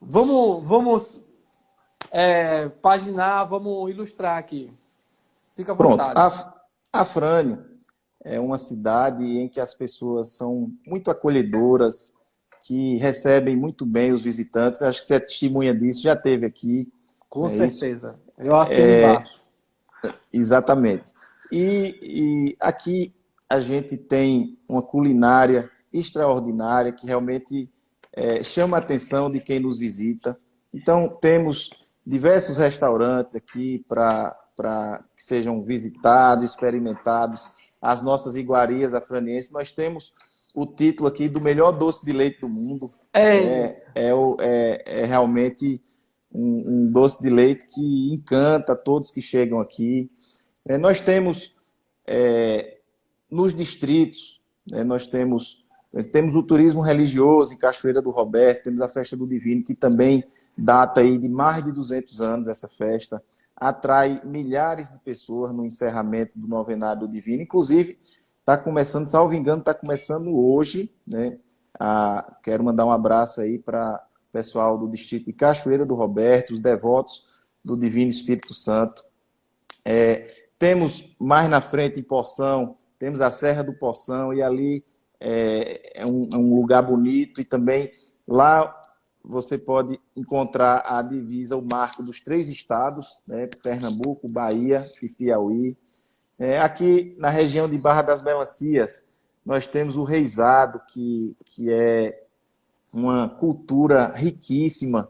Vamos, 0.00 0.68
vamos 0.68 1.20
é, 2.12 2.68
paginar, 2.80 3.42
vamos 3.42 3.90
ilustrar 3.90 4.38
aqui. 4.38 4.72
Fica 5.56 5.72
à 5.72 5.74
vontade. 5.74 6.14
Pronto. 6.14 6.54
A, 6.92 7.00
Afrânio 7.00 7.75
é 8.28 8.40
uma 8.40 8.58
cidade 8.58 9.24
em 9.24 9.48
que 9.48 9.60
as 9.60 9.72
pessoas 9.72 10.30
são 10.30 10.72
muito 10.84 11.12
acolhedoras, 11.12 12.12
que 12.64 12.96
recebem 12.96 13.54
muito 13.56 13.86
bem 13.86 14.12
os 14.12 14.24
visitantes. 14.24 14.82
Acho 14.82 15.00
que 15.00 15.06
você 15.06 15.14
é 15.14 15.20
testemunha 15.20 15.72
disso, 15.72 16.02
já 16.02 16.16
teve 16.16 16.44
aqui. 16.44 16.88
Com 17.30 17.46
é 17.46 17.48
certeza. 17.50 18.16
Isso. 18.18 18.32
Eu 18.40 18.56
assino 18.56 18.80
é, 18.80 19.10
embaixo. 19.10 19.40
Exatamente. 20.32 21.12
E, 21.52 21.98
e 22.02 22.56
aqui 22.58 23.14
a 23.48 23.60
gente 23.60 23.96
tem 23.96 24.58
uma 24.68 24.82
culinária 24.82 25.70
extraordinária 25.92 26.90
que 26.90 27.06
realmente 27.06 27.70
é, 28.12 28.42
chama 28.42 28.76
a 28.76 28.80
atenção 28.80 29.30
de 29.30 29.40
quem 29.40 29.60
nos 29.60 29.78
visita. 29.78 30.36
Então, 30.74 31.08
temos 31.20 31.70
diversos 32.04 32.56
restaurantes 32.56 33.36
aqui 33.36 33.84
para 33.88 35.04
que 35.16 35.22
sejam 35.22 35.64
visitados, 35.64 36.44
experimentados, 36.44 37.50
as 37.86 38.02
nossas 38.02 38.34
iguarias 38.34 38.94
afranienses. 38.94 39.50
Nós 39.50 39.70
temos 39.70 40.12
o 40.54 40.66
título 40.66 41.08
aqui 41.08 41.28
do 41.28 41.40
melhor 41.40 41.70
doce 41.70 42.04
de 42.04 42.12
leite 42.12 42.40
do 42.40 42.48
mundo. 42.48 42.90
É, 43.12 43.36
é, 43.36 43.82
é, 43.94 44.12
é, 44.40 45.02
é 45.02 45.04
realmente 45.04 45.80
um, 46.32 46.64
um, 46.66 46.92
doce 46.92 47.22
de 47.22 47.30
leite 47.30 47.66
que 47.66 48.12
encanta 48.12 48.74
todos 48.74 49.12
que 49.12 49.22
chegam 49.22 49.60
aqui. 49.60 50.10
É, 50.66 50.76
nós 50.76 51.00
temos 51.00 51.54
é, 52.06 52.78
nos 53.30 53.54
distritos, 53.54 54.40
né, 54.66 54.82
nós 54.82 55.06
temos, 55.06 55.64
temos 56.12 56.34
o 56.34 56.42
turismo 56.42 56.80
religioso 56.80 57.54
em 57.54 57.58
Cachoeira 57.58 58.02
do 58.02 58.10
Roberto, 58.10 58.64
temos 58.64 58.80
a 58.80 58.88
Festa 58.88 59.16
do 59.16 59.26
Divino, 59.26 59.62
que 59.62 59.74
também 59.74 60.24
data 60.58 61.00
aí 61.00 61.18
de 61.18 61.28
mais 61.28 61.64
de 61.64 61.70
200 61.70 62.20
anos 62.20 62.48
essa 62.48 62.66
festa, 62.66 63.22
atrai 63.56 64.20
milhares 64.24 64.92
de 64.92 64.98
pessoas 64.98 65.52
no 65.52 65.64
encerramento 65.64 66.32
do 66.34 66.46
novenário 66.46 67.08
Divino, 67.08 67.42
inclusive 67.42 67.98
está 68.38 68.56
começando, 68.56 69.06
salvo 69.06 69.34
engano, 69.34 69.60
está 69.60 69.74
começando 69.74 70.36
hoje, 70.36 70.92
né? 71.06 71.36
A, 71.78 72.36
quero 72.42 72.62
mandar 72.62 72.86
um 72.86 72.92
abraço 72.92 73.40
aí 73.40 73.58
para 73.58 74.02
o 74.28 74.32
pessoal 74.32 74.78
do 74.78 74.88
distrito 74.88 75.26
de 75.26 75.32
Cachoeira 75.32 75.84
do 75.84 75.94
Roberto, 75.94 76.52
os 76.52 76.60
devotos 76.60 77.24
do 77.64 77.76
Divino 77.76 78.08
Espírito 78.08 78.54
Santo. 78.54 79.02
É, 79.84 80.32
temos 80.58 81.12
mais 81.18 81.48
na 81.48 81.60
frente 81.60 81.98
em 81.98 82.02
Poção, 82.02 82.76
temos 82.98 83.20
a 83.20 83.30
Serra 83.30 83.62
do 83.62 83.72
Poção, 83.72 84.32
e 84.32 84.42
ali 84.42 84.84
é, 85.20 86.02
é, 86.02 86.06
um, 86.06 86.28
é 86.32 86.36
um 86.36 86.54
lugar 86.54 86.82
bonito, 86.82 87.40
e 87.40 87.44
também 87.44 87.90
lá 88.26 88.74
você 89.26 89.58
pode 89.58 90.00
encontrar 90.14 90.82
a 90.86 91.02
divisa, 91.02 91.56
o 91.56 91.62
marco 91.62 92.02
dos 92.02 92.20
três 92.20 92.48
estados, 92.48 93.20
né, 93.26 93.48
Pernambuco, 93.62 94.28
Bahia 94.28 94.88
e 95.02 95.08
Piauí. 95.08 95.76
É, 96.38 96.60
aqui 96.60 97.16
na 97.18 97.28
região 97.28 97.68
de 97.68 97.76
Barra 97.76 98.02
das 98.02 98.22
Melancias, 98.22 99.04
nós 99.44 99.66
temos 99.66 99.96
o 99.96 100.04
reizado, 100.04 100.80
que, 100.88 101.36
que 101.44 101.72
é 101.72 102.22
uma 102.92 103.28
cultura 103.28 104.12
riquíssima, 104.14 105.08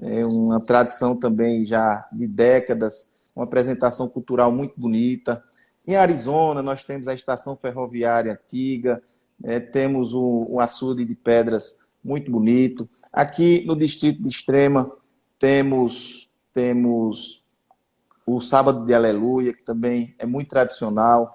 é 0.00 0.24
uma 0.24 0.60
tradição 0.60 1.16
também 1.16 1.64
já 1.64 2.06
de 2.12 2.28
décadas, 2.28 3.10
uma 3.34 3.44
apresentação 3.44 4.08
cultural 4.08 4.52
muito 4.52 4.78
bonita. 4.78 5.42
Em 5.86 5.96
Arizona, 5.96 6.62
nós 6.62 6.84
temos 6.84 7.08
a 7.08 7.14
estação 7.14 7.56
ferroviária 7.56 8.32
antiga, 8.32 9.02
é, 9.42 9.58
temos 9.58 10.14
o, 10.14 10.46
o 10.48 10.60
açude 10.60 11.04
de 11.04 11.14
pedras 11.14 11.78
muito 12.06 12.30
bonito. 12.30 12.88
Aqui 13.12 13.64
no 13.66 13.74
distrito 13.74 14.22
de 14.22 14.28
Extrema, 14.28 14.88
temos, 15.38 16.30
temos 16.54 17.42
o 18.24 18.40
Sábado 18.40 18.86
de 18.86 18.94
Aleluia, 18.94 19.52
que 19.52 19.64
também 19.64 20.14
é 20.18 20.24
muito 20.24 20.48
tradicional. 20.48 21.34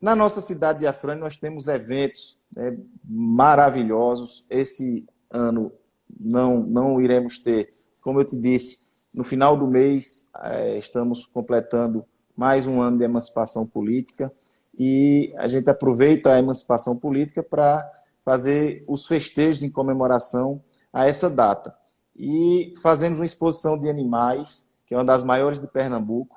Na 0.00 0.14
nossa 0.14 0.40
cidade 0.42 0.80
de 0.80 0.86
Afrânio, 0.86 1.24
nós 1.24 1.38
temos 1.38 1.66
eventos 1.66 2.38
né, 2.54 2.76
maravilhosos. 3.04 4.44
Esse 4.50 5.06
ano 5.30 5.72
não, 6.20 6.60
não 6.60 7.00
iremos 7.00 7.38
ter, 7.38 7.72
como 8.02 8.20
eu 8.20 8.24
te 8.24 8.36
disse, 8.36 8.82
no 9.14 9.24
final 9.24 9.56
do 9.56 9.66
mês 9.66 10.28
é, 10.42 10.78
estamos 10.78 11.24
completando 11.26 12.04
mais 12.36 12.66
um 12.66 12.80
ano 12.80 12.98
de 12.98 13.04
emancipação 13.04 13.66
política 13.66 14.32
e 14.78 15.32
a 15.36 15.48
gente 15.48 15.68
aproveita 15.68 16.32
a 16.32 16.38
emancipação 16.38 16.96
política 16.96 17.42
para 17.42 17.86
fazer 18.24 18.84
os 18.86 19.06
festejos 19.06 19.62
em 19.62 19.70
comemoração 19.70 20.60
a 20.92 21.06
essa 21.06 21.28
data. 21.28 21.74
E 22.16 22.74
fazemos 22.82 23.18
uma 23.18 23.24
exposição 23.24 23.78
de 23.78 23.88
animais, 23.88 24.68
que 24.86 24.94
é 24.94 24.96
uma 24.98 25.04
das 25.04 25.24
maiores 25.24 25.58
de 25.58 25.66
Pernambuco, 25.66 26.36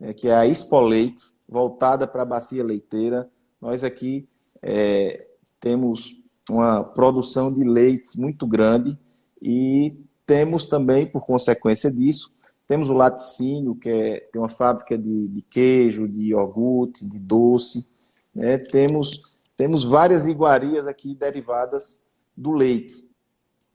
é, 0.00 0.12
que 0.12 0.28
é 0.28 0.34
a 0.34 0.46
Expo 0.46 0.80
Leite, 0.80 1.22
voltada 1.48 2.06
para 2.06 2.22
a 2.22 2.26
bacia 2.26 2.64
leiteira. 2.64 3.28
Nós 3.60 3.84
aqui 3.84 4.26
é, 4.62 5.26
temos 5.60 6.16
uma 6.48 6.82
produção 6.82 7.52
de 7.52 7.62
leites 7.62 8.16
muito 8.16 8.46
grande 8.46 8.98
e 9.40 9.94
temos 10.26 10.66
também, 10.66 11.06
por 11.06 11.24
consequência 11.24 11.90
disso, 11.90 12.32
temos 12.70 12.88
o 12.88 12.94
laticínio, 12.94 13.74
que 13.74 13.88
é, 13.88 14.20
tem 14.32 14.40
uma 14.40 14.48
fábrica 14.48 14.96
de, 14.96 15.26
de 15.26 15.42
queijo, 15.42 16.06
de 16.06 16.28
iogurte, 16.28 17.04
de 17.04 17.18
doce. 17.18 17.90
Né? 18.32 18.58
Temos, 18.58 19.20
temos 19.60 19.84
várias 19.84 20.26
iguarias 20.26 20.86
aqui 20.86 21.14
derivadas 21.14 22.02
do 22.34 22.50
leite. 22.50 23.06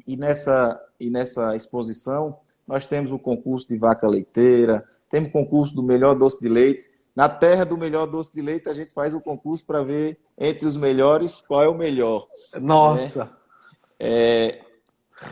E 0.08 0.18
nessa, 0.18 0.82
e 1.00 1.12
nessa 1.12 1.56
exposição, 1.56 2.40
nós 2.68 2.88
temos 2.88 3.12
o 3.12 3.20
concurso 3.20 3.68
de 3.68 3.78
vaca 3.78 4.08
leiteira, 4.08 4.84
temos 5.12 5.30
o 5.30 5.32
concurso 5.32 5.76
do 5.76 5.84
melhor 5.84 6.16
doce 6.16 6.42
de 6.42 6.50
leite. 6.50 6.90
Na 7.16 7.30
terra 7.30 7.64
do 7.64 7.78
melhor 7.78 8.08
doce 8.08 8.34
de 8.34 8.42
leite, 8.42 8.68
a 8.68 8.74
gente 8.74 8.96
faz 8.96 9.14
o 9.14 9.22
concurso 9.22 9.64
para 9.64 9.84
ver 9.84 10.18
entre 10.36 10.66
os 10.66 10.76
melhores 10.76 11.40
qual 11.40 11.62
é 11.62 11.70
o 11.70 11.78
melhor. 11.78 12.26
Nossa! 12.60 13.26
Né? 13.26 13.32
É, 14.00 14.62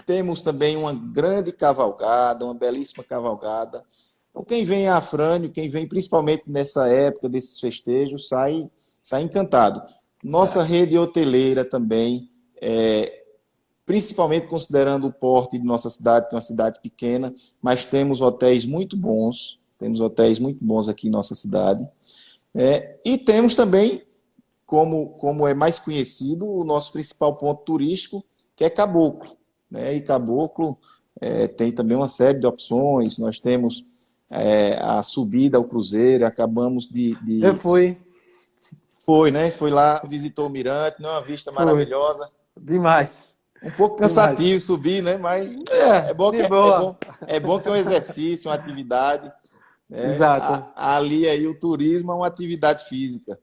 temos 0.06 0.44
também 0.44 0.78
uma 0.78 0.94
grande 0.94 1.52
cavalgada, 1.52 2.46
uma 2.46 2.54
belíssima 2.54 3.04
cavalgada. 3.04 3.84
Então, 4.30 4.44
quem 4.44 4.64
vem 4.66 4.88
a 4.88 4.98
Afrânio, 4.98 5.52
quem 5.52 5.68
vem 5.68 5.88
principalmente 5.88 6.44
nessa 6.46 6.88
época 6.90 7.28
desses 7.28 7.60
festejos, 7.60 8.28
sai, 8.28 8.70
sai 9.02 9.24
encantado. 9.24 9.82
Nossa 10.24 10.64
rede 10.64 10.98
hoteleira 10.98 11.66
também, 11.66 12.30
é, 12.62 13.24
principalmente 13.86 14.48
considerando 14.48 15.08
o 15.08 15.12
porte 15.12 15.58
de 15.58 15.66
nossa 15.66 15.90
cidade, 15.90 16.28
que 16.28 16.34
é 16.34 16.38
uma 16.38 16.42
cidade 16.42 16.80
pequena, 16.82 17.34
mas 17.62 17.86
temos 17.86 18.22
hotéis 18.22 18.66
muito 18.66 18.96
bons, 18.96 19.60
temos 19.78 20.00
hotéis 20.00 20.40
muito 20.40 20.64
bons 20.64 20.88
aqui 20.88 21.08
em 21.08 21.12
nossa 21.12 21.36
cidade. 21.36 21.86
É, 22.56 23.00
e 23.04 23.18
temos 23.18 23.56
também, 23.56 24.04
como, 24.66 25.10
como 25.18 25.48
é 25.48 25.54
mais 25.54 25.80
conhecido, 25.80 26.48
o 26.48 26.64
nosso 26.64 26.94
principal 26.94 27.36
ponto 27.36 27.64
turístico, 27.64 28.24
que 28.56 28.64
é 28.64 28.70
Caboclo. 28.70 29.36
Né? 29.70 29.96
E 29.96 30.02
Caboclo 30.02 30.78
é, 31.20 31.48
tem 31.48 31.72
também 31.72 31.98
uma 31.98 32.08
série 32.08 32.40
de 32.40 32.48
opções. 32.48 33.18
Nós 33.18 33.40
temos 33.40 33.84
é, 34.30 34.78
a 34.80 35.04
subida 35.04 35.58
ao 35.58 35.64
Cruzeiro, 35.64 36.26
acabamos 36.26 36.88
de, 36.88 37.16
de... 37.24 37.42
Eu 37.42 37.56
fui. 37.56 37.98
Foi, 39.06 39.32
né? 39.32 39.52
Foi 39.52 39.70
lá, 39.70 40.02
visitou 40.08 40.48
o 40.48 40.50
Mirante, 40.50 41.02
não 41.02 41.10
é 41.10 41.14
uma 41.14 41.22
vista 41.22 41.52
Foi. 41.52 41.64
maravilhosa. 41.64 42.30
Demais. 42.60 43.34
Um 43.62 43.72
pouco 43.72 43.96
cansativo 43.98 44.44
Demais. 44.44 44.64
subir, 44.64 45.04
né? 45.04 45.18
Mas 45.18 45.56
é, 45.70 46.10
é 46.10 46.14
bom 46.14 46.32
que 46.32 46.42
é, 46.42 46.46
é, 46.46 46.50
bom, 46.50 46.96
é 47.28 47.40
bom 47.40 47.60
que 47.60 47.68
é 47.68 47.72
um 47.72 47.76
exercício, 47.76 48.50
uma 48.50 48.56
atividade. 48.56 49.32
Né? 49.90 50.10
Exato. 50.10 50.72
A, 50.76 50.98
ali 50.98 51.28
aí 51.28 51.48
o 51.48 51.58
turismo 51.58 52.12
é 52.12 52.16
uma 52.16 52.28
atividade 52.28 52.86
física. 52.86 53.40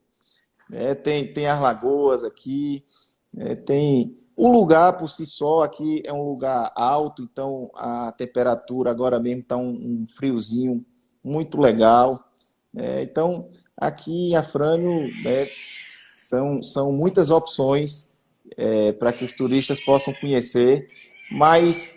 É, 0.72 0.94
tem, 0.94 1.32
tem 1.32 1.46
as 1.46 1.60
lagoas 1.60 2.22
aqui, 2.22 2.84
é, 3.36 3.56
tem 3.56 4.20
o 4.36 4.50
lugar 4.50 4.96
por 4.96 5.08
si 5.08 5.26
só 5.26 5.62
aqui 5.62 6.02
é 6.04 6.12
um 6.12 6.26
lugar 6.26 6.72
alto, 6.74 7.22
então 7.22 7.70
a 7.74 8.10
temperatura 8.12 8.90
agora 8.90 9.20
mesmo 9.20 9.42
está 9.42 9.56
um, 9.56 9.68
um, 9.68 10.06
friozinho 10.16 10.82
muito 11.22 11.60
legal. 11.60 12.24
É, 12.74 13.02
então 13.02 13.48
aqui 13.80 14.30
em 14.30 14.36
Afrânio 14.36 15.10
né, 15.22 15.48
são, 16.14 16.62
são 16.62 16.92
muitas 16.92 17.30
opções 17.30 18.10
é, 18.56 18.92
para 18.92 19.12
que 19.12 19.24
os 19.24 19.32
turistas 19.32 19.80
possam 19.80 20.12
conhecer, 20.14 20.88
mas 21.32 21.94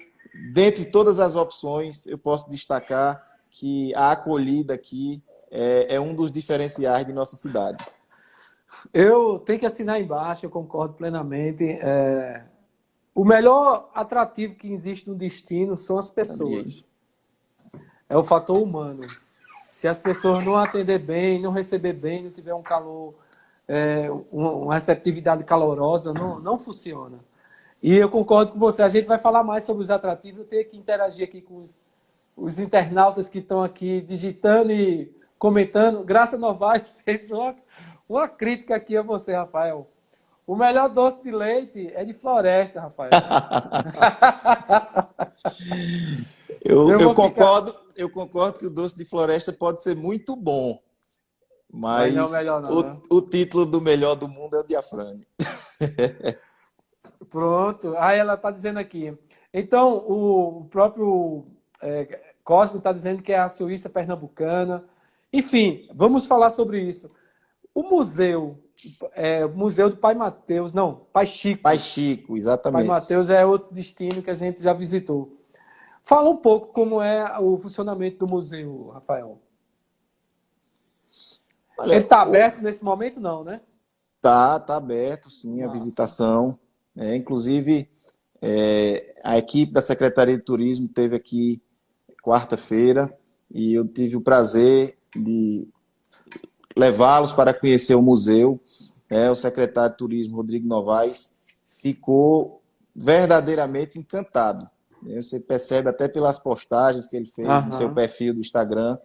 dentre 0.54 0.86
todas 0.86 1.20
as 1.20 1.36
opções 1.36 2.08
eu 2.08 2.18
posso 2.18 2.50
destacar 2.50 3.22
que 3.52 3.94
a 3.96 4.12
acolhida 4.12 4.74
aqui 4.74 5.22
é, 5.52 5.96
é 5.96 6.00
um 6.00 6.16
dos 6.16 6.32
diferenciais 6.32 7.06
de 7.06 7.14
nossa 7.14 7.36
cidade. 7.36 7.86
Eu 8.92 9.40
tenho 9.40 9.60
que 9.60 9.66
assinar 9.66 10.02
embaixo, 10.02 10.46
eu 10.46 10.50
concordo 10.50 10.96
plenamente. 10.96 11.64
É, 11.64 12.44
o 13.14 13.24
melhor 13.24 13.92
atrativo 13.94 14.56
que 14.56 14.72
existe 14.72 15.08
no 15.08 15.16
destino 15.16 15.78
são 15.78 16.00
as 16.00 16.10
pessoas. 16.10 16.84
É 18.10 18.18
o 18.18 18.24
fator 18.24 18.62
humano. 18.62 19.06
Se 19.74 19.88
as 19.88 20.00
pessoas 20.00 20.46
não 20.46 20.56
atender 20.56 21.00
bem, 21.00 21.42
não 21.42 21.50
receber 21.50 21.94
bem, 21.94 22.22
não 22.22 22.30
tiver 22.30 22.54
um 22.54 22.62
calor, 22.62 23.12
é, 23.68 24.08
uma 24.32 24.76
receptividade 24.76 25.44
calorosa, 25.44 26.14
não, 26.14 26.40
não 26.40 26.60
funciona. 26.60 27.18
E 27.82 27.96
eu 27.96 28.08
concordo 28.08 28.52
com 28.52 28.60
você. 28.60 28.84
A 28.84 28.88
gente 28.88 29.08
vai 29.08 29.18
falar 29.18 29.42
mais 29.42 29.64
sobre 29.64 29.82
os 29.82 29.90
atrativos. 29.90 30.42
Eu 30.42 30.48
tenho 30.48 30.70
que 30.70 30.78
interagir 30.78 31.28
aqui 31.28 31.42
com 31.42 31.56
os, 31.56 31.80
os 32.38 32.60
internautas 32.60 33.28
que 33.28 33.40
estão 33.40 33.64
aqui 33.64 34.00
digitando 34.00 34.72
e 34.72 35.12
comentando. 35.40 36.04
Graça 36.04 36.38
Novaes 36.38 36.94
fez 37.04 37.32
uma, 37.32 37.56
uma 38.08 38.30
crítica 38.30 38.76
aqui 38.76 38.96
a 38.96 39.02
você, 39.02 39.34
Rafael. 39.34 39.88
O 40.46 40.56
melhor 40.56 40.88
doce 40.88 41.24
de 41.24 41.32
leite 41.32 41.92
é 41.96 42.06
de 42.06 42.14
floresta, 42.14 42.80
Rafael. 42.80 43.10
eu, 46.64 46.92
eu, 46.92 47.02
eu 47.02 47.16
concordo. 47.16 47.83
Eu 47.96 48.10
concordo 48.10 48.60
que 48.60 48.66
o 48.66 48.70
doce 48.70 48.98
de 48.98 49.06
floresta 49.06 49.52
pode 49.52 49.82
ser 49.82 49.96
muito 49.96 50.36
bom. 50.36 50.82
Mas, 51.72 52.14
mas 52.14 52.16
não 52.16 52.24
é 52.24 52.28
o, 52.28 52.32
melhor, 52.32 52.62
não, 52.62 52.72
o, 52.72 52.84
né? 52.84 53.02
o, 53.10 53.22
título 53.22 53.66
do 53.66 53.82
melhor 53.82 54.16
do 54.16 54.28
mundo 54.28 54.56
é 54.56 54.60
o 54.60 54.64
Diafrane. 54.64 55.28
Pronto. 57.30 57.96
Aí 57.98 58.20
ela 58.20 58.36
está 58.36 58.52
dizendo 58.52 58.78
aqui. 58.78 59.18
Então, 59.52 59.96
o 59.96 60.66
próprio 60.70 61.46
é, 61.82 62.34
Cosme 62.44 62.78
está 62.78 62.92
dizendo 62.92 63.24
que 63.24 63.32
é 63.32 63.40
a 63.40 63.50
Suíça 63.50 63.90
pernambucana. 63.90 64.84
Enfim, 65.32 65.88
vamos 65.94 66.28
falar 66.28 66.52
sobre 66.52 66.80
isso. 66.80 67.10
O 67.74 67.82
museu 67.82 68.64
é, 69.14 69.46
Museu 69.46 69.90
do 69.90 69.98
Pai 69.98 70.14
Mateus, 70.14 70.74
não, 70.74 71.08
Pai 71.12 71.26
Chico. 71.26 71.62
Pai 71.62 71.80
Chico, 71.80 72.36
exatamente. 72.36 72.88
Pai 72.88 72.88
Mateus 72.88 73.30
é 73.30 73.46
outro 73.46 73.74
destino 73.74 74.22
que 74.22 74.30
a 74.30 74.34
gente 74.34 74.62
já 74.62 74.74
visitou. 74.74 75.30
Fala 76.04 76.30
um 76.30 76.38
pouco 76.38 76.68
como 76.68 77.02
é 77.02 77.40
o 77.40 77.58
funcionamento 77.58 78.20
do 78.20 78.28
museu, 78.28 78.90
Rafael. 78.90 79.40
Olha, 81.78 81.94
Ele 81.94 82.04
está 82.04 82.22
aberto 82.22 82.60
o... 82.60 82.62
nesse 82.62 82.84
momento, 82.84 83.20
não, 83.20 83.44
né? 83.44 83.62
Tá, 84.22 84.60
tá 84.60 84.76
aberto, 84.76 85.30
sim, 85.30 85.62
Nossa. 85.62 85.70
a 85.70 85.74
visitação. 85.74 86.60
É, 86.96 87.16
inclusive, 87.16 87.90
é, 88.42 89.16
a 89.24 89.38
equipe 89.38 89.72
da 89.72 89.82
Secretaria 89.82 90.36
de 90.36 90.44
Turismo 90.44 90.88
teve 90.88 91.16
aqui 91.16 91.62
quarta-feira 92.22 93.12
e 93.50 93.74
eu 93.74 93.88
tive 93.88 94.18
o 94.18 94.22
prazer 94.22 94.98
de 95.16 95.68
levá-los 96.76 97.34
para 97.34 97.54
conhecer 97.54 97.96
o 97.96 98.02
museu. 98.02 98.60
É, 99.10 99.30
o 99.30 99.36
secretário 99.36 99.92
de 99.92 99.98
Turismo, 99.98 100.38
Rodrigo 100.38 100.68
Novaes, 100.68 101.32
ficou 101.80 102.62
verdadeiramente 102.96 103.98
encantado. 103.98 104.70
Você 105.06 105.40
percebe 105.40 105.90
até 105.90 106.08
pelas 106.08 106.40
postagens 106.40 107.08
que 107.08 107.16
ele 107.16 107.28
fez 107.28 107.48
uhum. 107.48 107.66
no 107.68 107.74
seu 107.74 107.94
perfil 107.94 108.34
do 108.34 108.40
Instagram. 108.40 108.98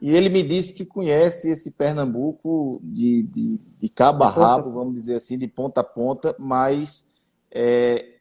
E 0.00 0.14
ele 0.14 0.28
me 0.28 0.42
disse 0.42 0.72
que 0.72 0.84
conhece 0.84 1.50
esse 1.50 1.72
Pernambuco 1.72 2.80
de, 2.82 3.22
de, 3.24 3.58
de 3.80 3.88
cabo 3.88 4.22
a 4.22 4.30
rabo, 4.30 4.70
vamos 4.70 4.94
dizer 4.94 5.16
assim, 5.16 5.36
de 5.36 5.48
ponta 5.48 5.80
a 5.80 5.84
ponta, 5.84 6.36
mas 6.38 7.04
é, 7.50 8.14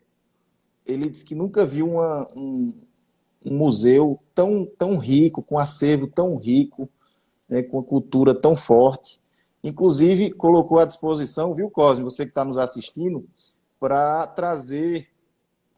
ele 0.85 1.09
disse 1.09 1.23
que 1.23 1.35
nunca 1.35 1.65
viu 1.65 1.87
uma, 1.87 2.27
um, 2.35 2.73
um, 3.45 3.57
museu 3.57 4.17
tão, 4.33 4.65
tão 4.65 4.97
rico, 4.97 5.43
com 5.43 5.59
acervo 5.59 6.07
tão 6.07 6.35
rico, 6.37 6.89
né, 7.47 7.61
com 7.61 7.79
a 7.79 7.83
cultura 7.83 8.33
tão 8.33 8.55
forte. 8.55 9.21
Inclusive, 9.63 10.31
colocou 10.31 10.79
à 10.79 10.85
disposição, 10.85 11.53
viu, 11.53 11.69
Cosme, 11.69 12.03
você 12.03 12.25
que 12.25 12.31
está 12.31 12.43
nos 12.43 12.57
assistindo, 12.57 13.27
para 13.79 14.25
trazer 14.27 15.07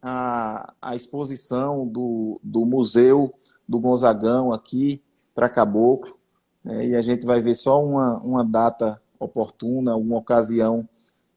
a, 0.02 0.72
a 0.80 0.96
exposição 0.96 1.86
do, 1.86 2.40
do 2.42 2.64
Museu 2.64 3.32
do 3.68 3.78
Gonzagão 3.78 4.52
aqui 4.52 5.00
para 5.34 5.48
Caboclo. 5.48 6.16
né, 6.64 6.88
e 6.88 6.96
a 6.96 7.02
gente 7.02 7.24
vai 7.24 7.40
ver 7.40 7.54
só 7.54 7.82
uma, 7.82 8.18
uma 8.18 8.44
data 8.44 9.00
oportuna, 9.18 9.96
uma 9.96 10.16
ocasião 10.16 10.88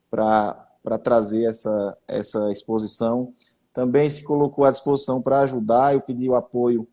para 0.10 0.97
trazer 1.04 1.43
essa, 1.43 1.97
essa 2.08 2.52
exposição. 2.52 3.34
Também 3.73 4.10
se 4.10 4.23
colocou 4.23 4.65
à 4.65 4.71
disposição 4.71 5.21
para 5.21 5.41
ajudar, 5.41 5.93
eu 5.93 6.02
pedi 6.02 6.30
o 6.30 6.36
apoio 6.36 6.88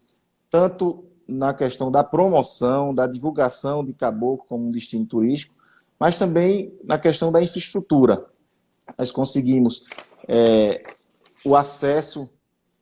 tanto 0.50 1.04
na 1.26 1.54
questão 1.54 1.90
da 1.90 2.02
promoção, 2.02 2.92
da 2.94 3.06
divulgação 3.06 3.84
de 3.84 3.92
Caboclo 3.92 4.44
como 4.48 4.66
um 4.66 4.70
destino 4.70 5.06
turístico, 5.06 5.54
mas 5.98 6.18
também 6.18 6.76
na 6.82 6.98
questão 6.98 7.30
da 7.30 7.42
infraestrutura. 7.42 8.24
Nós 8.98 9.12
conseguimos 9.12 9.84
é, 10.26 10.82
o 11.44 11.56
acesso, 11.56 12.28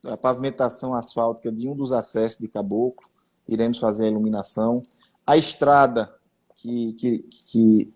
a 0.05 0.17
pavimentação 0.17 0.95
asfáltica 0.95 1.51
de 1.53 1.69
um 1.69 1.75
dos 1.75 1.93
acessos 1.93 2.39
de 2.39 2.49
Caboclo, 2.49 3.09
iremos 3.49 3.79
fazer 3.79 4.05
a 4.05 4.11
iluminação. 4.11 4.83
A 5.27 5.37
estrada 5.37 6.13
que, 6.57 6.93
que, 6.95 7.19
que 7.51 7.95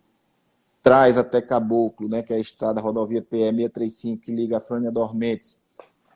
traz 0.83 1.16
até 1.16 1.40
Caboclo, 1.40 2.09
né, 2.09 2.22
que 2.22 2.33
é 2.33 2.37
a 2.37 2.40
estrada 2.40 2.81
rodovia 2.81 3.22
PE 3.22 3.51
635, 3.51 4.22
que 4.22 4.33
liga 4.33 4.57
a 4.57 4.61
Frânia 4.61 4.90
Dormentes, 4.90 5.61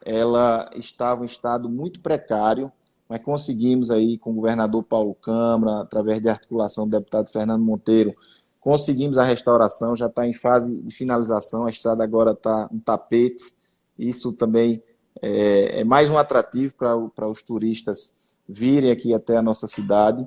ela 0.05 0.71
estava 0.75 1.23
em 1.23 1.27
estado 1.27 1.69
muito 1.69 2.01
precário, 2.01 2.71
mas 3.09 3.23
conseguimos 3.23 3.91
aí 3.91 4.19
com 4.19 4.31
o 4.31 4.35
governador 4.35 4.83
Paulo 4.83 5.15
Câmara, 5.15 5.81
através 5.81 6.21
de 6.21 6.29
articulação 6.29 6.87
do 6.87 6.93
deputado 6.93 7.31
Fernando 7.31 7.63
Monteiro, 7.63 8.15
conseguimos 8.61 9.17
a 9.19 9.25
restauração, 9.25 9.95
já 9.95 10.07
está 10.07 10.27
em 10.27 10.35
fase 10.35 10.77
de 10.77 10.95
finalização, 10.95 11.67
a 11.67 11.71
estrada 11.71 12.03
agora 12.03 12.33
está 12.33 12.69
um 12.73 12.81
tapete, 12.81 13.56
isso 13.99 14.33
também 14.33 14.83
é, 15.23 15.81
é 15.81 15.85
mais 15.85 16.11
um 16.11 16.19
atrativo 16.19 16.75
para 16.77 17.29
os 17.29 17.43
turistas 17.43 18.13
virem 18.49 18.91
aqui 18.91 19.13
até 19.13 19.37
a 19.37 19.43
nossa 19.43 19.67
cidade, 19.67 20.27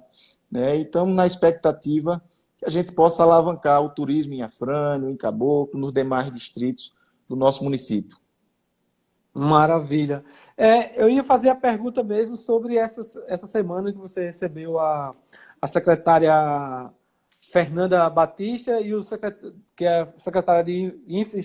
né? 0.51 0.77
e 0.77 0.81
estamos 0.81 1.15
na 1.15 1.25
expectativa 1.25 2.21
que 2.57 2.65
a 2.65 2.69
gente 2.69 2.91
possa 2.91 3.23
alavancar 3.23 3.81
o 3.81 3.89
turismo 3.89 4.33
em 4.33 4.41
Afrânio, 4.41 5.09
em 5.09 5.15
Caboclo, 5.15 5.79
nos 5.79 5.93
demais 5.93 6.31
distritos 6.31 6.93
do 7.27 7.35
nosso 7.35 7.63
município. 7.63 8.17
Maravilha. 9.33 10.23
É, 10.57 11.01
eu 11.01 11.09
ia 11.09 11.23
fazer 11.23 11.49
a 11.49 11.55
pergunta 11.55 12.03
mesmo 12.03 12.35
sobre 12.35 12.75
essa, 12.75 13.01
essa 13.27 13.47
semana 13.47 13.93
que 13.93 13.97
você 13.97 14.25
recebeu 14.25 14.77
a, 14.77 15.15
a 15.61 15.67
secretária 15.67 16.33
Fernanda 17.49 18.09
Batista 18.09 18.81
e 18.81 18.93
o 18.93 19.01
que 19.75 19.85
é 19.85 20.01
a 20.01 20.07
secretária 20.17 20.63
de 20.63 20.93
infra, 21.07 21.39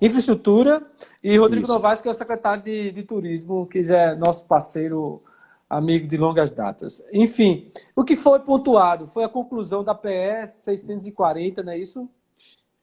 Infraestrutura 0.00 0.86
e 1.22 1.36
Rodrigo 1.36 1.64
Isso. 1.64 1.72
Novaes, 1.72 2.00
que 2.00 2.08
é 2.08 2.10
o 2.10 2.14
secretário 2.14 2.62
de, 2.62 2.92
de 2.92 3.02
Turismo, 3.02 3.66
que 3.66 3.82
já 3.82 3.96
é 3.96 4.14
nosso 4.14 4.44
parceiro 4.44 5.22
amigo 5.68 6.06
de 6.06 6.16
longas 6.16 6.50
datas. 6.50 7.02
Enfim, 7.12 7.70
o 7.94 8.04
que 8.04 8.14
foi 8.14 8.38
pontuado 8.40 9.06
foi 9.06 9.24
a 9.24 9.28
conclusão 9.28 9.82
da 9.82 9.94
PE 9.94 10.46
640, 10.46 11.62
não 11.62 11.72
é 11.72 11.78
isso? 11.78 12.08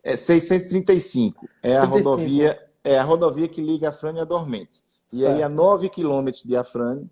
É 0.04 0.15
635. 0.15 1.47
É 1.62 1.78
a 1.78 1.88
35. 1.88 2.10
rodovia, 2.10 2.60
é 2.84 2.99
a 2.99 3.04
rodovia 3.04 3.47
que 3.47 3.62
liga 3.62 3.89
Afrânio 3.89 4.21
a 4.21 4.26
Dormentes. 4.26 4.86
E 5.12 5.17
certo. 5.17 5.36
aí 5.36 5.43
a 5.43 5.49
9 5.49 5.89
quilômetros 5.89 6.43
de 6.43 6.56
Afrânio 6.56 7.10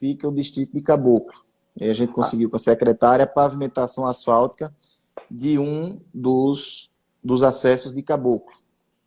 fica 0.00 0.26
o 0.26 0.34
distrito 0.34 0.72
de 0.72 0.80
Caboclo. 0.80 1.38
E 1.78 1.88
a 1.88 1.92
gente 1.92 2.12
conseguiu 2.12 2.48
com 2.48 2.56
a 2.56 2.58
secretária 2.58 3.24
a 3.24 3.28
pavimentação 3.28 4.06
asfáltica 4.06 4.74
de 5.30 5.58
um 5.58 6.00
dos, 6.12 6.90
dos 7.22 7.42
acessos 7.42 7.94
de 7.94 8.02
Caboclo. 8.02 8.52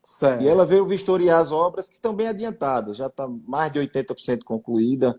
Certo. 0.10 0.44
E 0.44 0.48
ela 0.48 0.66
veio 0.66 0.86
vistoriar 0.86 1.40
as 1.40 1.52
obras 1.52 1.88
que 1.88 1.94
estão 1.94 2.14
bem 2.14 2.28
adiantadas, 2.28 2.98
já 2.98 3.08
está 3.08 3.28
mais 3.48 3.72
de 3.72 3.80
80% 3.80 4.44
concluída, 4.44 5.18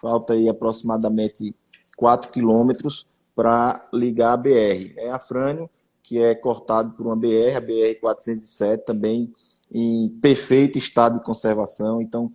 falta 0.00 0.32
aí 0.32 0.48
aproximadamente 0.48 1.54
4 1.96 2.30
quilômetros 2.30 3.06
para 3.36 3.88
ligar 3.94 4.32
a 4.32 4.36
BR. 4.36 4.94
É 4.96 5.10
a 5.10 5.18
Frânio, 5.18 5.70
que 6.02 6.18
é 6.18 6.34
cortado 6.34 6.90
por 6.90 7.06
uma 7.06 7.16
BR, 7.16 7.56
a 7.56 7.60
BR-407, 7.60 8.84
também 8.84 9.32
em 9.70 10.08
perfeito 10.20 10.76
estado 10.76 11.18
de 11.18 11.24
conservação. 11.24 12.02
Então, 12.02 12.30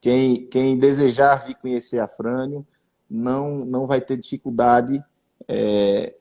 quem, 0.00 0.46
quem 0.46 0.78
desejar 0.78 1.46
vir 1.46 1.56
conhecer 1.56 1.98
a 1.98 2.06
Frânio, 2.06 2.64
não, 3.10 3.64
não 3.64 3.86
vai 3.86 4.00
ter 4.00 4.18
dificuldade 4.18 5.02
é, 5.48 6.14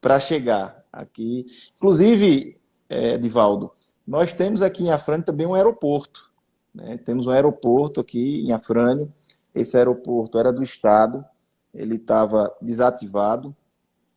para 0.00 0.18
chegar 0.18 0.82
aqui. 0.90 1.46
Inclusive, 1.76 2.58
é, 2.88 3.18
Divaldo, 3.18 3.70
nós 4.10 4.32
temos 4.32 4.60
aqui 4.60 4.82
em 4.82 4.90
Afrânio 4.90 5.24
também 5.24 5.46
um 5.46 5.54
aeroporto. 5.54 6.28
Né? 6.74 6.98
Temos 6.98 7.28
um 7.28 7.30
aeroporto 7.30 8.00
aqui 8.00 8.40
em 8.40 8.50
Afrânio, 8.50 9.08
esse 9.54 9.76
aeroporto 9.76 10.36
era 10.36 10.52
do 10.52 10.64
Estado, 10.64 11.24
ele 11.72 11.94
estava 11.94 12.52
desativado, 12.60 13.54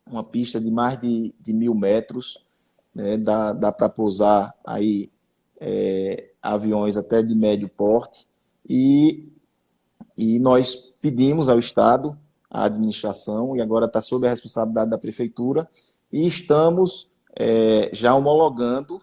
uma 0.04 0.24
pista 0.24 0.60
de 0.60 0.68
mais 0.68 1.00
de, 1.00 1.32
de 1.40 1.52
mil 1.52 1.76
metros, 1.76 2.44
né, 2.92 3.16
dá, 3.16 3.52
dá 3.52 3.70
para 3.70 3.88
pousar 3.88 4.52
aí 4.66 5.08
é, 5.60 6.28
aviões 6.42 6.96
até 6.96 7.22
de 7.22 7.36
médio 7.36 7.68
porte, 7.68 8.26
e, 8.68 9.32
e 10.18 10.40
nós 10.40 10.74
pedimos 11.00 11.48
ao 11.48 11.60
Estado, 11.60 12.18
à 12.50 12.64
administração, 12.64 13.56
e 13.56 13.60
agora 13.60 13.86
está 13.86 14.00
sob 14.00 14.26
a 14.26 14.30
responsabilidade 14.30 14.90
da 14.90 14.98
Prefeitura, 14.98 15.68
e 16.12 16.26
estamos 16.26 17.08
é, 17.36 17.90
já 17.92 18.12
homologando 18.12 19.00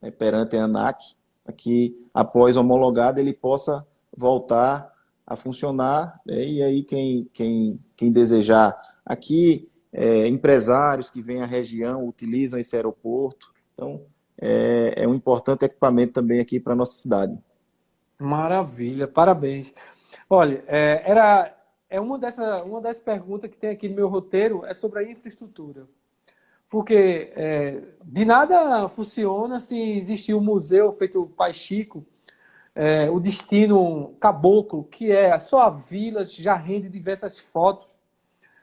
né, 0.00 0.10
perante 0.10 0.56
a 0.56 0.64
ANAC, 0.64 1.14
para 1.44 1.52
que 1.52 2.08
após 2.14 2.56
homologado 2.56 3.20
ele 3.20 3.32
possa 3.32 3.86
voltar 4.16 4.92
a 5.26 5.36
funcionar, 5.36 6.20
né? 6.26 6.44
e 6.44 6.62
aí 6.62 6.82
quem, 6.82 7.28
quem, 7.32 7.78
quem 7.96 8.10
desejar. 8.10 8.76
Aqui, 9.06 9.68
é, 9.92 10.26
empresários 10.26 11.10
que 11.10 11.20
vêm 11.20 11.40
à 11.40 11.46
região 11.46 12.06
utilizam 12.06 12.58
esse 12.58 12.74
aeroporto, 12.76 13.52
então 13.72 14.02
é, 14.40 14.94
é 14.96 15.08
um 15.08 15.14
importante 15.14 15.64
equipamento 15.64 16.14
também 16.14 16.40
aqui 16.40 16.58
para 16.58 16.72
a 16.72 16.76
nossa 16.76 16.96
cidade. 16.96 17.38
Maravilha, 18.18 19.06
parabéns. 19.06 19.72
Olha, 20.28 20.64
é, 20.66 21.02
era, 21.04 21.54
é 21.88 22.00
uma, 22.00 22.18
dessa, 22.18 22.62
uma 22.64 22.80
das 22.80 22.98
perguntas 22.98 23.50
que 23.50 23.58
tem 23.58 23.70
aqui 23.70 23.88
no 23.88 23.94
meu 23.94 24.08
roteiro 24.08 24.64
é 24.66 24.74
sobre 24.74 25.00
a 25.00 25.10
infraestrutura. 25.10 25.86
Porque 26.70 27.32
é, 27.34 27.82
de 28.04 28.24
nada 28.24 28.88
funciona 28.88 29.60
se 29.60 29.76
existir 29.76 30.32
um 30.34 30.40
museu 30.40 30.92
feito 30.92 31.28
Pai 31.36 31.52
Chico, 31.52 32.06
é, 32.74 33.10
o 33.10 33.20
destino 33.20 34.14
caboclo, 34.20 34.84
que 34.84 35.10
é 35.10 35.38
só 35.38 35.62
a 35.62 35.70
vila, 35.70 36.24
já 36.24 36.54
rende 36.54 36.88
diversas 36.88 37.38
fotos, 37.38 37.88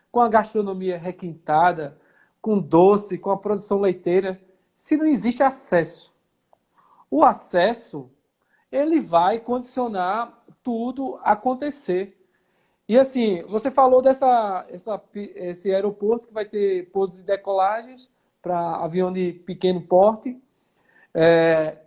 com 0.10 0.22
a 0.22 0.30
gastronomia 0.30 0.98
requintada, 0.98 1.96
com 2.42 2.58
doce, 2.58 3.18
com 3.18 3.30
a 3.30 3.38
produção 3.38 3.80
leiteira, 3.80 4.42
se 4.76 4.98
não 4.98 5.06
existe 5.06 5.44
acesso. 5.44 6.12
O 7.12 7.24
acesso, 7.24 8.10
ele 8.72 9.00
vai 9.00 9.40
condicionar 9.40 10.34
tudo 10.64 11.20
acontecer. 11.24 12.17
E 12.88 12.98
assim, 12.98 13.44
você 13.44 13.70
falou 13.70 14.02
dessa 14.02 14.66
essa, 14.70 15.02
esse 15.14 15.74
aeroporto 15.74 16.28
que 16.28 16.34
vai 16.34 16.46
ter 16.46 16.90
pousos 16.92 17.20
e 17.20 17.24
decolagens 17.24 18.10
para 18.42 18.78
avião 18.78 19.12
de 19.12 19.34
pequeno 19.46 19.82
porte. 19.82 20.42
É, 21.14 21.78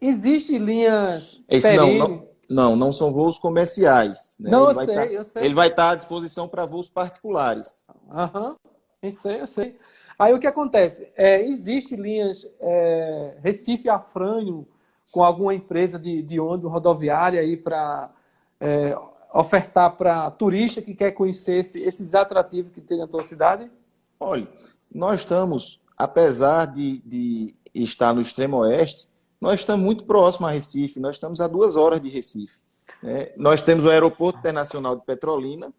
Existem 0.00 0.58
linhas. 0.58 1.42
Esse 1.48 1.76
não, 1.76 1.92
não, 1.94 2.28
não, 2.48 2.76
não 2.76 2.92
são 2.92 3.12
voos 3.12 3.38
comerciais. 3.38 4.34
Né? 4.40 4.50
Não, 4.50 4.70
ele 4.70 4.80
eu 4.80 4.84
sei, 4.84 4.94
tá, 4.94 5.06
eu 5.06 5.24
sei. 5.24 5.44
Ele 5.44 5.54
vai 5.54 5.68
estar 5.68 5.90
à 5.90 5.94
disposição 5.94 6.48
para 6.48 6.64
voos 6.64 6.88
particulares. 6.88 7.86
Aham, 8.10 8.56
eu 9.02 9.12
sei, 9.12 9.40
eu 9.40 9.46
sei. 9.46 9.76
Aí 10.18 10.32
o 10.32 10.38
que 10.38 10.46
acontece? 10.46 11.08
É, 11.14 11.42
Existem 11.42 11.98
linhas 11.98 12.46
é, 12.60 13.36
Recife 13.42 13.88
Afrânio 13.88 14.66
com 15.12 15.22
alguma 15.22 15.54
empresa 15.54 15.98
de, 15.98 16.22
de 16.22 16.40
ônibus 16.40 16.72
rodoviária 16.72 17.40
aí 17.40 17.56
para 17.56 18.10
é, 18.58 18.96
ofertar 19.32 19.96
para 19.96 20.30
turista 20.30 20.82
que 20.82 20.94
quer 20.94 21.12
conhecer 21.12 21.58
esse, 21.58 21.80
esses 21.80 22.14
atrativos 22.14 22.72
que 22.72 22.80
tem 22.80 22.98
na 22.98 23.06
tua 23.06 23.22
cidade? 23.22 23.70
Olha, 24.18 24.48
nós 24.92 25.20
estamos, 25.20 25.80
apesar 25.96 26.66
de, 26.66 26.98
de 27.04 27.54
estar 27.74 28.12
no 28.12 28.20
extremo 28.20 28.58
oeste, 28.58 29.08
nós 29.40 29.60
estamos 29.60 29.84
muito 29.84 30.04
próximo 30.04 30.46
a 30.46 30.50
Recife, 30.50 31.00
nós 31.00 31.16
estamos 31.16 31.40
a 31.40 31.48
duas 31.48 31.76
horas 31.76 32.00
de 32.00 32.10
Recife. 32.10 32.54
Né? 33.02 33.32
Nós 33.36 33.62
temos 33.62 33.84
o 33.84 33.90
Aeroporto 33.90 34.38
Internacional 34.38 34.96
de 34.96 35.04
Petrolina, 35.04 35.72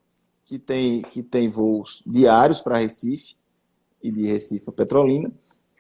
que 0.46 0.58
tem, 0.58 1.02
que 1.04 1.22
tem 1.22 1.48
voos 1.48 2.02
diários 2.06 2.62
para 2.62 2.80
Recife 2.80 3.36
e 4.02 4.12
de 4.12 4.26
Recife 4.26 4.70
a 4.70 4.72
Petrolina, 4.72 5.32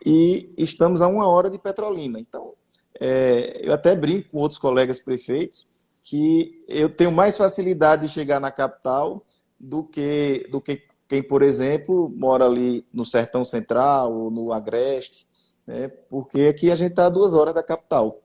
e 0.06 0.54
estamos 0.58 1.02
a 1.02 1.08
uma 1.08 1.28
hora 1.28 1.50
de 1.50 1.58
Petrolina. 1.58 2.20
Então, 2.20 2.54
é, 3.00 3.62
eu 3.64 3.74
até 3.74 3.96
brinco 3.96 4.30
com 4.30 4.38
outros 4.38 4.60
colegas 4.60 5.00
prefeitos 5.00 5.68
que 6.04 6.64
eu 6.68 6.90
tenho 6.90 7.12
mais 7.12 7.38
facilidade 7.38 8.04
de 8.04 8.10
chegar 8.10 8.40
na 8.40 8.52
capital 8.52 9.24
do 9.60 9.84
que, 9.84 10.48
do 10.52 10.60
que 10.60 10.82
quem, 11.08 11.22
por 11.22 11.42
exemplo, 11.42 12.10
mora 12.16 12.46
ali 12.46 12.86
no 12.94 13.06
Sertão 13.06 13.44
Central 13.44 14.14
ou 14.14 14.32
no 14.32 14.52
Agreste 14.52 15.30
né? 15.66 15.88
porque 16.10 16.42
aqui 16.42 16.72
a 16.72 16.76
gente 16.76 16.92
está 16.92 17.06
a 17.06 17.10
duas 17.10 17.34
horas 17.34 17.54
da 17.54 17.64
capital. 17.64 18.20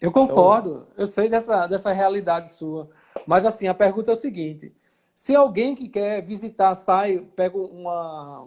Eu 0.00 0.10
concordo, 0.10 0.70
então... 0.70 0.86
eu 0.96 1.06
sei 1.06 1.28
dessa, 1.28 1.66
dessa 1.66 1.92
realidade 1.92 2.48
sua. 2.48 2.88
Mas 3.26 3.44
assim, 3.44 3.68
a 3.68 3.74
pergunta 3.74 4.10
é 4.10 4.14
o 4.14 4.16
seguinte: 4.16 4.72
Se 5.14 5.34
alguém 5.34 5.74
que 5.74 5.88
quer 5.88 6.22
visitar 6.22 6.74
sai, 6.74 7.26
pega 7.36 7.58
uma, 7.58 8.46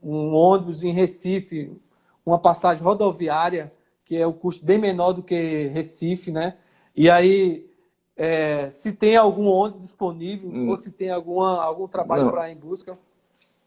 um 0.00 0.34
ônibus 0.34 0.84
em 0.84 0.92
Recife, 0.92 1.76
uma 2.24 2.38
passagem 2.38 2.84
rodoviária, 2.84 3.72
que 4.04 4.16
é 4.16 4.26
o 4.26 4.32
custo 4.32 4.64
bem 4.64 4.78
menor 4.78 5.12
do 5.12 5.22
que 5.22 5.66
Recife, 5.68 6.30
né? 6.30 6.56
E 6.94 7.10
aí, 7.10 7.68
é, 8.16 8.70
se 8.70 8.92
tem 8.92 9.16
algum 9.16 9.46
ônibus 9.46 9.82
disponível 9.82 10.48
hum. 10.50 10.68
ou 10.70 10.76
se 10.76 10.92
tem 10.92 11.10
alguma, 11.10 11.62
algum 11.62 11.88
trabalho 11.88 12.30
para 12.30 12.50
ir 12.50 12.56
em 12.56 12.60
busca? 12.60 12.96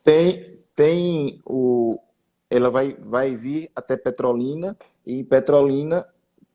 Tem, 0.03 0.57
tem 0.75 1.41
o. 1.45 1.99
Ela 2.49 2.69
vai, 2.69 2.93
vai 2.93 3.35
vir 3.35 3.69
até 3.75 3.97
Petrolina 3.97 4.77
e 5.05 5.19
em 5.19 5.23
Petrolina 5.23 6.07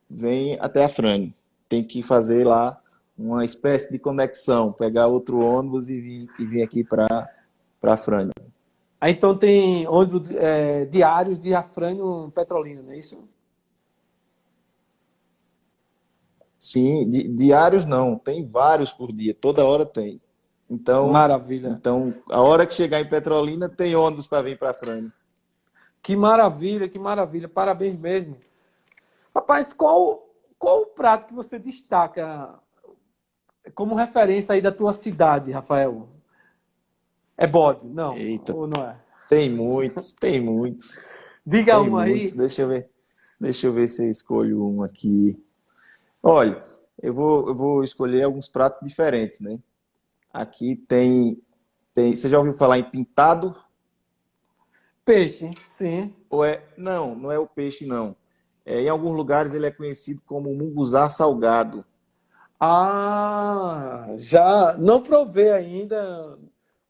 vem 0.09 0.57
até 0.59 0.85
a 0.85 0.89
Frane. 0.89 1.35
Tem 1.69 1.85
que 1.85 2.03
fazer 2.03 2.45
lá 2.45 2.77
uma 3.17 3.45
espécie 3.45 3.93
de 3.93 3.99
conexão, 3.99 4.73
pegar 4.73 5.07
outro 5.07 5.41
ônibus 5.41 5.89
e 5.89 6.01
vir, 6.01 6.29
e 6.39 6.47
vir 6.47 6.63
aqui 6.63 6.83
para 6.83 7.29
a 7.83 7.97
Frane. 7.99 8.33
Ah, 8.99 9.11
então 9.11 9.37
tem 9.37 9.87
ônibus 9.87 10.31
é, 10.31 10.87
diários 10.87 11.39
de 11.39 11.55
Afrânio 11.55 12.31
Petrolina, 12.35 12.83
não 12.83 12.93
é 12.93 12.99
isso? 12.99 13.23
Sim, 16.73 17.11
di, 17.11 17.29
diários 17.29 17.85
não, 17.85 18.17
tem 18.17 18.43
vários 18.43 18.91
por 18.91 19.13
dia, 19.13 19.35
toda 19.39 19.63
hora 19.63 19.85
tem. 19.85 20.19
Então, 20.71 21.11
maravilha. 21.11 21.69
Então, 21.69 22.15
a 22.31 22.41
hora 22.41 22.67
que 22.67 22.73
chegar 22.73 22.99
em 22.99 23.07
Petrolina, 23.07 23.69
tem 23.69 23.95
ônibus 23.95 24.27
para 24.27 24.41
vir 24.41 24.59
para 24.59 24.73
Frânio. 24.73 25.13
Que 26.03 26.17
maravilha, 26.17 26.89
que 26.89 26.99
maravilha. 26.99 27.47
Parabéns 27.47 27.99
mesmo. 27.99 28.39
Rapaz, 29.35 29.75
qual, 29.75 30.27
qual 30.59 30.81
o 30.81 30.87
prato 30.87 31.27
que 31.27 31.35
você 31.35 31.59
destaca 31.59 32.55
como 33.75 33.95
referência 33.95 34.55
aí 34.55 34.63
da 34.63 34.73
tua 34.73 34.95
cidade, 34.95 35.53
Rafael? 35.53 36.09
É 37.37 37.47
bode? 37.47 37.87
Não. 37.87 38.17
Eita. 38.17 38.57
Ou 38.57 38.67
não 38.67 38.83
é? 38.83 38.97
Tem 39.29 39.51
muitos, 39.51 40.15
tem 40.15 40.41
muitos. 40.41 41.05
Diga 41.45 41.79
tem 41.79 41.91
um 41.91 41.99
aí. 41.99 42.33
Deixa 42.33 42.63
eu 42.63 42.69
ver. 42.69 42.89
Deixa 43.39 43.67
eu 43.67 43.75
ver 43.75 43.89
se 43.89 44.07
eu 44.07 44.11
escolho 44.11 44.65
um 44.65 44.83
aqui. 44.83 45.37
Olha, 46.23 46.63
eu 47.03 47.13
vou, 47.13 47.49
eu 47.49 47.55
vou 47.55 47.83
escolher 47.85 48.23
alguns 48.23 48.49
pratos 48.49 48.81
diferentes, 48.87 49.41
né? 49.41 49.59
Aqui 50.33 50.77
tem, 50.77 51.39
tem. 51.95 52.15
Você 52.15 52.29
já 52.29 52.39
ouviu 52.39 52.53
falar 52.55 52.79
em 52.79 52.85
pintado? 52.85 53.55
Peixe, 55.05 55.51
sim. 55.69 56.15
Ou 56.31 56.45
é? 56.45 56.63
Não, 56.77 57.15
não 57.15 57.31
é 57.31 57.39
o 57.39 57.47
peixe, 57.47 57.85
não. 57.85 58.15
É, 58.65 58.83
em 58.83 58.89
alguns 58.89 59.17
lugares 59.17 59.55
ele 59.55 59.67
é 59.67 59.71
conhecido 59.71 60.23
como 60.25 60.55
munguzá 60.55 61.11
salgado. 61.11 61.85
Ah, 62.61 64.07
já 64.17 64.77
não 64.79 65.03
provei 65.03 65.51
ainda, 65.51 66.39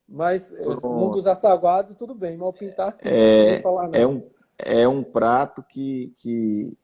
mas 0.07 0.51
Pronto. 0.51 0.87
munguzá 0.87 1.35
salgado 1.35 1.95
tudo 1.95 2.15
bem, 2.15 2.37
mal 2.37 2.53
pintado 2.53 2.99
é, 3.01 3.57
não 3.57 3.63
falar 3.63 3.95
É 3.95 4.07
um, 4.07 4.23
é 4.59 4.87
um 4.87 5.03
prato 5.03 5.63
que, 5.63 6.13
que 6.19 6.77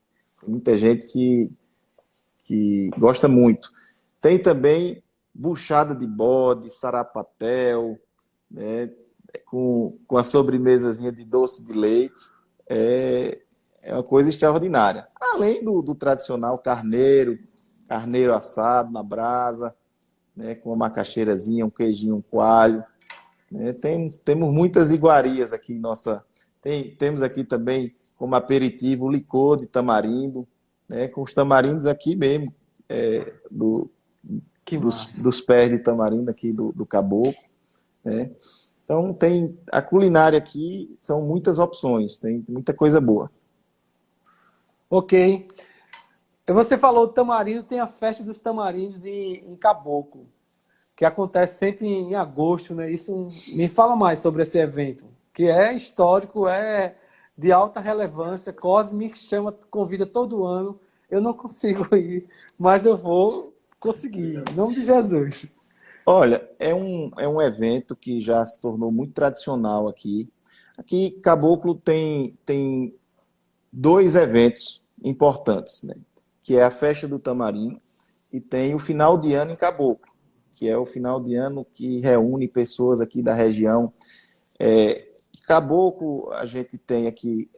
muita 0.47 0.75
gente 0.79 1.07
que 1.07 1.51
que 2.49 2.89
gosta 2.99 3.29
muito. 3.29 3.71
Tem 4.23 4.39
também 4.39 5.03
buchada 5.35 5.95
de 5.95 6.07
bode, 6.07 6.71
sarapatel, 6.71 7.99
né, 8.51 8.91
com, 9.45 9.99
com 10.07 10.17
a 10.17 10.25
sobremesazinha 10.25 11.13
de 11.13 11.25
doce 11.27 11.65
de 11.67 11.75
leite. 11.75 12.21
É, 12.67 13.39
é 13.83 13.93
uma 13.93 14.03
coisa 14.03 14.31
extraordinária. 14.31 15.07
Além 15.21 15.63
do, 15.63 15.83
do 15.83 15.95
tradicional 15.95 16.59
carneiro, 16.59 17.39
carneiro 17.87 18.33
assado 18.33 18.91
na 18.91 19.03
brasa, 19.03 19.75
né, 20.35 20.55
com 20.55 20.71
uma 20.71 20.89
macaxeirazinha, 20.89 21.67
um 21.67 21.71
queijinho, 21.71 22.17
um 22.17 22.23
coalho. 22.23 22.83
Né, 23.53 23.75
temos, 23.75 24.17
temos 24.17 24.53
muitas 24.55 24.91
iguarias 24.91 25.53
aqui 25.53 25.75
em 25.75 25.79
nossa. 25.79 26.25
Tem, 26.63 26.95
temos 26.97 27.21
aqui 27.21 27.45
também 27.45 27.95
como 28.17 28.35
aperitivo 28.35 29.09
licor 29.09 29.59
de 29.59 29.67
tamarindo, 29.67 30.49
né, 30.89 31.09
com 31.09 31.23
os 31.23 31.33
tamarindos 31.33 31.87
aqui 31.87 32.17
mesmo, 32.17 32.55
é, 32.89 33.33
do, 33.51 33.91
dos, 34.81 35.17
dos, 35.17 35.41
pés 35.41 35.69
de 35.69 35.79
tamarindo 35.79 36.31
aqui 36.31 36.53
do, 36.53 36.73
do 36.73 36.87
caboclo. 36.87 37.35
Né? 38.05 38.31
Então 38.85 39.13
tem 39.13 39.59
a 39.71 39.83
culinária 39.83 40.39
aqui 40.39 40.95
são 40.97 41.21
muitas 41.21 41.59
opções, 41.59 42.19
tem 42.19 42.45
muita 42.49 42.73
coisa 42.73 43.01
boa. 43.01 43.31
Ok. 44.91 45.47
Você 46.47 46.79
falou 46.79 47.07
do 47.07 47.13
tamarindo, 47.13 47.63
tem 47.63 47.79
a 47.79 47.87
festa 47.87 48.23
dos 48.23 48.39
tamarindos 48.39 49.05
em, 49.05 49.35
em 49.47 49.55
Caboclo, 49.55 50.27
que 50.97 51.05
acontece 51.05 51.59
sempre 51.59 51.87
em 51.87 52.15
agosto, 52.15 52.75
né? 52.75 52.91
Isso 52.91 53.29
me 53.55 53.69
fala 53.69 53.95
mais 53.95 54.21
sobre 54.21 54.43
esse 54.43 54.59
evento, 54.59 55.05
que 55.35 55.45
é 55.45 55.75
histórico, 55.75 56.49
é 56.49 56.97
de 57.39 57.53
alta 57.53 57.79
relevância. 57.79 58.53
Cosme 58.53 59.13
chama, 59.15 59.55
convida 59.71 60.05
todo 60.05 60.45
ano. 60.45 60.79
Eu 61.09 61.21
não 61.21 61.33
consigo 61.33 61.87
ir, 61.97 62.27
mas 62.59 62.85
eu 62.85 62.97
vou 62.97 63.55
conseguir, 63.79 64.43
em 64.51 64.55
nome 64.55 64.75
de 64.75 64.83
Jesus. 64.83 65.47
Olha, 66.05 66.47
é 66.59 66.75
um, 66.75 67.11
é 67.17 67.29
um 67.29 67.41
evento 67.41 67.95
que 67.95 68.21
já 68.21 68.45
se 68.45 68.61
tornou 68.61 68.91
muito 68.91 69.13
tradicional 69.13 69.89
aqui. 69.89 70.29
Aqui, 70.77 71.13
Caboclo 71.23 71.75
tem, 71.75 72.37
tem 72.45 72.95
dois 73.73 74.17
eventos 74.17 74.83
importantes, 75.03 75.83
né? 75.83 75.95
que 76.43 76.57
é 76.57 76.63
a 76.63 76.71
Festa 76.71 77.07
do 77.07 77.19
Tamarim 77.19 77.79
e 78.33 78.41
tem 78.41 78.75
o 78.75 78.79
final 78.79 79.19
de 79.19 79.35
ano 79.35 79.53
em 79.53 79.57
Caboclo, 79.57 80.11
que 80.55 80.67
é 80.67 80.79
o 80.79 80.87
final 80.87 81.21
de 81.21 81.35
ano 81.35 81.63
que 81.63 82.01
reúne 82.01 82.49
pessoas 82.49 83.03
aqui 83.03 83.21
da 83.21 83.35
região. 83.35 83.93
É, 84.59 85.08
Caboclo, 85.49 86.31
a 86.35 86.45
gente 86.45 86.77
tem 86.77 87.07
aqui 87.07 87.51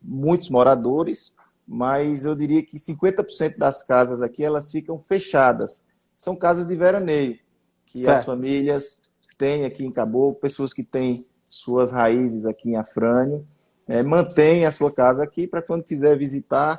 muitos 0.00 0.48
moradores, 0.48 1.34
mas 1.66 2.24
eu 2.24 2.36
diria 2.36 2.62
que 2.62 2.76
50% 2.76 3.58
das 3.58 3.82
casas 3.82 4.22
aqui 4.22 4.44
elas 4.44 4.70
ficam 4.70 5.00
fechadas. 5.00 5.84
São 6.16 6.36
casas 6.36 6.64
de 6.64 6.76
veraneio, 6.76 7.40
que 7.86 8.02
certo. 8.02 8.18
as 8.18 8.24
famílias 8.24 9.02
têm 9.36 9.64
aqui 9.64 9.84
em 9.84 9.90
Caboclo, 9.90 10.36
pessoas 10.36 10.72
que 10.72 10.84
têm 10.84 11.26
suas 11.44 11.90
raízes 11.90 12.46
aqui 12.46 12.70
em 12.70 12.76
Afrânio, 12.76 13.44
é, 13.88 14.00
mantêm 14.04 14.64
a 14.64 14.70
sua 14.70 14.92
casa 14.92 15.24
aqui 15.24 15.48
para 15.48 15.60
quando 15.60 15.82
quiser 15.82 16.16
visitar. 16.16 16.76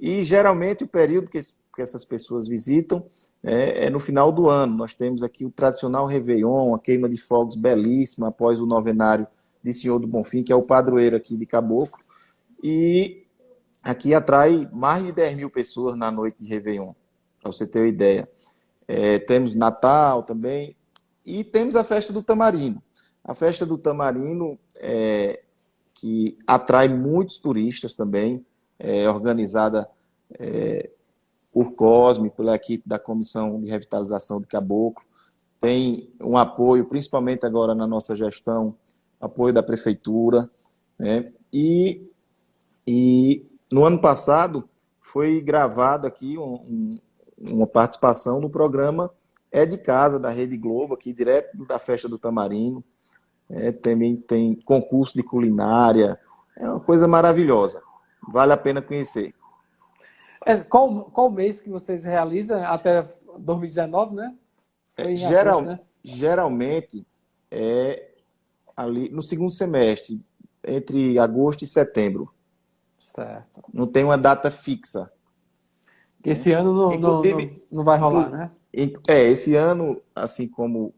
E 0.00 0.24
geralmente 0.24 0.84
o 0.84 0.88
período 0.88 1.30
que, 1.30 1.38
que 1.38 1.82
essas 1.82 2.02
pessoas 2.02 2.48
visitam 2.48 3.04
é, 3.44 3.86
é, 3.86 3.90
no 3.90 4.00
final 4.00 4.32
do 4.32 4.48
ano. 4.48 4.74
Nós 4.74 4.94
temos 4.94 5.22
aqui 5.22 5.44
o 5.44 5.50
tradicional 5.50 6.06
Réveillon, 6.06 6.74
a 6.74 6.78
queima 6.78 7.10
de 7.10 7.20
fogos 7.20 7.56
belíssima 7.56 8.28
após 8.28 8.58
o 8.58 8.64
novenário 8.64 9.26
de 9.66 9.74
Senhor 9.74 9.98
do 9.98 10.06
Bonfim, 10.06 10.44
que 10.44 10.52
é 10.52 10.56
o 10.56 10.62
padroeiro 10.62 11.16
aqui 11.16 11.36
de 11.36 11.44
Caboclo. 11.44 11.98
E 12.62 13.24
aqui 13.82 14.14
atrai 14.14 14.68
mais 14.72 15.04
de 15.04 15.10
10 15.10 15.36
mil 15.36 15.50
pessoas 15.50 15.96
na 15.96 16.08
noite 16.08 16.44
de 16.44 16.48
Réveillon, 16.48 16.92
para 17.42 17.50
você 17.50 17.66
ter 17.66 17.80
uma 17.80 17.88
ideia. 17.88 18.28
É, 18.86 19.18
temos 19.18 19.56
Natal 19.56 20.22
também, 20.22 20.76
e 21.24 21.42
temos 21.42 21.74
a 21.74 21.82
festa 21.82 22.12
do 22.12 22.22
Tamarino. 22.22 22.80
A 23.24 23.34
festa 23.34 23.66
do 23.66 23.76
Tamarino, 23.76 24.56
é, 24.76 25.42
que 25.92 26.38
atrai 26.46 26.86
muitos 26.86 27.38
turistas 27.38 27.92
também, 27.92 28.46
é 28.78 29.10
organizada 29.10 29.88
é, 30.38 30.90
por 31.52 31.72
Cosme, 31.72 32.30
pela 32.30 32.54
equipe 32.54 32.88
da 32.88 33.00
Comissão 33.00 33.58
de 33.58 33.66
Revitalização 33.66 34.40
de 34.40 34.46
Caboclo. 34.46 35.02
Tem 35.60 36.08
um 36.20 36.36
apoio, 36.36 36.84
principalmente 36.84 37.44
agora 37.44 37.74
na 37.74 37.86
nossa 37.86 38.14
gestão, 38.14 38.76
apoio 39.20 39.52
da 39.52 39.62
prefeitura, 39.62 40.50
né? 40.98 41.32
E, 41.52 42.10
e 42.86 43.46
no 43.70 43.84
ano 43.84 44.00
passado 44.00 44.68
foi 45.00 45.40
gravado 45.40 46.06
aqui 46.06 46.36
um, 46.36 46.54
um, 46.54 47.00
uma 47.38 47.66
participação 47.66 48.40
no 48.40 48.50
programa 48.50 49.10
É 49.50 49.64
de 49.64 49.78
Casa 49.78 50.18
da 50.18 50.30
Rede 50.30 50.56
Globo, 50.56 50.94
aqui 50.94 51.12
direto 51.12 51.64
da 51.66 51.78
Festa 51.78 52.08
do 52.08 52.18
Tamarino. 52.18 52.84
É, 53.48 53.70
também 53.70 54.16
tem 54.16 54.56
concurso 54.56 55.16
de 55.16 55.22
culinária, 55.22 56.18
é 56.56 56.68
uma 56.68 56.80
coisa 56.80 57.06
maravilhosa. 57.06 57.80
Vale 58.28 58.52
a 58.52 58.56
pena 58.56 58.82
conhecer. 58.82 59.32
Qual, 60.68 61.04
qual 61.06 61.30
mês 61.30 61.60
que 61.60 61.70
vocês 61.70 62.04
realizam? 62.04 62.64
Até 62.64 63.06
2019, 63.38 64.14
né? 64.14 64.34
É, 64.96 65.14
geral, 65.14 65.60
né? 65.60 65.80
Geralmente 66.02 67.06
é 67.50 68.15
ali 68.76 69.08
no 69.08 69.22
segundo 69.22 69.50
semestre, 69.50 70.20
entre 70.62 71.18
agosto 71.18 71.62
e 71.62 71.66
setembro. 71.66 72.30
Certo. 72.98 73.62
Não 73.72 73.86
tem 73.86 74.04
uma 74.04 74.18
data 74.18 74.50
fixa. 74.50 75.10
Esse 76.24 76.52
ano 76.52 76.72
não, 76.72 76.98
não, 76.98 77.22
não, 77.22 77.50
não 77.70 77.84
vai 77.84 77.98
rolar, 77.98 78.30
né? 78.32 78.50
É, 79.08 79.22
esse 79.22 79.54
ano, 79.54 80.02
assim 80.14 80.48
como 80.48 80.92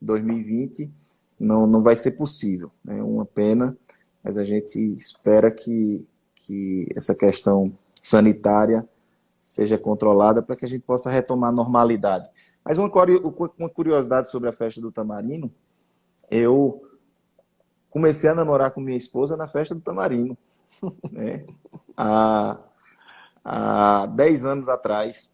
2020, 0.00 0.92
não, 1.38 1.66
não 1.66 1.82
vai 1.82 1.94
ser 1.94 2.12
possível. 2.12 2.70
É 2.86 2.94
né? 2.94 3.02
uma 3.02 3.24
pena, 3.24 3.76
mas 4.22 4.36
a 4.36 4.44
gente 4.44 4.78
espera 4.96 5.50
que, 5.50 6.06
que 6.34 6.88
essa 6.96 7.14
questão 7.14 7.70
sanitária 8.02 8.86
seja 9.44 9.78
controlada 9.78 10.42
para 10.42 10.56
que 10.56 10.64
a 10.64 10.68
gente 10.68 10.82
possa 10.82 11.10
retomar 11.10 11.50
a 11.50 11.54
normalidade. 11.54 12.28
Mas 12.64 12.78
uma, 12.78 12.90
uma 13.58 13.68
curiosidade 13.68 14.30
sobre 14.30 14.48
a 14.48 14.52
festa 14.52 14.80
do 14.80 14.92
Tamarino, 14.92 15.50
eu 16.30 16.82
comecei 17.92 18.30
a 18.30 18.34
namorar 18.34 18.70
com 18.70 18.80
minha 18.80 18.96
esposa 18.96 19.36
na 19.36 19.46
festa 19.46 19.74
do 19.74 19.82
Tamarino, 19.82 20.36
né? 21.12 21.44
há, 21.96 22.58
há 23.44 24.06
10 24.06 24.44
anos 24.44 24.68
atrás. 24.68 25.30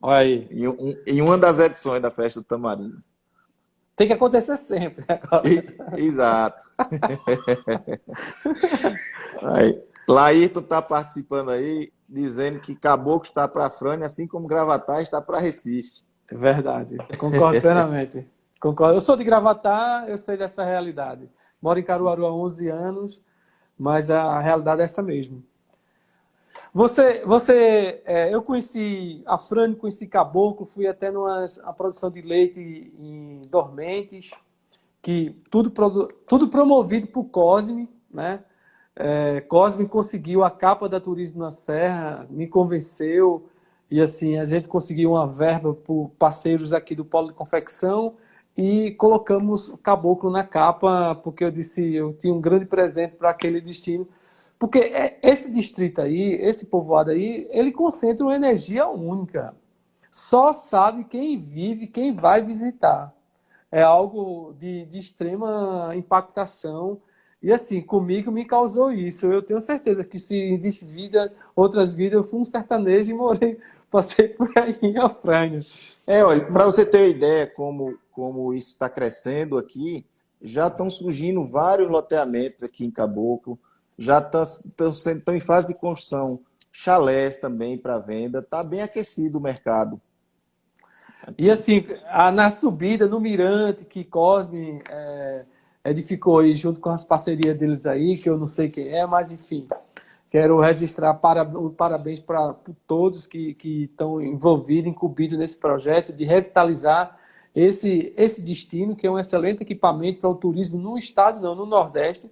Olha 0.00 0.18
aí. 0.18 0.48
Em, 0.50 0.66
um, 0.66 0.76
em 1.06 1.20
uma 1.20 1.36
das 1.36 1.58
edições 1.58 2.00
da 2.00 2.10
festa 2.10 2.40
do 2.40 2.46
Tamarino. 2.46 3.02
Tem 3.94 4.06
que 4.06 4.12
acontecer 4.12 4.56
sempre. 4.56 5.04
Exato. 5.96 6.70
aí, 9.42 9.82
Laírton 10.08 10.60
está 10.60 10.82
participando 10.82 11.50
aí, 11.50 11.92
dizendo 12.08 12.60
que 12.60 12.74
Caboclo 12.74 13.26
está 13.26 13.48
para 13.48 13.70
Frane, 13.70 14.04
assim 14.04 14.26
como 14.26 14.46
Gravatar 14.46 15.00
está 15.00 15.20
para 15.20 15.40
Recife. 15.40 16.04
É 16.30 16.34
verdade, 16.34 16.96
concordo 17.18 17.60
plenamente. 17.60 18.26
Concordo. 18.60 18.96
Eu 18.96 19.00
sou 19.00 19.16
de 19.16 19.24
Gravatar, 19.24 20.08
eu 20.08 20.16
sei 20.16 20.36
dessa 20.36 20.64
realidade. 20.64 21.28
Moro 21.66 21.80
em 21.80 21.82
Caruaru 21.82 22.24
há 22.24 22.32
11 22.32 22.68
anos, 22.68 23.24
mas 23.76 24.08
a 24.08 24.38
realidade 24.38 24.82
é 24.82 24.84
essa 24.84 25.02
mesmo. 25.02 25.42
Você, 26.72 27.24
você 27.24 28.02
é, 28.04 28.32
eu 28.32 28.40
conheci 28.40 29.20
a 29.26 29.36
Frane, 29.36 29.74
conheci 29.74 30.06
Caboclo, 30.06 30.64
fui 30.64 30.86
até 30.86 31.10
numa 31.10 31.44
a 31.64 31.72
produção 31.72 32.08
de 32.08 32.22
leite 32.22 32.60
em 32.60 33.42
Dormentes, 33.50 34.30
que 35.02 35.34
tudo, 35.50 35.72
tudo 36.28 36.46
promovido 36.46 37.08
por 37.08 37.24
Cosme, 37.24 37.88
né? 38.08 38.44
É, 38.94 39.40
Cosme 39.40 39.88
conseguiu 39.88 40.44
a 40.44 40.50
capa 40.52 40.88
da 40.88 41.00
Turismo 41.00 41.40
na 41.40 41.50
Serra, 41.50 42.28
me 42.30 42.46
convenceu, 42.46 43.48
e 43.90 44.00
assim, 44.00 44.38
a 44.38 44.44
gente 44.44 44.68
conseguiu 44.68 45.10
uma 45.10 45.26
verba 45.26 45.74
por 45.74 46.12
parceiros 46.16 46.72
aqui 46.72 46.94
do 46.94 47.04
Polo 47.04 47.26
de 47.26 47.34
Confecção 47.34 48.14
e 48.56 48.92
colocamos 48.92 49.68
o 49.68 49.76
Caboclo 49.76 50.30
na 50.30 50.42
capa, 50.42 51.14
porque 51.16 51.44
eu 51.44 51.50
disse, 51.50 51.94
eu 51.94 52.14
tinha 52.14 52.32
um 52.32 52.40
grande 52.40 52.64
presente 52.64 53.14
para 53.16 53.30
aquele 53.30 53.60
destino, 53.60 54.08
porque 54.58 54.78
é, 54.78 55.18
esse 55.22 55.50
distrito 55.52 56.00
aí, 56.00 56.32
esse 56.40 56.66
povoado 56.66 57.10
aí, 57.10 57.46
ele 57.50 57.70
concentra 57.70 58.24
uma 58.24 58.34
energia 58.34 58.88
única. 58.88 59.54
Só 60.10 60.52
sabe 60.52 61.04
quem 61.04 61.38
vive, 61.38 61.86
quem 61.86 62.14
vai 62.14 62.42
visitar. 62.42 63.12
É 63.70 63.82
algo 63.82 64.54
de, 64.58 64.86
de 64.86 64.98
extrema 64.98 65.92
impactação. 65.94 66.98
E 67.42 67.52
assim, 67.52 67.82
comigo 67.82 68.32
me 68.32 68.46
causou 68.46 68.90
isso. 68.90 69.26
Eu 69.26 69.42
tenho 69.42 69.60
certeza 69.60 70.02
que 70.02 70.18
se 70.18 70.34
existe 70.34 70.86
vida, 70.86 71.30
outras 71.54 71.92
vidas, 71.92 72.14
eu 72.14 72.24
fui 72.24 72.40
um 72.40 72.44
sertanejo 72.44 73.10
e 73.10 73.14
morei, 73.14 73.58
passei 73.90 74.28
por 74.28 74.50
aí 74.56 74.78
em 74.80 74.96
Afrânio. 74.98 75.62
É, 76.06 76.24
olha, 76.24 76.46
para 76.46 76.64
você 76.64 76.86
ter 76.86 76.98
uma 76.98 77.08
ideia 77.08 77.46
como, 77.46 77.98
como 78.16 78.54
isso 78.54 78.70
está 78.70 78.88
crescendo 78.88 79.58
aqui, 79.58 80.06
já 80.40 80.68
estão 80.68 80.88
surgindo 80.88 81.44
vários 81.44 81.90
loteamentos 81.90 82.62
aqui 82.62 82.84
em 82.84 82.90
Caboclo 82.90 83.58
já 83.98 84.18
estão 84.18 84.92
tá, 85.24 85.34
em 85.34 85.40
fase 85.40 85.68
de 85.68 85.74
construção. 85.74 86.40
Chalés 86.70 87.38
também 87.38 87.78
para 87.78 87.98
venda. 87.98 88.40
Está 88.40 88.62
bem 88.62 88.82
aquecido 88.82 89.38
o 89.38 89.40
mercado. 89.40 90.00
E 91.38 91.50
assim, 91.50 91.86
a, 92.08 92.30
na 92.30 92.50
subida, 92.50 93.08
no 93.08 93.18
Mirante, 93.18 93.84
que 93.84 94.04
Cosme 94.04 94.82
é, 94.88 95.44
edificou 95.86 96.40
aí, 96.40 96.52
junto 96.52 96.78
com 96.78 96.90
as 96.90 97.02
parcerias 97.02 97.56
deles 97.56 97.86
aí, 97.86 98.18
que 98.18 98.28
eu 98.28 98.38
não 98.38 98.46
sei 98.46 98.68
quem 98.68 98.88
é, 98.88 99.06
mas 99.06 99.32
enfim. 99.32 99.66
Quero 100.30 100.60
registrar 100.60 101.14
para, 101.14 101.46
parabéns 101.76 102.20
para 102.20 102.54
todos 102.86 103.26
que 103.26 103.56
estão 103.64 104.20
envolvidos, 104.20 104.90
incumbidos 104.90 105.38
nesse 105.38 105.56
projeto 105.56 106.12
de 106.12 106.24
revitalizar 106.24 107.16
esse, 107.56 108.12
esse 108.16 108.40
destino, 108.40 108.94
que 108.94 109.06
é 109.06 109.10
um 109.10 109.18
excelente 109.18 109.62
equipamento 109.62 110.20
para 110.20 110.30
o 110.30 110.34
turismo 110.36 110.78
no 110.78 110.96
estado, 110.96 111.40
não, 111.40 111.56
no 111.56 111.66
Nordeste 111.66 112.30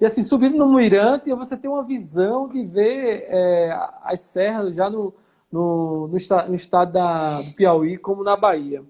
e 0.00 0.06
assim, 0.06 0.22
subindo 0.22 0.56
no 0.56 0.72
Mirante, 0.72 1.32
você 1.34 1.56
tem 1.56 1.68
uma 1.68 1.82
visão 1.82 2.46
de 2.46 2.64
ver 2.64 3.24
é, 3.26 3.76
as 4.04 4.20
serras 4.20 4.76
já 4.76 4.88
no, 4.88 5.12
no, 5.50 6.06
no, 6.06 6.16
no 6.48 6.54
estado 6.54 6.92
da, 6.92 7.40
do 7.40 7.54
Piauí, 7.56 7.98
como 7.98 8.22
na 8.22 8.36
Bahia. 8.36 8.82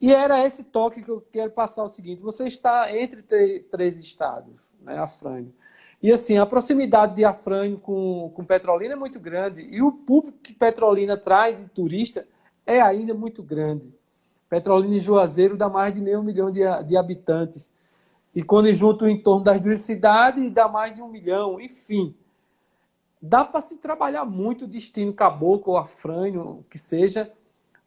E 0.00 0.14
era 0.14 0.44
esse 0.46 0.62
toque 0.62 1.02
que 1.02 1.10
eu 1.10 1.20
quero 1.32 1.50
passar 1.50 1.82
o 1.82 1.88
seguinte: 1.88 2.22
você 2.22 2.46
está 2.46 2.96
entre 2.96 3.22
três 3.72 3.98
estados, 3.98 4.54
né, 4.80 4.98
Afrânio. 4.98 5.52
E 6.00 6.12
assim, 6.12 6.38
a 6.38 6.46
proximidade 6.46 7.16
de 7.16 7.24
Afrânio 7.24 7.78
com, 7.78 8.30
com 8.32 8.44
Petrolina 8.44 8.94
é 8.94 8.96
muito 8.96 9.18
grande. 9.18 9.62
E 9.62 9.82
o 9.82 9.90
público 9.90 10.38
que 10.38 10.52
Petrolina 10.52 11.16
traz 11.16 11.58
de 11.58 11.64
turista 11.64 12.24
é 12.64 12.80
ainda 12.80 13.14
muito 13.14 13.42
grande. 13.42 13.92
Petrolina 14.52 14.96
e 14.96 15.00
Juazeiro 15.00 15.56
dá 15.56 15.66
mais 15.66 15.94
de 15.94 16.00
meio 16.02 16.22
milhão 16.22 16.50
de, 16.50 16.60
de 16.86 16.94
habitantes. 16.94 17.72
E 18.34 18.42
quando 18.42 18.70
junto 18.70 19.08
em 19.08 19.18
torno 19.18 19.42
das 19.42 19.58
duas 19.58 19.80
cidades, 19.80 20.50
dá 20.50 20.68
mais 20.68 20.96
de 20.96 21.00
um 21.00 21.08
milhão, 21.08 21.58
enfim. 21.58 22.14
Dá 23.22 23.46
para 23.46 23.62
se 23.62 23.78
trabalhar 23.78 24.26
muito 24.26 24.66
o 24.66 24.68
destino 24.68 25.10
caboclo 25.10 25.72
ou 25.72 25.78
afrânio, 25.78 26.62
que 26.68 26.78
seja, 26.78 27.32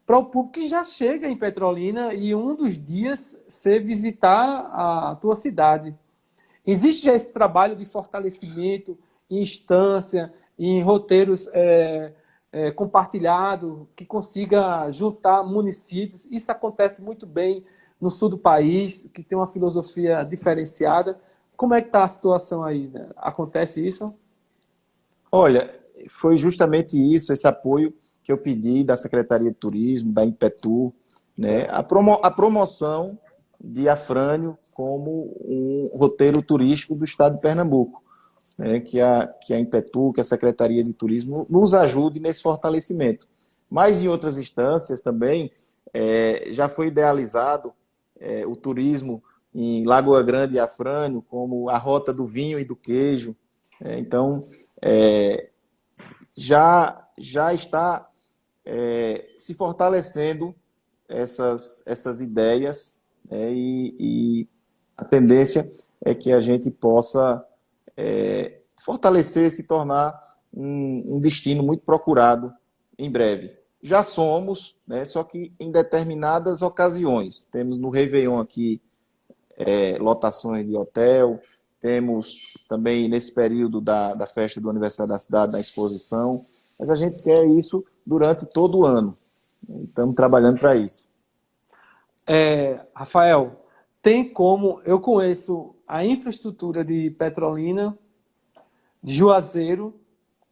para 0.04 0.18
o 0.18 0.24
público 0.24 0.54
que 0.54 0.66
já 0.66 0.82
chega 0.82 1.28
em 1.28 1.38
Petrolina 1.38 2.12
e 2.12 2.34
um 2.34 2.52
dos 2.56 2.84
dias 2.84 3.44
ser 3.46 3.84
visitar 3.84 4.68
a 4.72 5.14
tua 5.20 5.36
cidade. 5.36 5.94
Existe 6.66 7.06
já 7.06 7.14
esse 7.14 7.32
trabalho 7.32 7.76
de 7.76 7.84
fortalecimento 7.84 8.98
em 9.30 9.40
instância, 9.40 10.34
em 10.58 10.82
roteiros 10.82 11.48
é, 11.52 12.12
é, 12.52 12.70
compartilhados, 12.70 13.86
que 13.94 14.04
consiga 14.04 14.90
juntar 14.90 15.42
municípios. 15.42 16.26
Isso 16.30 16.50
acontece 16.50 17.02
muito 17.02 17.26
bem 17.26 17.64
no 18.00 18.10
sul 18.10 18.28
do 18.28 18.38
país, 18.38 19.10
que 19.12 19.22
tem 19.22 19.36
uma 19.36 19.46
filosofia 19.46 20.22
diferenciada. 20.24 21.18
Como 21.56 21.74
é 21.74 21.80
que 21.80 21.88
está 21.88 22.04
a 22.04 22.08
situação 22.08 22.62
aí? 22.62 22.88
Né? 22.88 23.08
Acontece 23.16 23.86
isso? 23.86 24.14
Olha, 25.30 25.74
foi 26.08 26.36
justamente 26.36 26.96
isso, 26.96 27.32
esse 27.32 27.46
apoio 27.46 27.92
que 28.22 28.30
eu 28.30 28.38
pedi 28.38 28.84
da 28.84 28.96
Secretaria 28.96 29.50
de 29.50 29.56
Turismo, 29.56 30.12
da 30.12 30.24
Impetu, 30.24 30.92
né? 31.36 31.66
a, 31.70 31.82
promo 31.82 32.18
a 32.22 32.30
promoção 32.30 33.18
de 33.60 33.88
Afrânio 33.88 34.58
como 34.74 35.36
um 35.44 35.90
roteiro 35.94 36.42
turístico 36.42 36.94
do 36.94 37.04
estado 37.04 37.36
de 37.36 37.40
Pernambuco. 37.40 38.02
Né? 38.56 38.80
Que, 38.80 39.00
a, 39.00 39.26
que 39.26 39.52
a 39.54 39.60
Impetu, 39.60 40.12
que 40.12 40.20
a 40.20 40.24
Secretaria 40.24 40.82
de 40.82 40.92
Turismo 40.92 41.46
nos 41.48 41.74
ajude 41.74 42.20
nesse 42.20 42.42
fortalecimento. 42.42 43.26
Mas 43.70 44.02
em 44.02 44.08
outras 44.08 44.38
instâncias 44.38 45.00
também 45.00 45.50
é, 45.92 46.52
já 46.52 46.68
foi 46.68 46.88
idealizado 46.88 47.72
é, 48.18 48.46
o 48.46 48.56
turismo 48.56 49.22
em 49.54 49.84
Lagoa 49.84 50.22
Grande 50.22 50.54
e 50.54 50.60
Afrânio, 50.60 51.22
como 51.22 51.70
a 51.70 51.78
rota 51.78 52.12
do 52.12 52.26
vinho 52.26 52.60
e 52.60 52.64
do 52.64 52.76
queijo. 52.76 53.34
É, 53.82 53.98
então, 53.98 54.46
é, 54.82 55.48
já, 56.36 57.08
já 57.18 57.54
está 57.54 58.08
é, 58.64 59.26
se 59.36 59.54
fortalecendo 59.54 60.54
essas, 61.08 61.82
essas 61.86 62.20
ideias 62.20 62.98
né, 63.30 63.52
e, 63.52 63.96
e, 63.98 64.48
a 64.96 65.04
tendência 65.04 65.70
é 66.04 66.14
que 66.14 66.32
a 66.32 66.40
gente 66.40 66.70
possa 66.70 67.44
é, 67.96 68.60
fortalecer, 68.84 69.50
se 69.50 69.64
tornar 69.64 70.20
um, 70.52 71.16
um 71.16 71.20
destino 71.20 71.62
muito 71.62 71.84
procurado 71.84 72.52
em 72.98 73.10
breve 73.10 73.56
já 73.86 74.02
somos, 74.02 74.76
né, 74.86 75.04
só 75.04 75.22
que 75.22 75.52
em 75.60 75.70
determinadas 75.70 76.60
ocasiões. 76.60 77.44
Temos 77.44 77.78
no 77.78 77.88
Réveillon 77.88 78.38
aqui 78.40 78.82
é, 79.56 79.96
lotações 79.98 80.66
de 80.66 80.76
hotel, 80.76 81.40
temos 81.80 82.54
também 82.68 83.08
nesse 83.08 83.32
período 83.32 83.80
da, 83.80 84.12
da 84.14 84.26
festa 84.26 84.60
do 84.60 84.68
aniversário 84.68 85.12
da 85.12 85.18
cidade, 85.18 85.52
da 85.52 85.60
exposição, 85.60 86.44
mas 86.78 86.90
a 86.90 86.96
gente 86.96 87.22
quer 87.22 87.46
isso 87.46 87.84
durante 88.04 88.44
todo 88.44 88.78
o 88.78 88.84
ano. 88.84 89.16
Estamos 89.84 90.16
trabalhando 90.16 90.58
para 90.58 90.74
isso. 90.74 91.06
É, 92.26 92.80
Rafael, 92.92 93.64
tem 94.02 94.28
como, 94.28 94.80
eu 94.84 94.98
conheço 94.98 95.75
a 95.86 96.04
infraestrutura 96.04 96.84
de 96.84 97.10
Petrolina, 97.10 97.96
de 99.02 99.14
Juazeiro, 99.14 99.94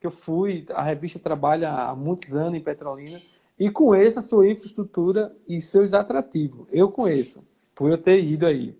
que 0.00 0.06
eu 0.06 0.10
fui, 0.10 0.64
a 0.70 0.82
revista 0.82 1.18
trabalha 1.18 1.70
há 1.72 1.94
muitos 1.94 2.36
anos 2.36 2.58
em 2.58 2.62
Petrolina, 2.62 3.18
e 3.58 3.70
conheço 3.70 4.18
a 4.18 4.22
sua 4.22 4.48
infraestrutura 4.48 5.34
e 5.48 5.60
seus 5.60 5.94
atrativos. 5.94 6.66
Eu 6.72 6.90
conheço, 6.90 7.44
por 7.74 7.90
eu 7.90 7.98
ter 7.98 8.22
ido 8.22 8.46
aí. 8.46 8.76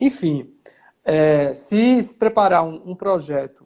Enfim, 0.00 0.52
é, 1.04 1.52
se 1.54 2.14
preparar 2.14 2.64
um, 2.64 2.90
um, 2.90 2.94
projeto 2.94 3.64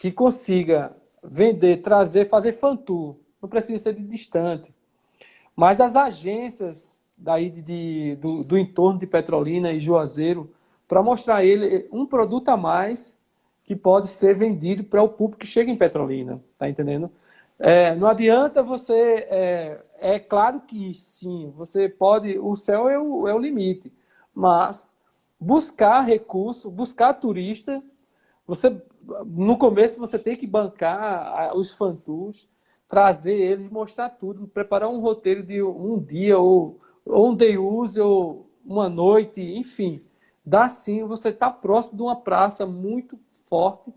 que 0.00 0.10
consiga 0.10 0.94
vender, 1.22 1.82
trazer, 1.82 2.28
fazer 2.28 2.52
fantour, 2.52 3.16
não 3.40 3.48
precisa 3.48 3.82
ser 3.82 3.94
de 3.94 4.04
distante, 4.04 4.72
mas 5.54 5.80
as 5.80 5.94
agências 5.94 6.98
daí 7.16 7.50
de, 7.50 7.62
de 7.62 8.16
do, 8.16 8.44
do 8.44 8.58
entorno 8.58 8.98
de 8.98 9.06
Petrolina 9.06 9.72
e 9.72 9.80
Juazeiro, 9.80 10.52
para 10.92 11.02
mostrar 11.02 11.36
a 11.36 11.44
ele 11.44 11.88
um 11.90 12.04
produto 12.04 12.50
a 12.50 12.56
mais 12.58 13.16
que 13.64 13.74
pode 13.74 14.08
ser 14.08 14.36
vendido 14.36 14.84
para 14.84 15.02
o 15.02 15.08
público 15.08 15.40
que 15.40 15.46
chega 15.46 15.70
em 15.70 15.76
Petrolina, 15.76 16.38
tá 16.58 16.68
entendendo? 16.68 17.10
É, 17.58 17.94
não 17.94 18.06
adianta 18.06 18.62
você. 18.62 19.26
É, 19.30 19.80
é, 19.98 20.18
claro 20.18 20.60
que 20.60 20.92
sim, 20.92 21.50
você 21.56 21.88
pode. 21.88 22.38
O 22.38 22.54
céu 22.54 22.90
é 22.90 22.98
o, 22.98 23.26
é 23.26 23.34
o 23.34 23.38
limite, 23.38 23.90
mas 24.34 24.94
buscar 25.40 26.02
recurso, 26.02 26.70
buscar 26.70 27.14
turista. 27.14 27.82
Você, 28.46 28.78
no 29.24 29.56
começo, 29.56 29.98
você 29.98 30.18
tem 30.18 30.36
que 30.36 30.46
bancar 30.46 31.56
os 31.56 31.72
fantus, 31.72 32.46
trazer 32.86 33.40
eles, 33.40 33.70
mostrar 33.70 34.10
tudo, 34.10 34.46
preparar 34.46 34.90
um 34.90 35.00
roteiro 35.00 35.42
de 35.42 35.62
um 35.62 35.98
dia, 35.98 36.38
ou, 36.38 36.78
ou 37.06 37.30
um 37.30 37.34
day 37.34 37.56
use, 37.56 37.98
ou 37.98 38.44
uma 38.62 38.90
noite, 38.90 39.40
enfim. 39.40 40.02
Dá 40.44 40.68
sim, 40.68 41.04
você 41.04 41.28
está 41.28 41.50
próximo 41.50 41.96
de 41.96 42.02
uma 42.02 42.16
praça 42.16 42.66
muito 42.66 43.16
forte, 43.46 43.92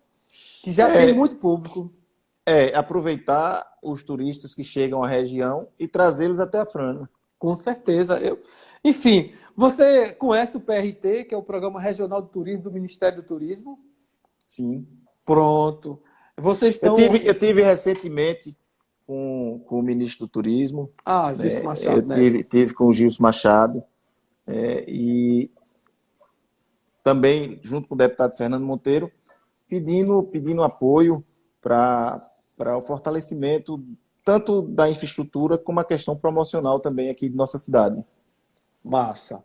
que 0.64 0.70
já 0.70 0.90
é, 0.90 1.06
tem 1.06 1.14
muito 1.14 1.38
público. 1.38 1.92
É, 2.46 2.76
aproveitar 2.76 3.66
os 3.82 4.04
turistas 4.04 4.54
que 4.54 4.64
chegam 4.64 5.04
à 5.04 5.08
região 5.08 5.68
e 5.80 5.88
trazê-los 5.88 6.40
até 6.40 6.60
a 6.60 6.66
Frana. 6.66 7.10
Com 7.40 7.56
certeza. 7.56 8.20
Eu... 8.20 8.40
Enfim, 8.84 9.34
você 9.56 10.14
conhece 10.14 10.56
o 10.56 10.60
PRT, 10.60 11.26
que 11.26 11.34
é 11.34 11.38
o 11.38 11.42
Programa 11.42 11.82
Regional 11.82 12.22
de 12.22 12.30
Turismo 12.30 12.64
do 12.64 12.72
Ministério 12.72 13.22
do 13.22 13.28
Turismo? 13.28 13.80
Sim. 14.46 14.86
Pronto. 15.26 16.00
Vocês 16.38 16.76
estão... 16.76 16.90
eu, 16.90 16.96
tive, 16.96 17.28
eu 17.28 17.34
tive 17.38 17.64
recentemente 17.64 18.56
com, 19.08 19.64
com 19.66 19.80
o 19.80 19.84
ministro 19.84 20.28
do 20.28 20.32
Turismo. 20.32 20.92
Ah, 21.04 21.34
Gilson 21.34 21.58
é, 21.58 21.64
Machado. 21.64 21.98
Eu 21.98 22.06
né? 22.06 22.16
tive, 22.16 22.44
tive 22.44 22.74
com 22.74 22.86
o 22.86 22.92
Gilson 22.92 23.24
Machado. 23.24 23.84
É, 24.46 24.86
e 24.88 25.50
também, 27.06 27.60
junto 27.62 27.88
com 27.88 27.94
o 27.94 27.98
deputado 27.98 28.36
Fernando 28.36 28.66
Monteiro, 28.66 29.12
pedindo, 29.70 30.24
pedindo 30.24 30.64
apoio 30.64 31.24
para 31.62 32.20
o 32.76 32.82
fortalecimento 32.82 33.80
tanto 34.24 34.64
da 34.64 34.90
infraestrutura 34.90 35.56
como 35.56 35.80
a 35.80 35.86
questão 35.86 36.18
promocional 36.18 36.80
também 36.80 37.12
aqui 37.12 37.30
de 37.30 37.36
nossa 37.36 37.60
cidade. 37.60 38.04
Massa. 38.84 39.44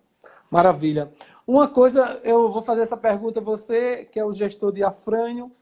Maravilha. 0.51 1.13
Uma 1.47 1.69
coisa, 1.69 2.19
eu 2.25 2.51
vou 2.51 2.63
fazer 2.63 2.81
essa 2.81 2.97
pergunta 2.97 3.41
a 3.41 3.43
você, 3.43 4.07
que 4.11 4.19
é 4.19 4.25
o 4.25 4.33
gestor 4.33 4.73
de 4.73 4.83
Afrânio, 4.83 5.53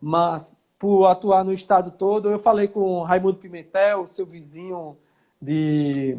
mas 0.00 0.52
por 0.78 1.06
atuar 1.06 1.44
no 1.44 1.52
estado 1.52 1.90
todo, 1.90 2.30
eu 2.30 2.38
falei 2.38 2.68
com 2.68 3.02
Raimundo 3.02 3.38
Pimentel, 3.38 4.06
seu 4.06 4.24
vizinho 4.24 4.96
de 5.42 6.16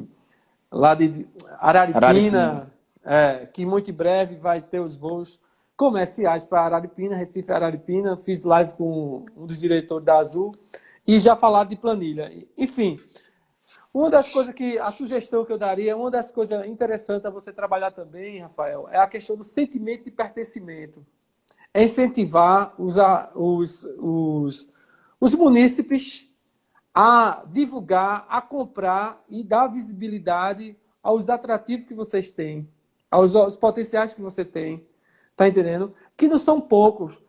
lá 0.70 0.96
de 0.96 1.26
Araripina, 1.60 1.98
Araripina. 2.06 2.79
É, 3.04 3.45
que 3.45 3.66
muito 3.66 3.89
em 3.89 3.93
breve 3.93 4.36
vai 4.36 4.62
ter 4.62 4.80
os 4.80 4.95
voos 4.95 5.39
comerciais 5.76 6.45
para 6.45 6.62
Araripina, 6.62 7.16
Recife 7.16 7.52
Araripina. 7.52 8.18
Fiz 8.18 8.43
live 8.43 8.74
com 8.74 9.26
um 9.36 9.45
dos 9.45 9.60
diretores 9.60 10.06
da 10.06 10.18
Azul 10.18 10.54
e 11.08 11.20
já 11.20 11.36
falar 11.36 11.64
de 11.64 11.76
planilha. 11.76 12.32
Enfim, 12.58 12.97
uma 13.93 14.10
das 14.10 14.32
coisas 14.32 14.54
que, 14.54 14.78
a 14.78 14.91
sugestão 14.91 15.43
que 15.43 15.52
eu 15.52 15.58
daria, 15.58 15.97
uma 15.97 16.12
das 16.12 16.32
coisas 16.32 16.66
interessantes 16.68 17.26
a 17.26 17.30
você 17.30 17.52
trabalhar 17.52 17.91
também, 17.91 18.39
Rafael, 18.39 18.88
é 18.91 19.00
a 19.00 19.08
questão 19.08 19.36
do 19.36 19.43
sentimento 19.43 20.04
de 20.04 20.12
pertencimento. 20.12 21.02
É 21.74 21.84
incentivar 21.84 22.76
os, 22.78 22.97
os, 23.34 23.86
os, 23.97 24.68
os 25.20 25.34
munícipes 25.34 26.28
a 26.93 27.43
divulgar, 27.47 28.26
a 28.30 28.41
comprar 28.41 29.24
e 29.30 29.43
dar 29.43 29.68
visibilidade 29.68 30.78
aos 31.02 31.30
atrativos 31.30 31.88
que 31.88 31.93
vocês 31.93 32.30
têm, 32.30 32.70
aos, 33.10 33.36
aos 33.36 33.55
potenciais 33.55 34.14
que 34.14 34.22
você 34.22 34.43
tem. 34.45 34.86
Tá 35.36 35.47
entendendo? 35.47 35.93
Que 36.18 36.28
não 36.28 36.38
são 36.38 36.60
poucos. 36.60 37.20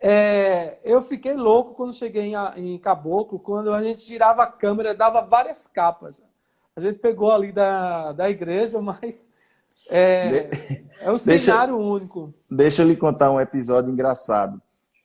É, 0.00 0.78
eu 0.84 1.00
fiquei 1.00 1.34
louco 1.34 1.74
quando 1.74 1.94
cheguei 1.94 2.32
em, 2.32 2.34
em, 2.74 2.78
Caboclo, 2.78 3.38
quando 3.38 3.72
a 3.72 3.82
gente 3.82 4.04
tirava 4.04 4.42
a 4.42 4.46
câmera, 4.46 4.94
dava 4.94 5.20
várias 5.22 5.66
capas. 5.66 6.22
A 6.76 6.80
gente 6.80 6.98
pegou 6.98 7.32
ali 7.32 7.50
da, 7.50 8.12
da 8.12 8.30
igreja, 8.30 8.78
mas 8.82 9.30
é, 9.90 10.48
é 11.00 11.10
um 11.10 11.18
deixa, 11.18 11.52
cenário 11.52 11.78
único. 11.78 12.32
Deixa 12.50 12.82
eu 12.82 12.88
lhe 12.88 12.96
contar 12.96 13.30
um 13.32 13.40
episódio 13.40 13.90
engraçado. 13.90 14.60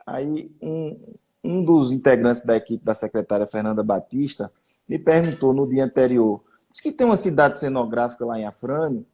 Aí 0.06 0.52
um, 0.62 1.00
um 1.44 1.64
dos 1.64 1.92
integrantes 1.92 2.44
da 2.44 2.56
equipe 2.56 2.84
da 2.84 2.94
secretária 2.94 3.48
Fernanda 3.48 3.82
Batista 3.82 4.52
me 4.88 5.00
perguntou 5.00 5.54
no 5.54 5.68
dia 5.68 5.86
anterior, 5.86 6.44
disse 6.70 6.84
que 6.84 6.92
tem 6.92 7.08
uma 7.08 7.18
cidade 7.18 7.58
cenográfica 7.58 8.26
lá 8.26 8.40
em 8.40 8.46
Afrânio. 8.46 9.06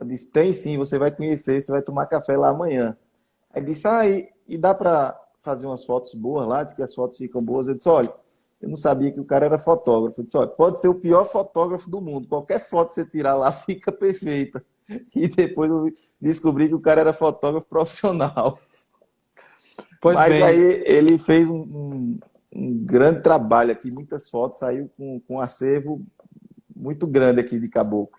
Eu 0.00 0.06
disse, 0.06 0.30
tem 0.32 0.52
sim, 0.52 0.76
você 0.76 0.98
vai 0.98 1.10
conhecer, 1.10 1.60
você 1.60 1.72
vai 1.72 1.82
tomar 1.82 2.06
café 2.06 2.36
lá 2.36 2.50
amanhã. 2.50 2.96
Aí 3.52 3.62
disse, 3.62 3.88
ah, 3.88 4.06
e, 4.06 4.28
e 4.46 4.58
dá 4.58 4.74
para 4.74 5.18
fazer 5.38 5.66
umas 5.66 5.84
fotos 5.84 6.12
boas 6.14 6.46
lá, 6.46 6.62
diz 6.62 6.74
que 6.74 6.82
as 6.82 6.94
fotos 6.94 7.16
ficam 7.16 7.40
boas. 7.40 7.68
Eu 7.68 7.74
disse, 7.74 7.88
olha, 7.88 8.12
eu 8.60 8.68
não 8.68 8.76
sabia 8.76 9.12
que 9.12 9.20
o 9.20 9.24
cara 9.24 9.46
era 9.46 9.58
fotógrafo. 9.58 10.20
Eu 10.20 10.24
disse, 10.24 10.36
olha, 10.36 10.48
pode 10.48 10.80
ser 10.80 10.88
o 10.88 10.94
pior 10.94 11.24
fotógrafo 11.24 11.88
do 11.88 12.00
mundo. 12.00 12.28
Qualquer 12.28 12.58
foto 12.58 12.88
que 12.88 12.94
você 12.94 13.04
tirar 13.04 13.34
lá 13.34 13.52
fica 13.52 13.92
perfeita. 13.92 14.62
E 15.14 15.28
depois 15.28 15.70
eu 15.70 15.92
descobri 16.20 16.68
que 16.68 16.74
o 16.74 16.80
cara 16.80 17.00
era 17.00 17.12
fotógrafo 17.12 17.66
profissional. 17.66 18.58
Pois 20.00 20.16
Mas 20.16 20.28
bem. 20.28 20.42
aí 20.42 20.82
ele 20.84 21.18
fez 21.18 21.48
um, 21.48 21.58
um, 21.58 22.18
um, 22.54 22.84
grande 22.84 23.20
trabalho 23.20 23.72
aqui, 23.72 23.90
muitas 23.90 24.30
fotos, 24.30 24.60
saiu 24.60 24.88
com, 24.96 25.20
com 25.20 25.36
um 25.36 25.40
acervo 25.40 26.00
muito 26.74 27.06
grande 27.06 27.40
aqui 27.40 27.58
de 27.58 27.68
Caboclo. 27.68 28.16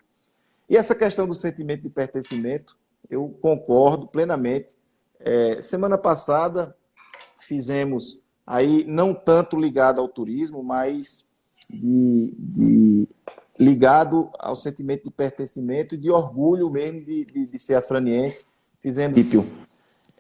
E 0.70 0.76
essa 0.76 0.94
questão 0.94 1.28
do 1.28 1.34
sentimento 1.34 1.84
de 1.84 1.90
pertencimento, 1.90 2.78
eu 3.10 3.30
concordo 3.42 4.08
plenamente. 4.08 4.78
É, 5.20 5.62
semana 5.62 5.98
passada 5.98 6.76
fizemos 7.40 8.22
aí 8.46 8.84
não 8.86 9.14
tanto 9.14 9.58
ligado 9.58 10.02
ao 10.02 10.08
turismo, 10.08 10.62
mas 10.62 11.26
de, 11.70 12.34
de, 12.38 13.08
ligado 13.60 14.30
ao 14.40 14.56
sentimento 14.56 15.06
de 15.06 15.12
pertencimento 15.12 15.96
e 15.96 15.98
de 15.98 16.12
orgulho 16.12 16.70
mesmo 16.70 17.02
de, 17.02 17.26
de, 17.26 17.46
de 17.46 17.60
ser 17.60 17.76
afraniense. 17.76 18.48
Fizemos 18.82 19.18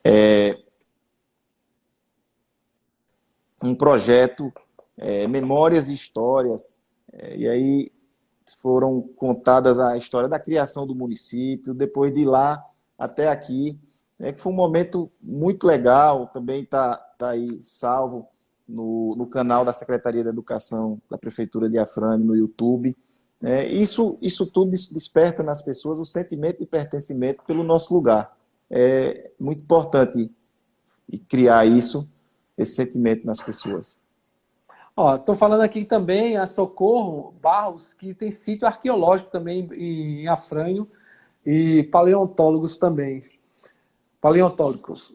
é, 0.04 0.58
um 3.62 3.76
projeto 3.76 4.52
é, 4.98 5.28
Memórias 5.28 5.90
e 5.90 5.94
Histórias, 5.94 6.80
é, 7.14 7.38
e 7.38 7.48
aí 7.48 7.92
foram 8.62 9.02
contadas 9.16 9.80
a 9.80 9.98
história 9.98 10.30
da 10.30 10.40
criação 10.40 10.86
do 10.86 10.96
município, 10.96 11.74
depois 11.74 12.14
de 12.14 12.26
lá 12.26 12.64
até 12.98 13.28
aqui, 13.28 13.78
é 14.20 14.32
que 14.32 14.42
foi 14.42 14.52
um 14.52 14.56
momento 14.56 15.12
muito 15.22 15.68
legal, 15.68 16.28
também 16.28 16.64
está 16.64 16.96
tá 17.18 17.30
aí 17.30 17.62
salvo 17.62 18.28
no, 18.68 19.16
no 19.16 19.28
canal 19.28 19.64
da 19.64 19.72
Secretaria 19.72 20.24
da 20.24 20.32
Educação 20.32 21.00
da 21.10 21.18
Prefeitura 21.18 21.70
de 21.70 21.78
Afrânio, 21.78 22.26
no 22.26 22.36
YouTube. 22.36 22.96
É, 23.42 23.68
isso, 23.68 24.18
isso 24.22 24.48
tudo 24.48 24.72
desperta 24.72 25.44
nas 25.44 25.62
pessoas 25.62 26.00
o 26.00 26.06
sentimento 26.06 26.60
de 26.60 26.66
pertencimento 26.66 27.44
pelo 27.44 27.64
nosso 27.64 27.94
lugar. 27.94 28.36
É 28.70 29.32
muito 29.40 29.64
importante 29.64 30.30
criar 31.30 31.66
isso, 31.66 32.06
esse 32.58 32.74
sentimento 32.74 33.26
nas 33.26 33.40
pessoas. 33.40 33.98
Estou 35.16 35.36
falando 35.36 35.62
aqui 35.62 35.86
também 35.86 36.38
a 36.38 36.48
Socorro 36.48 37.34
Barros, 37.42 37.94
que 37.94 38.14
tem 38.14 38.32
sítio 38.32 38.66
arqueológico 38.66 39.30
também 39.30 39.70
em 39.74 40.28
Afrânio 40.28 40.88
e 41.46 41.84
paleontólogos 41.84 42.78
também 42.78 43.24
paleontólogos. 44.20 45.14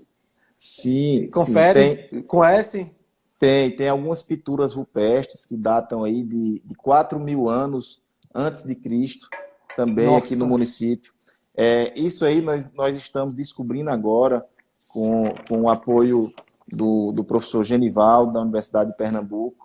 Sim, 0.56 1.28
Confere? 1.32 1.90
Sim, 1.90 2.08
tem, 2.08 2.22
conhece? 2.22 2.90
Tem, 3.38 3.70
tem 3.74 3.88
algumas 3.88 4.22
pinturas 4.22 4.74
rupestres 4.74 5.44
que 5.44 5.56
datam 5.56 6.04
aí 6.04 6.22
de, 6.22 6.62
de 6.64 6.74
4 6.76 7.18
mil 7.18 7.48
anos 7.48 8.00
antes 8.34 8.62
de 8.62 8.74
Cristo, 8.74 9.28
também 9.76 10.06
Nossa. 10.06 10.26
aqui 10.26 10.36
no 10.36 10.46
município. 10.46 11.12
É, 11.54 11.92
isso 11.98 12.24
aí 12.24 12.40
nós, 12.40 12.72
nós 12.72 12.96
estamos 12.96 13.34
descobrindo 13.34 13.90
agora 13.90 14.46
com, 14.88 15.24
com 15.48 15.62
o 15.62 15.68
apoio 15.68 16.32
do, 16.66 17.12
do 17.12 17.24
professor 17.24 17.64
Genival, 17.64 18.28
da 18.32 18.40
Universidade 18.40 18.92
de 18.92 18.96
Pernambuco, 18.96 19.61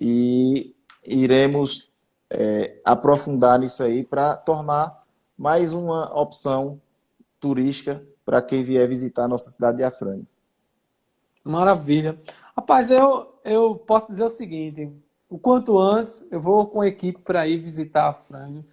e 0.00 0.74
iremos 1.04 1.88
é, 2.30 2.80
aprofundar 2.84 3.58
nisso 3.58 3.82
aí 3.82 4.04
para 4.04 4.36
tornar 4.36 5.02
mais 5.36 5.72
uma 5.72 6.12
opção 6.20 6.80
turística 7.40 8.02
para 8.24 8.42
quem 8.42 8.62
vier 8.62 8.86
visitar 8.88 9.24
a 9.24 9.28
nossa 9.28 9.50
cidade 9.50 9.78
de 9.78 9.84
Afrânio. 9.84 10.26
Maravilha. 11.44 12.18
Rapaz, 12.54 12.90
eu, 12.90 13.32
eu 13.44 13.74
posso 13.76 14.08
dizer 14.08 14.24
o 14.24 14.28
seguinte: 14.28 14.92
o 15.30 15.38
quanto 15.38 15.78
antes 15.78 16.24
eu 16.30 16.40
vou 16.40 16.66
com 16.66 16.80
a 16.80 16.86
equipe 16.86 17.20
para 17.20 17.46
ir 17.46 17.58
visitar 17.58 18.08
Afrânio, 18.08 18.64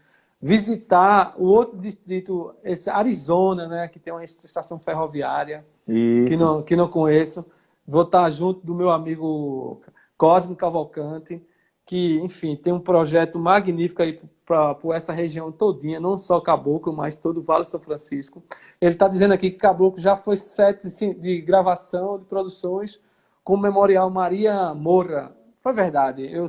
visitar 0.41 1.35
o 1.37 1.45
outro 1.45 1.77
distrito, 1.77 2.53
esse 2.63 2.89
Arizona, 2.89 3.67
né, 3.67 3.87
que 3.87 3.99
tem 3.99 4.11
uma 4.11 4.23
estação 4.23 4.77
ferroviária, 4.77 5.65
Isso. 5.87 6.29
que 6.29 6.43
não, 6.43 6.63
que 6.63 6.75
não 6.75 6.87
conheço. 6.87 7.45
Vou 7.87 8.01
estar 8.01 8.29
junto 8.31 8.65
do 8.65 8.73
meu 8.73 8.89
amigo 8.89 9.79
Cosme 10.17 10.55
Cavalcante, 10.55 11.41
que, 11.85 12.19
enfim, 12.19 12.55
tem 12.55 12.73
um 12.73 12.79
projeto 12.79 13.37
magnífico 13.37 14.01
aí 14.01 14.19
para 14.45 14.77
essa 14.93 15.11
região 15.11 15.51
todinha, 15.51 15.99
não 15.99 16.17
só 16.17 16.39
Caboclo, 16.39 16.93
mas 16.93 17.15
todo 17.15 17.37
o 17.37 17.41
Vale 17.41 17.65
São 17.65 17.79
Francisco. 17.79 18.43
Ele 18.79 18.91
está 18.93 19.07
dizendo 19.07 19.33
aqui 19.33 19.51
que 19.51 19.57
Caboclo 19.57 19.99
já 19.99 20.15
foi 20.15 20.37
sete 20.37 20.87
de 21.15 21.41
gravação, 21.41 22.19
de 22.19 22.25
produções, 22.25 22.99
com 23.43 23.53
o 23.53 23.61
Memorial 23.61 24.09
Maria 24.09 24.73
Moura, 24.73 25.31
Foi 25.61 25.73
verdade, 25.73 26.31
eu 26.31 26.45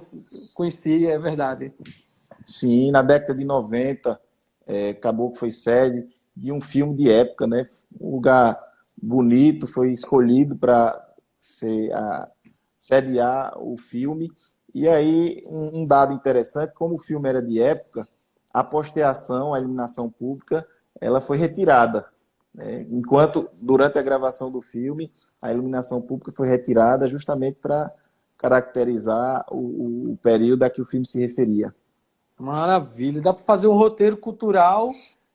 conheci, 0.55 1.07
é 1.07 1.19
verdade. 1.19 1.73
Sim, 2.45 2.91
na 2.91 3.03
década 3.03 3.35
de 3.35 3.45
90, 3.45 4.19
é, 4.67 4.95
Caboclo 4.95 5.39
foi 5.39 5.51
sede 5.51 6.07
de 6.35 6.53
um 6.53 6.61
filme 6.61 6.95
de 6.95 7.11
época, 7.11 7.47
né? 7.47 7.67
Um 8.01 8.13
lugar 8.13 8.59
bonito, 9.01 9.67
foi 9.67 9.93
escolhido 9.93 10.57
para 10.57 11.03
ser 11.39 11.93
a 11.93 12.29
sediar 12.87 13.53
o 13.59 13.77
filme. 13.77 14.31
E 14.73 14.87
aí, 14.87 15.43
um, 15.47 15.81
um, 15.81 15.85
dado 15.85 16.13
interessante, 16.13 16.73
como 16.75 16.95
o 16.95 16.99
filme 16.99 17.29
era 17.29 17.43
de 17.43 17.61
época, 17.61 18.07
a 18.53 18.63
posteação, 18.63 19.53
a 19.53 19.59
iluminação 19.59 20.09
pública, 20.09 20.65
ela 21.01 21.21
foi 21.21 21.37
retirada. 21.37 22.07
Né? 22.55 22.87
Enquanto, 22.89 23.49
durante 23.61 23.99
a 23.99 24.03
gravação 24.03 24.53
do 24.53 24.63
filme, 24.63 25.11
a 25.43 25.53
iluminação 25.53 26.01
pública 26.01 26.31
foi 26.31 26.49
retirada 26.49 27.09
justamente 27.09 27.59
para 27.61 27.93
caracterizar 28.39 29.45
o, 29.51 30.13
o 30.13 30.19
período 30.23 30.63
a 30.63 30.71
que 30.71 30.81
o 30.81 30.87
filme 30.87 31.07
se 31.07 31.21
referia. 31.21 31.75
Maravilha. 32.39 33.21
Dá 33.21 33.33
para 33.33 33.43
fazer 33.43 33.67
um 33.67 33.77
roteiro 33.77 34.17
cultural, 34.17 34.91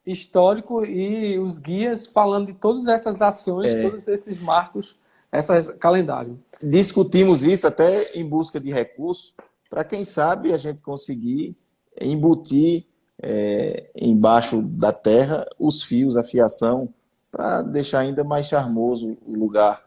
histórico 0.05 0.85
e 0.85 1.37
os 1.37 1.59
guias 1.59 2.07
falando 2.07 2.47
de 2.47 2.53
todas 2.53 2.87
essas 2.87 3.21
ações, 3.21 3.71
é. 3.71 3.81
todos 3.81 4.07
esses 4.07 4.39
marcos, 4.39 4.97
esse 5.31 5.73
calendário. 5.73 6.37
Discutimos 6.61 7.43
isso 7.43 7.65
até 7.65 8.11
em 8.13 8.27
busca 8.27 8.59
de 8.59 8.71
recursos, 8.71 9.33
para 9.69 9.83
quem 9.83 10.03
sabe 10.03 10.53
a 10.53 10.57
gente 10.57 10.81
conseguir 10.81 11.55
embutir 11.99 12.85
é, 13.21 13.89
embaixo 13.95 14.61
da 14.61 14.91
terra 14.91 15.45
os 15.59 15.83
fios, 15.83 16.17
a 16.17 16.23
fiação, 16.23 16.89
para 17.31 17.61
deixar 17.61 17.99
ainda 17.99 18.23
mais 18.23 18.47
charmoso 18.47 19.17
o 19.25 19.33
lugar. 19.33 19.81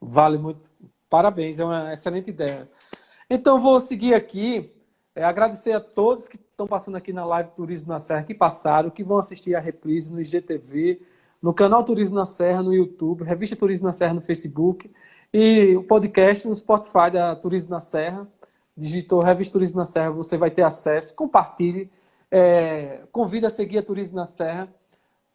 Vale 0.00 0.38
muito. 0.38 0.70
Parabéns, 1.10 1.58
é 1.58 1.64
uma 1.64 1.92
excelente 1.92 2.30
ideia. 2.30 2.66
Então, 3.28 3.60
vou 3.60 3.78
seguir 3.80 4.14
aqui. 4.14 4.72
É, 5.14 5.24
agradecer 5.24 5.72
a 5.72 5.80
todos 5.80 6.28
que 6.28 6.36
estão 6.36 6.66
passando 6.66 6.96
aqui 6.96 7.12
na 7.12 7.24
live 7.24 7.50
Turismo 7.50 7.88
na 7.88 7.98
Serra, 7.98 8.22
que 8.22 8.32
passaram, 8.32 8.90
que 8.90 9.02
vão 9.02 9.18
assistir 9.18 9.54
a 9.54 9.60
reprise 9.60 10.10
no 10.10 10.20
IGTV, 10.20 11.02
no 11.42 11.54
canal 11.54 11.82
Turismo 11.84 12.14
na 12.14 12.24
Serra 12.24 12.62
no 12.62 12.74
YouTube, 12.74 13.24
Revista 13.24 13.56
Turismo 13.56 13.86
na 13.86 13.92
Serra 13.92 14.14
no 14.14 14.20
Facebook 14.20 14.90
e 15.32 15.76
o 15.76 15.82
podcast 15.82 16.46
no 16.46 16.54
Spotify 16.54 17.10
da 17.12 17.34
Turismo 17.34 17.70
na 17.70 17.80
Serra. 17.80 18.26
Digitou 18.76 19.22
Revista 19.22 19.52
Turismo 19.52 19.78
na 19.78 19.84
Serra, 19.84 20.10
você 20.10 20.36
vai 20.36 20.50
ter 20.50 20.62
acesso. 20.62 21.14
Compartilhe. 21.14 21.90
É, 22.30 23.02
convida 23.10 23.48
a 23.48 23.50
seguir 23.50 23.78
a 23.78 23.82
Turismo 23.82 24.16
na 24.16 24.26
Serra. 24.26 24.68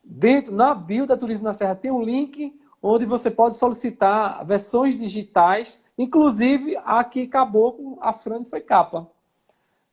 Dentro, 0.03 0.53
na 0.53 0.75
bio 0.75 1.05
da 1.05 1.17
Turismo 1.17 1.43
na 1.43 1.53
Serra 1.53 1.75
tem 1.75 1.91
um 1.91 2.01
link 2.01 2.53
onde 2.81 3.05
você 3.05 3.31
pode 3.31 3.55
solicitar 3.55 4.45
versões 4.45 4.95
digitais, 4.95 5.79
inclusive 5.97 6.77
a 6.85 7.03
que 7.03 7.23
acabou 7.23 7.73
com 7.73 7.97
a 7.99 8.13
Fran 8.13 8.45
foi 8.45 8.61
capa. 8.61 9.07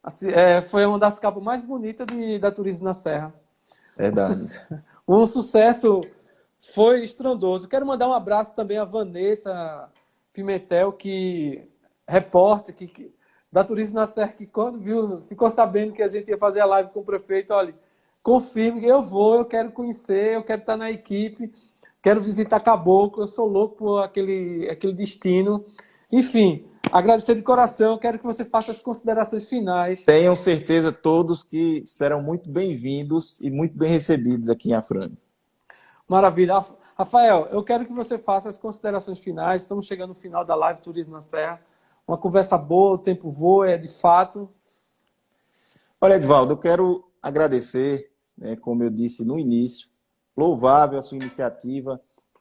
Assim, 0.02 0.28
é, 0.30 0.60
foi 0.60 0.84
uma 0.84 0.98
das 0.98 1.18
capas 1.18 1.42
mais 1.42 1.62
bonitas 1.62 2.06
de, 2.06 2.38
da 2.38 2.50
Turismo 2.50 2.84
na 2.84 2.92
Serra. 2.92 3.32
Verdade. 3.96 4.32
Um, 4.70 4.91
um 5.18 5.26
sucesso 5.26 6.00
foi 6.74 7.04
estrondoso. 7.04 7.68
Quero 7.68 7.86
mandar 7.86 8.08
um 8.08 8.12
abraço 8.12 8.54
também 8.54 8.78
a 8.78 8.84
Vanessa 8.84 9.88
Pimentel, 10.32 10.92
que 10.92 11.62
repórter 12.08 12.74
que, 12.74 12.86
que, 12.86 13.10
da 13.52 13.64
Turismo 13.64 13.96
na 13.96 14.06
Serra, 14.06 14.32
que 14.32 14.46
quando 14.46 14.78
viu, 14.78 15.18
ficou 15.28 15.50
sabendo 15.50 15.92
que 15.92 16.02
a 16.02 16.08
gente 16.08 16.28
ia 16.28 16.38
fazer 16.38 16.60
a 16.60 16.66
live 16.66 16.90
com 16.90 17.00
o 17.00 17.04
prefeito, 17.04 17.52
olha, 17.52 17.74
confirme 18.22 18.80
que 18.80 18.86
eu 18.86 19.02
vou, 19.02 19.34
eu 19.34 19.44
quero 19.44 19.72
conhecer, 19.72 20.34
eu 20.34 20.42
quero 20.42 20.60
estar 20.60 20.76
na 20.76 20.90
equipe 20.90 21.52
quero 22.02 22.20
visitar 22.20 22.60
Caboclo, 22.60 23.22
eu 23.22 23.28
sou 23.28 23.46
louco 23.46 23.76
por 23.76 23.98
aquele, 24.02 24.68
aquele 24.68 24.92
destino. 24.92 25.64
Enfim, 26.10 26.66
agradecer 26.92 27.34
de 27.34 27.42
coração, 27.42 27.96
quero 27.98 28.18
que 28.18 28.24
você 28.24 28.44
faça 28.44 28.70
as 28.70 28.82
considerações 28.82 29.48
finais. 29.48 30.04
Tenham 30.04 30.36
certeza 30.36 30.92
todos 30.92 31.42
que 31.42 31.82
serão 31.86 32.22
muito 32.22 32.50
bem-vindos 32.50 33.40
e 33.40 33.50
muito 33.50 33.76
bem 33.76 33.88
recebidos 33.88 34.50
aqui 34.50 34.70
em 34.70 34.74
Afrânio. 34.74 35.16
Maravilha. 36.06 36.62
Rafael, 36.96 37.48
eu 37.50 37.64
quero 37.64 37.86
que 37.86 37.92
você 37.92 38.18
faça 38.18 38.50
as 38.50 38.58
considerações 38.58 39.18
finais. 39.18 39.62
Estamos 39.62 39.86
chegando 39.86 40.10
no 40.10 40.14
final 40.14 40.44
da 40.44 40.54
live 40.54 40.82
Turismo 40.82 41.14
na 41.14 41.22
Serra. 41.22 41.58
Uma 42.06 42.18
conversa 42.18 42.58
boa, 42.58 42.96
o 42.96 42.98
tempo 42.98 43.30
voa, 43.30 43.70
é 43.70 43.78
de 43.78 43.88
fato. 43.88 44.48
Olha, 45.98 46.16
Edvaldo, 46.16 46.52
eu 46.52 46.58
quero 46.58 47.04
agradecer, 47.22 48.10
né, 48.36 48.56
como 48.56 48.82
eu 48.82 48.90
disse 48.90 49.24
no 49.24 49.38
início, 49.38 49.88
louvável 50.36 50.98
a 50.98 51.02
sua 51.02 51.16
iniciativa 51.16 52.00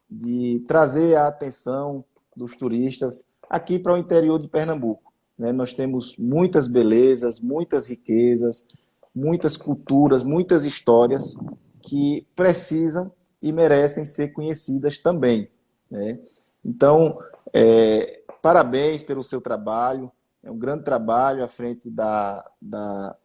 de 0.09 0.63
trazer 0.67 1.15
a 1.15 1.27
atenção 1.27 2.03
dos 2.35 2.57
turistas 2.57 3.25
aqui 3.51 3.77
para 3.77 3.93
o 3.93 3.97
interior 3.97 4.39
de 4.39 4.47
Pernambuco. 4.47 5.11
Né? 5.37 5.51
Nós 5.51 5.73
temos 5.73 6.15
muitas 6.15 6.69
belezas, 6.69 7.41
muitas 7.41 7.89
riquezas, 7.89 8.65
muitas 9.13 9.57
culturas, 9.57 10.23
muitas 10.23 10.63
histórias 10.63 11.35
que 11.81 12.25
precisam 12.33 13.11
e 13.41 13.51
merecem 13.51 14.05
ser 14.05 14.29
conhecidas 14.29 14.99
também. 14.99 15.49
Né? 15.89 16.17
Então, 16.63 17.19
é, 17.53 18.21
parabéns 18.41 19.03
pelo 19.03 19.21
seu 19.21 19.41
trabalho, 19.41 20.09
é 20.41 20.49
um 20.49 20.57
grande 20.57 20.85
trabalho 20.85 21.43
à 21.43 21.49
frente 21.49 21.89
da, 21.89 22.49
da, 22.61 23.15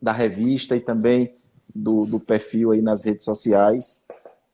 da 0.00 0.12
revista 0.12 0.76
e 0.76 0.80
também 0.80 1.34
do, 1.74 2.06
do 2.06 2.20
perfil 2.20 2.70
aí 2.70 2.80
nas 2.80 3.04
redes 3.04 3.24
sociais. 3.24 4.00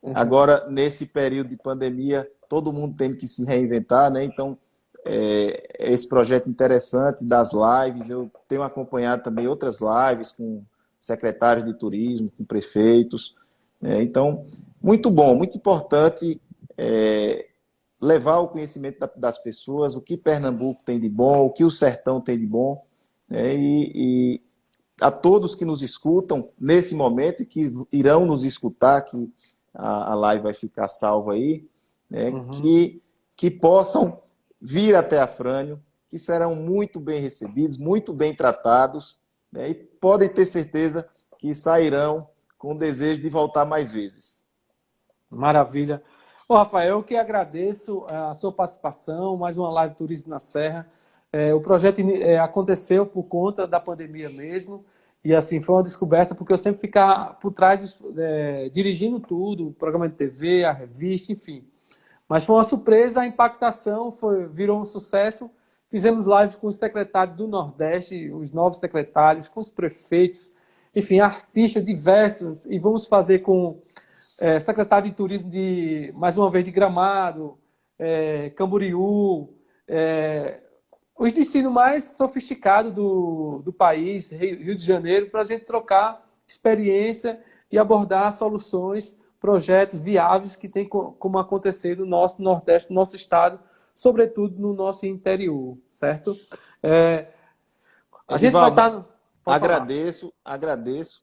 Uhum. 0.01 0.13
Agora, 0.15 0.67
nesse 0.71 1.05
período 1.05 1.49
de 1.49 1.57
pandemia, 1.57 2.27
todo 2.49 2.73
mundo 2.73 2.95
tem 2.95 3.15
que 3.15 3.27
se 3.27 3.45
reinventar, 3.45 4.11
né? 4.11 4.23
Então, 4.23 4.57
é, 5.05 5.91
esse 5.91 6.07
projeto 6.07 6.49
interessante 6.49 7.23
das 7.23 7.51
lives, 7.51 8.09
eu 8.09 8.31
tenho 8.47 8.63
acompanhado 8.63 9.23
também 9.23 9.47
outras 9.47 9.79
lives 9.79 10.31
com 10.31 10.63
secretários 10.99 11.65
de 11.65 11.73
turismo, 11.73 12.31
com 12.37 12.45
prefeitos. 12.45 13.35
Né? 13.81 14.01
Então, 14.01 14.45
muito 14.81 15.09
bom, 15.11 15.35
muito 15.35 15.57
importante 15.57 16.39
é, 16.77 17.47
levar 17.99 18.39
o 18.39 18.47
conhecimento 18.47 19.09
das 19.15 19.37
pessoas, 19.37 19.95
o 19.95 20.01
que 20.01 20.17
Pernambuco 20.17 20.81
tem 20.83 20.99
de 20.99 21.09
bom, 21.09 21.45
o 21.45 21.49
que 21.49 21.63
o 21.63 21.71
sertão 21.71 22.21
tem 22.21 22.39
de 22.39 22.45
bom, 22.45 22.81
né? 23.29 23.55
e, 23.55 23.91
e 23.93 24.41
a 25.01 25.11
todos 25.11 25.55
que 25.55 25.65
nos 25.65 25.81
escutam 25.81 26.47
nesse 26.59 26.95
momento 26.95 27.43
e 27.43 27.45
que 27.45 27.71
irão 27.91 28.25
nos 28.25 28.43
escutar, 28.43 29.01
que 29.01 29.29
a, 29.73 30.11
a 30.11 30.15
live 30.15 30.43
vai 30.43 30.53
ficar 30.53 30.87
salva 30.87 31.33
aí, 31.33 31.65
né, 32.09 32.29
uhum. 32.29 32.49
que, 32.51 33.01
que 33.35 33.49
possam 33.49 34.19
vir 34.63 34.95
até 34.95 35.19
a 35.19 35.27
Frânio, 35.27 35.77
que 36.07 36.17
serão 36.17 36.55
muito 36.55 36.97
bem 36.97 37.19
recebidos, 37.19 37.77
muito 37.77 38.13
bem 38.13 38.33
tratados, 38.33 39.19
né, 39.51 39.69
e 39.69 39.73
podem 39.73 40.29
ter 40.29 40.45
certeza 40.45 41.05
que 41.37 41.53
sairão 41.53 42.29
com 42.57 42.73
o 42.73 42.77
desejo 42.77 43.21
de 43.21 43.29
voltar 43.29 43.65
mais 43.65 43.91
vezes. 43.91 44.45
Maravilha. 45.29 46.01
Ô, 46.47 46.55
Rafael, 46.55 46.97
eu 46.97 47.03
que 47.03 47.17
agradeço 47.17 48.05
a 48.07 48.33
sua 48.33 48.53
participação, 48.53 49.35
mais 49.35 49.57
uma 49.57 49.69
live 49.69 49.95
Turismo 49.95 50.29
na 50.29 50.39
Serra. 50.39 50.87
É, 51.31 51.53
o 51.53 51.59
projeto 51.59 51.99
é, 51.99 52.37
aconteceu 52.37 53.05
por 53.05 53.23
conta 53.23 53.67
da 53.67 53.79
pandemia 53.79 54.29
mesmo. 54.29 54.85
E 55.25 55.33
assim, 55.33 55.61
foi 55.61 55.75
uma 55.75 55.83
descoberta 55.83 56.35
porque 56.35 56.53
eu 56.53 56.57
sempre 56.57 56.79
ficava 56.79 57.33
por 57.33 57.51
trás, 57.51 57.97
é, 58.17 58.69
dirigindo 58.69 59.19
tudo, 59.19 59.69
o 59.69 59.73
programa 59.73 60.07
de 60.07 60.15
TV, 60.15 60.63
a 60.63 60.71
revista, 60.71 61.31
enfim. 61.31 61.65
Mas 62.27 62.45
foi 62.45 62.55
uma 62.55 62.63
surpresa, 62.63 63.21
a 63.21 63.27
impactação 63.27 64.11
foi, 64.11 64.47
virou 64.47 64.79
um 64.79 64.85
sucesso. 64.85 65.49
Fizemos 65.89 66.25
lives 66.25 66.55
com 66.55 66.67
os 66.67 66.77
secretários 66.77 67.37
do 67.37 67.47
Nordeste, 67.47 68.31
os 68.31 68.51
novos 68.51 68.79
secretários, 68.79 69.47
com 69.47 69.59
os 69.59 69.69
prefeitos, 69.69 70.51
enfim, 70.95 71.19
artistas 71.19 71.85
diversos. 71.85 72.65
E 72.65 72.79
vamos 72.79 73.05
fazer 73.05 73.39
com 73.39 73.81
é, 74.39 74.59
secretário 74.59 75.09
de 75.09 75.15
turismo 75.15 75.49
de, 75.49 76.11
mais 76.15 76.37
uma 76.37 76.49
vez, 76.49 76.63
de 76.65 76.71
Gramado, 76.71 77.57
é, 77.99 78.49
Camboriú, 78.51 79.53
é, 79.87 80.59
os 81.17 81.31
de 81.31 81.41
ensino 81.41 81.69
mais 81.69 82.03
sofisticado 82.17 82.91
do, 82.91 83.61
do 83.63 83.71
país, 83.71 84.31
Rio 84.31 84.75
de 84.75 84.83
Janeiro, 84.83 85.29
para 85.29 85.41
a 85.41 85.45
gente 85.45 85.65
trocar 85.65 86.27
experiência 86.47 87.39
e 87.71 87.77
abordar 87.77 88.33
soluções, 88.33 89.17
projetos 89.43 89.99
viáveis 89.99 90.55
que 90.55 90.69
tem 90.69 90.87
como 90.87 91.37
acontecer 91.37 91.97
no 91.97 92.05
nosso 92.05 92.41
Nordeste, 92.41 92.89
no 92.89 92.95
nosso 92.95 93.13
estado, 93.13 93.59
sobretudo 93.93 94.57
no 94.57 94.73
nosso 94.73 95.05
interior, 95.05 95.77
certo? 95.89 96.33
É, 96.81 97.27
a 98.25 98.37
gente 98.37 98.53
vai 98.53 98.69
estar... 98.69 99.05
Tá 99.43 99.53
agradeço, 99.53 100.33
falar. 100.41 100.55
agradeço 100.55 101.21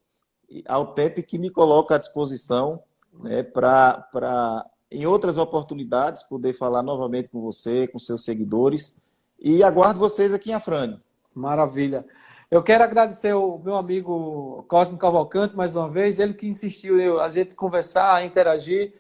ao 0.69 0.93
tempo 0.93 1.23
que 1.23 1.39
me 1.39 1.49
coloca 1.49 1.95
à 1.95 1.99
disposição 1.99 2.83
né, 3.15 3.43
para, 3.43 4.67
em 4.91 5.07
outras 5.07 5.39
oportunidades, 5.39 6.23
poder 6.23 6.53
falar 6.53 6.83
novamente 6.83 7.31
com 7.31 7.41
você, 7.41 7.87
com 7.87 7.99
seus 7.99 8.23
seguidores, 8.23 8.99
e 9.39 9.63
aguardo 9.63 9.99
vocês 9.99 10.35
aqui 10.35 10.51
em 10.51 10.55
Afrânio. 10.55 11.01
Maravilha. 11.35 12.05
Eu 12.51 12.65
quero 12.65 12.83
agradecer 12.83 13.33
o 13.33 13.59
meu 13.59 13.77
amigo 13.77 14.65
Cosmo 14.67 14.99
Cavalcante 14.99 15.55
mais 15.55 15.77
uma 15.77 15.89
vez, 15.89 16.19
ele 16.19 16.35
que 16.35 16.49
insistiu 16.49 17.21
a 17.21 17.29
gente 17.29 17.55
conversar, 17.55 18.25
interagir. 18.25 18.95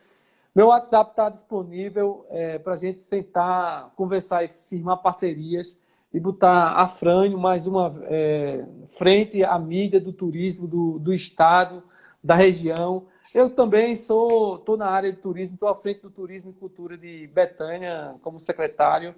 Meu 0.54 0.68
WhatsApp 0.68 1.10
está 1.10 1.28
disponível 1.28 2.24
é, 2.30 2.60
para 2.60 2.74
a 2.74 2.76
gente 2.76 3.00
sentar, 3.00 3.90
conversar 3.96 4.44
e 4.44 4.48
firmar 4.48 4.98
parcerias. 4.98 5.76
e 6.14 6.20
botar 6.20 6.74
a 6.74 6.86
Frânio 6.86 7.38
mais 7.38 7.66
uma 7.66 7.90
é, 8.04 8.64
frente 8.86 9.42
à 9.42 9.58
mídia 9.58 10.00
do 10.00 10.12
turismo 10.12 10.68
do, 10.68 11.00
do 11.00 11.12
estado, 11.12 11.82
da 12.22 12.36
região. 12.36 13.06
Eu 13.34 13.50
também 13.50 13.96
sou, 13.96 14.56
estou 14.56 14.76
na 14.76 14.88
área 14.88 15.10
de 15.10 15.18
turismo, 15.18 15.54
estou 15.54 15.68
à 15.68 15.74
frente 15.74 16.02
do 16.02 16.10
turismo 16.10 16.52
e 16.52 16.54
cultura 16.54 16.96
de 16.96 17.26
Betânia 17.34 18.14
como 18.22 18.38
secretário. 18.38 19.12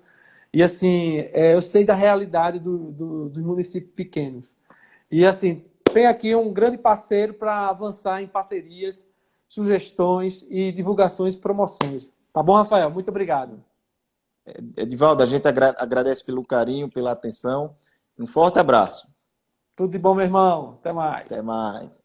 E 0.52 0.62
assim, 0.62 1.18
é, 1.32 1.54
eu 1.54 1.62
sei 1.62 1.84
da 1.84 1.94
realidade 1.94 2.58
do, 2.58 2.92
do, 2.92 3.28
dos 3.30 3.42
municípios 3.42 3.94
pequenos. 3.94 4.54
E 5.10 5.24
assim, 5.24 5.64
tem 5.92 6.06
aqui 6.06 6.34
um 6.34 6.52
grande 6.52 6.76
parceiro 6.76 7.34
para 7.34 7.68
avançar 7.68 8.22
em 8.22 8.26
parcerias, 8.26 9.06
sugestões 9.48 10.44
e 10.48 10.72
divulgações 10.72 11.34
e 11.34 11.40
promoções. 11.40 12.08
Tá 12.32 12.42
bom, 12.42 12.54
Rafael? 12.54 12.90
Muito 12.90 13.08
obrigado. 13.08 13.62
Edivaldo, 14.76 15.22
a 15.22 15.26
gente 15.26 15.46
agradece 15.46 16.24
pelo 16.24 16.44
carinho, 16.44 16.90
pela 16.90 17.12
atenção. 17.12 17.76
Um 18.18 18.26
forte 18.26 18.58
abraço. 18.58 19.12
Tudo 19.76 19.92
de 19.92 19.98
bom, 19.98 20.14
meu 20.14 20.24
irmão. 20.24 20.78
Até 20.80 20.92
mais. 20.92 21.26
Até 21.26 21.42
mais. 21.42 22.01